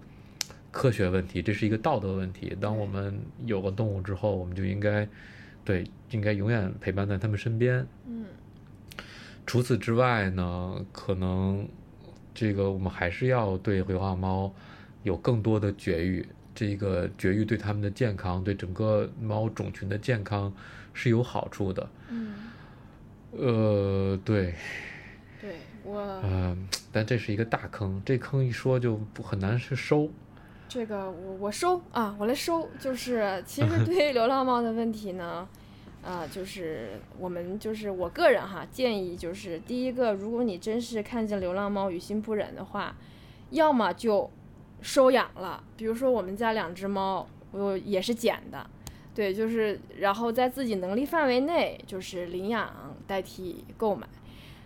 [0.71, 2.55] 科学问题，这是一个道德问题。
[2.61, 5.05] 当我们有了动物之后，我们就应该
[5.65, 7.85] 对应该永远陪伴在它们身边。
[8.07, 8.25] 嗯
[9.45, 11.67] 除此之外呢，可能
[12.33, 14.53] 这个我们还是要对流浪猫
[15.03, 16.25] 有更多的绝育。
[16.53, 20.53] 这个绝育对它们的健康，对整个猫种群的健康
[20.93, 21.89] 是有好处的。
[22.09, 22.35] 嗯，
[23.31, 24.53] 呃，对，
[25.39, 30.09] 对我嗯、但这是一个大坑，这坑一说就不很难去收。
[30.67, 32.69] 这个我我收啊，我来收。
[32.79, 35.47] 就是其实对于流浪猫的问题呢，
[36.03, 42.95] 啊，就是我们就是我个人哈建议就是第一个，如果你真是看见流浪猫于心不忍的话，
[43.49, 44.31] 要么就
[44.81, 48.69] 收养了，比如说我们家两只猫，我也是捡的。
[49.13, 54.07] 对，就是然后在自己能力范围内，就是领养代替购买。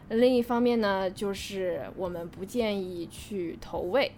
[0.09, 4.11] 另一方面呢，就是我们不建议去投喂，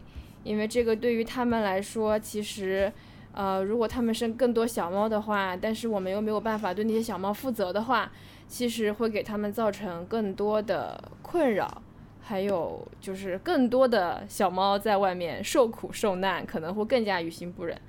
[0.43, 2.91] 因为这个对于他们来说，其实，
[3.31, 8.11] 呃，如果他们生更多小猫的话，但是我们又没有办法对那些小猫负责的话，
[8.49, 11.81] 其实会给他们造成更多的困扰，
[12.27, 17.79] 还有就是更多的小猫在外面受苦受难，可能会更加于心不忍。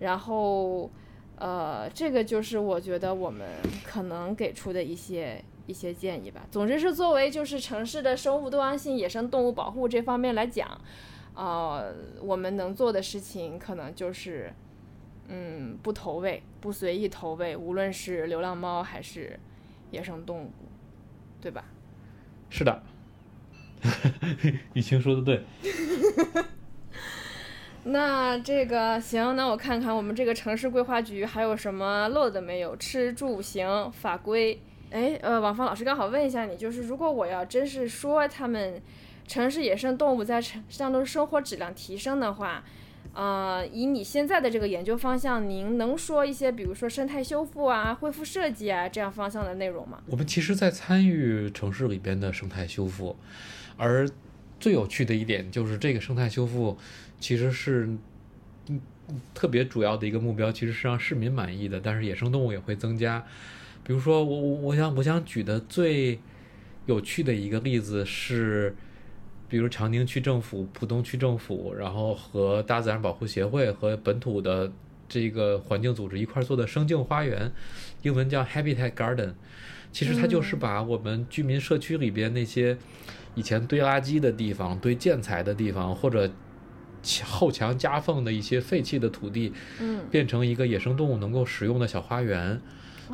[0.00, 0.90] 然后，
[1.36, 3.46] 呃，这个就是我觉得我们
[3.84, 6.44] 可能给出的一些一些建议吧。
[6.50, 10.68] 总之是作为就是城市的生物多样性、野生动物保护这方面来讲，
[11.34, 14.52] 呃，我们能做的事情可能就是，
[15.28, 19.38] 嗯，不投喂，不随意投喂，无论是流浪猫还是
[19.92, 20.50] 野生动物，
[21.40, 21.64] 对吧？
[22.50, 22.82] 是的，
[24.74, 25.42] 雨晴说的对。
[27.84, 32.76] 那这个行，那我看看我们这个城市规划局还有什么漏的没有？
[32.76, 34.60] 吃住行法规。
[34.90, 38.80] 哎，呃，王芳老师刚好问一下你，就是如果我要真是说他们
[39.26, 42.64] 城市野生动物在城市当中生活质量提升的话，
[43.14, 50.02] 呃，以你现在的这个研究方向，您能说一些，比如说生态修复啊、恢复设计啊这样方向的内容吗？
[50.06, 53.16] 我们其实，在参与城市里边的生态修复，
[53.78, 54.06] 而
[54.60, 56.76] 最有趣的一点就是，这个生态修复
[57.18, 57.88] 其实是，
[59.32, 63.24] 特别主要的一个目标，其实是让市民满意的，但是野生动物也会增加。
[63.84, 66.18] 比如说，我我我想我想举的最
[66.84, 68.74] 有趣的一个例子是，
[69.48, 74.70] 比如长宁区政府、浦东区政府，然后和大自然保护协会和本土的
[75.08, 77.50] 这个环境组织一块做的生境花园，
[78.02, 79.32] 英文叫 Habitat Garden。
[79.90, 82.76] 其实它就是把我们居民社区里边那些
[83.38, 86.28] 以前堆垃圾的地方、堆建材的地方，或者
[87.24, 92.60] 后墙夹缝的一些废弃的土地，嗯，变成一个野生动物能够使用的小花园。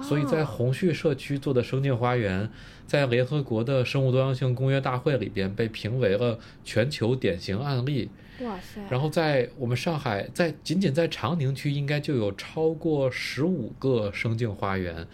[0.02, 2.51] 所以在哦红旭社区做的生境花园，
[2.86, 8.10] 在联合国的生物多样性公约大会里边被评为了全球典型案例。
[8.40, 15.06] 哇塞，然后在我们上海，在仅仅在长宁区，应该就有超过十五个生境花园，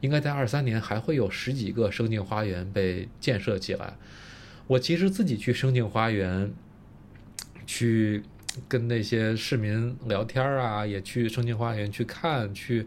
[0.00, 3.96] 应该在二三年还会有十几个生境花园被建设起来。
[4.68, 6.52] 我其实自己去生境花园，
[7.66, 8.22] 去
[8.66, 12.86] 跟那些市民聊天啊，也去生境花园去看，去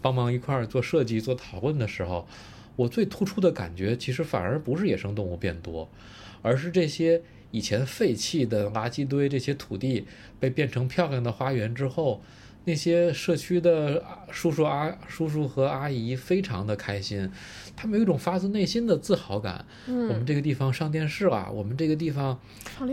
[0.00, 2.26] 帮忙一块儿做设计、做讨论的时候，
[2.74, 5.88] 我最突出的感觉，其实反而不是野生动物变多，
[6.42, 7.22] 而是这些
[7.52, 10.06] 以前废弃的垃圾堆、这些土地
[10.40, 12.20] 被变成漂亮的花园之后，
[12.64, 17.28] 那些社区的啊叔叔阿叔叔和阿姨非常的开心，
[17.76, 19.64] 他们有一种发自内心的自豪感。
[19.88, 22.38] 我们嗯，这个地方上电视了，我们这个地方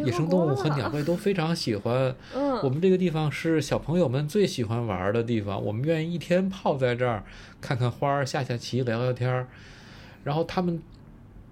[0.05, 2.15] 野生动物和鸟类都非常喜欢。
[2.33, 7.23] 嗯，我们这个地方是小朋友们最喜欢玩儿的地方，我们愿意一天泡在这儿，
[7.61, 9.47] 看看花儿，下下棋，聊聊天儿。
[10.23, 10.81] 然后他们，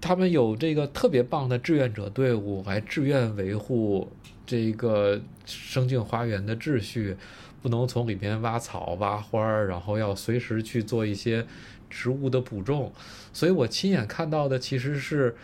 [0.00, 4.10] 他们有这个特别棒的志愿者队伍来志愿维护
[4.44, 7.16] 这个生境花园的秩序，
[7.62, 11.46] 不能从里边挖草、挖花儿，然后要随时去做一些
[11.90, 12.92] 植物的补种。
[13.32, 15.36] 所以我亲眼看到的其实是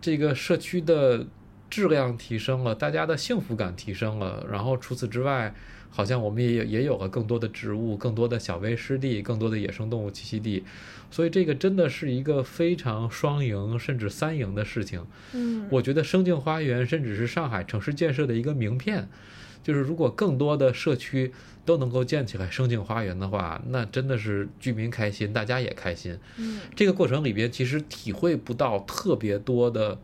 [0.00, 1.26] 这个社区的
[1.68, 4.46] 质量提升了，大家的幸福感提升了。
[4.50, 5.54] 然后除此之外，
[5.90, 10.62] 好像我们也也有了更多的植物、更多的小微湿地、更多的野生动物栖息地。
[11.10, 15.04] 所以这个真的是一个非常双赢甚至三赢的事情。
[15.32, 19.08] 嗯，我觉得生境花园甚至是上海城市建设的一个名片。
[19.66, 21.32] 就是如果更多的社区
[21.64, 26.16] 都能够建起来生境花园的话，那真的是居民开心，大家也开心。
[26.36, 29.98] 嗯这个过程里边其实体会不到特别多的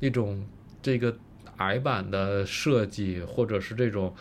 [0.00, 0.46] 那种
[0.82, 1.16] 这个
[1.56, 4.14] 矮板的设计，或者是这种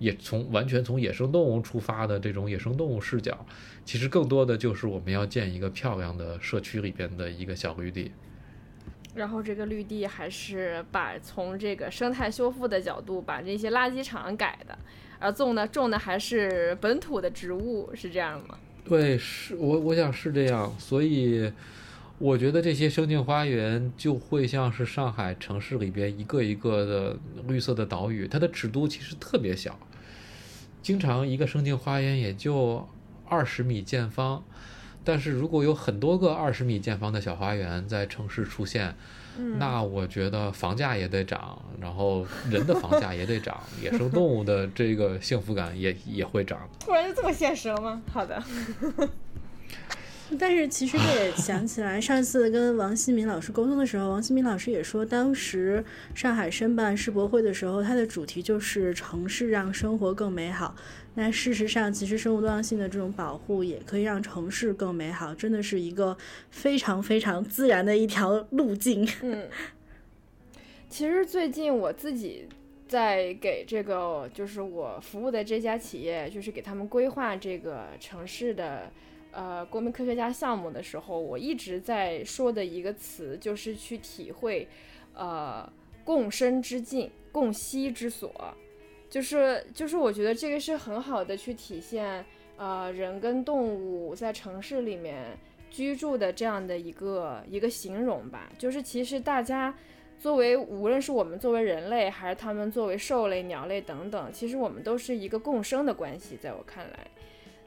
[0.00, 3.46] 也从完全从野生动物出发的这种野生动物视角，
[3.84, 8.10] 其实更多的就是我们要建一个漂亮的社区里边的一个小绿地。
[9.14, 14.78] 然后这个绿地还是把从这个生态修复的角度把这些垃圾场改的，
[15.18, 18.58] 而种的种的还是本土的植物，是这样吗？
[18.84, 21.52] 对，是我我想是这样，所以
[22.18, 27.16] 我觉得这些生境花园就会像是上海城市里边一个一个的
[27.46, 29.78] 绿色的岛屿，它的尺度其实特别小，
[30.82, 32.88] 经常一个生境花园也就
[33.28, 34.42] 二十米见方，
[35.04, 38.94] 但是如果有很多个二十米见方的小花园在城市出现，
[39.38, 46.68] 嗯，那我觉得房价也得涨，然后人的房价也得涨，野生动物的这个幸福感也也会涨。
[46.78, 48.02] 突然就这么现实了吗？
[48.12, 48.42] 好的，
[50.38, 55.84] 但是其实这也想起来，上次跟王新民老师沟通的时候，王新民老师也说，当时
[56.14, 60.74] 上海申办世博会的时候，它的主题就是城市让生活更美好。
[61.14, 66.16] 那事实上，其实生物多样性的这种保护也可以让城市更美好，真的是一个
[66.50, 69.06] 非常非常自然的一条路径。
[69.22, 69.46] 嗯，
[70.88, 72.48] 其实最近我自己
[72.88, 78.90] 在给这个就是我服务的这家企业，就是给他们规划这个城市的
[79.32, 84.66] 呃国民科学家项目的时候，我一直在说的一个词就是去体会
[85.14, 85.70] 呃
[86.04, 88.32] 共生之境、共息之所，
[89.12, 92.24] 就是就是我觉得这个是很好的去体现
[92.56, 95.36] 呃人跟动物在城市里面
[95.70, 98.50] 居住的这样的一个一个形容吧。
[98.56, 99.74] 就是其实大家
[100.18, 107.06] 作为无论是我们作为人类，还是他们作为兽类、鸟类等等，其实我们都是一个共生的关系，在我看来。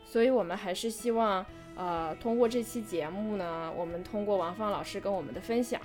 [0.04, 1.46] 所以我们还是希望。
[1.78, 5.82] 呃，通过这期节目呢，我们通过王芳老师跟我们的分享，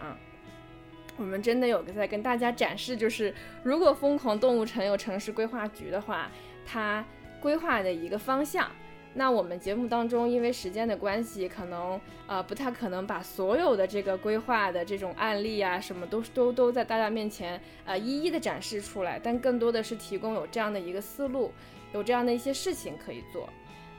[1.21, 3.33] 我们真的有个在跟大家展示，就是
[3.63, 6.31] 如果疯狂动物城有城市规划局的话，
[6.65, 7.05] 它
[7.43, 8.71] 规划的一个方向。
[9.13, 21.53] 那我们节目当中，因为时间的关系，可能呃不太可能把所有的这个规划的这种案例啊，什么都都都在大家面前呃一一的展示出来，但更多的是提供有这样的一个思路，
[21.93, 23.47] 有这样的一些事情可以做。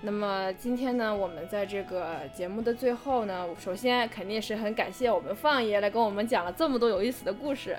[0.03, 7.77] 那么今天呢，我们在这个节目的最后呢，首先肯定是很感谢我们放爷来跟我们讲了这么多有意思的故事。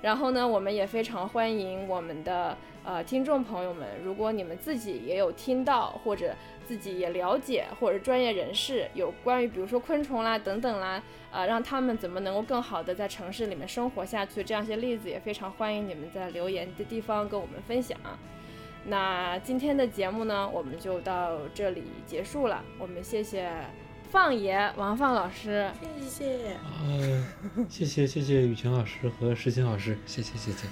[0.00, 6.34] 然后呢，我们也非常欢迎我们的呃听众朋友们，如果你们自己也有听到，或者
[6.66, 17.98] 自己也了解，或者专业人士有关于比如说昆虫啦等等啦，呃，让他们怎么能够更好的在城市里面生活下去，这样一些例子也非常欢迎你们在留言的地方跟我们分享。
[18.86, 22.62] 那今天的节目呢，我们就到这里结束了。
[22.78, 23.50] 我们谢谢
[24.10, 25.70] 放爷王放老师，
[26.00, 26.56] 谢谢。
[26.86, 27.26] 呃，
[27.68, 30.68] 谢谢谢谢雨晴老师和石青老师，谢谢谢谢。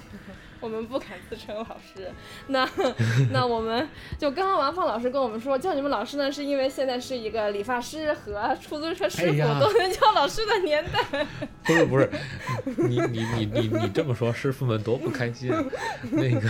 [0.63, 2.09] 我们不敢自称老师，
[2.47, 2.65] 那
[3.33, 3.85] 那我们
[4.17, 11.27] 就刚刚王放老师跟我们说，叫你们老师呢，是因为现在是一个理发师和出租车师傅都能叫老师的年代。
[11.65, 12.09] 不是不是，
[12.77, 15.51] 你你你你你这么说，师傅们多不开心。
[16.11, 16.47] 那个，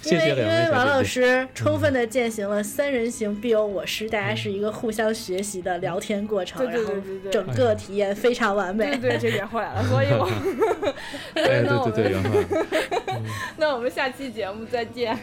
[0.00, 6.92] 谢谢两位因为王老师充分的践行了三人行必有我师，大家是一个互相学习的聊天过程，然后
[7.32, 8.96] 整个体验非常完美。
[8.98, 10.30] 对对，这点坏了，所以我。
[11.34, 12.30] 哎，对对对，然后。
[13.56, 15.16] 那我们下期节目再见，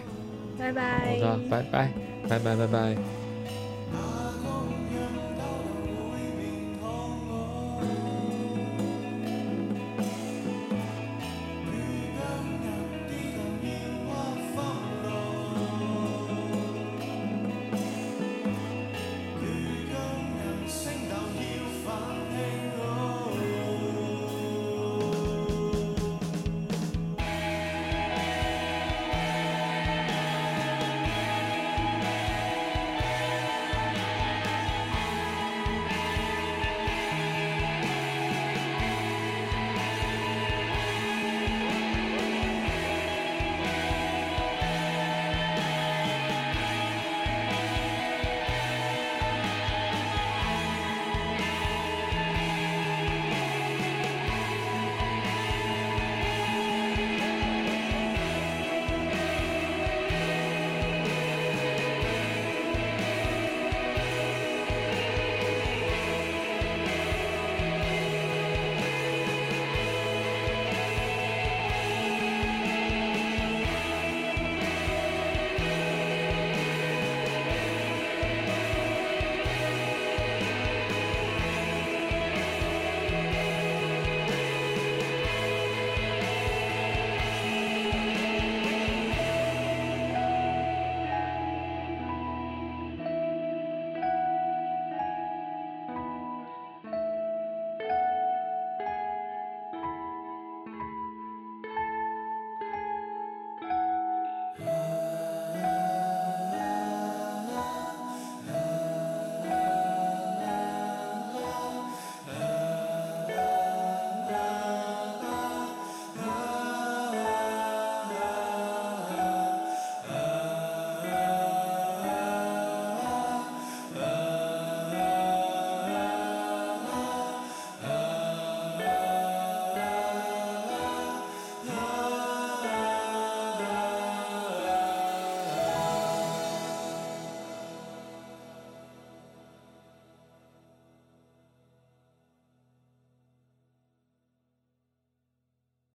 [0.57, 1.19] 拜拜。
[1.21, 1.91] 好的，拜拜，
[2.27, 3.20] 拜拜，拜拜。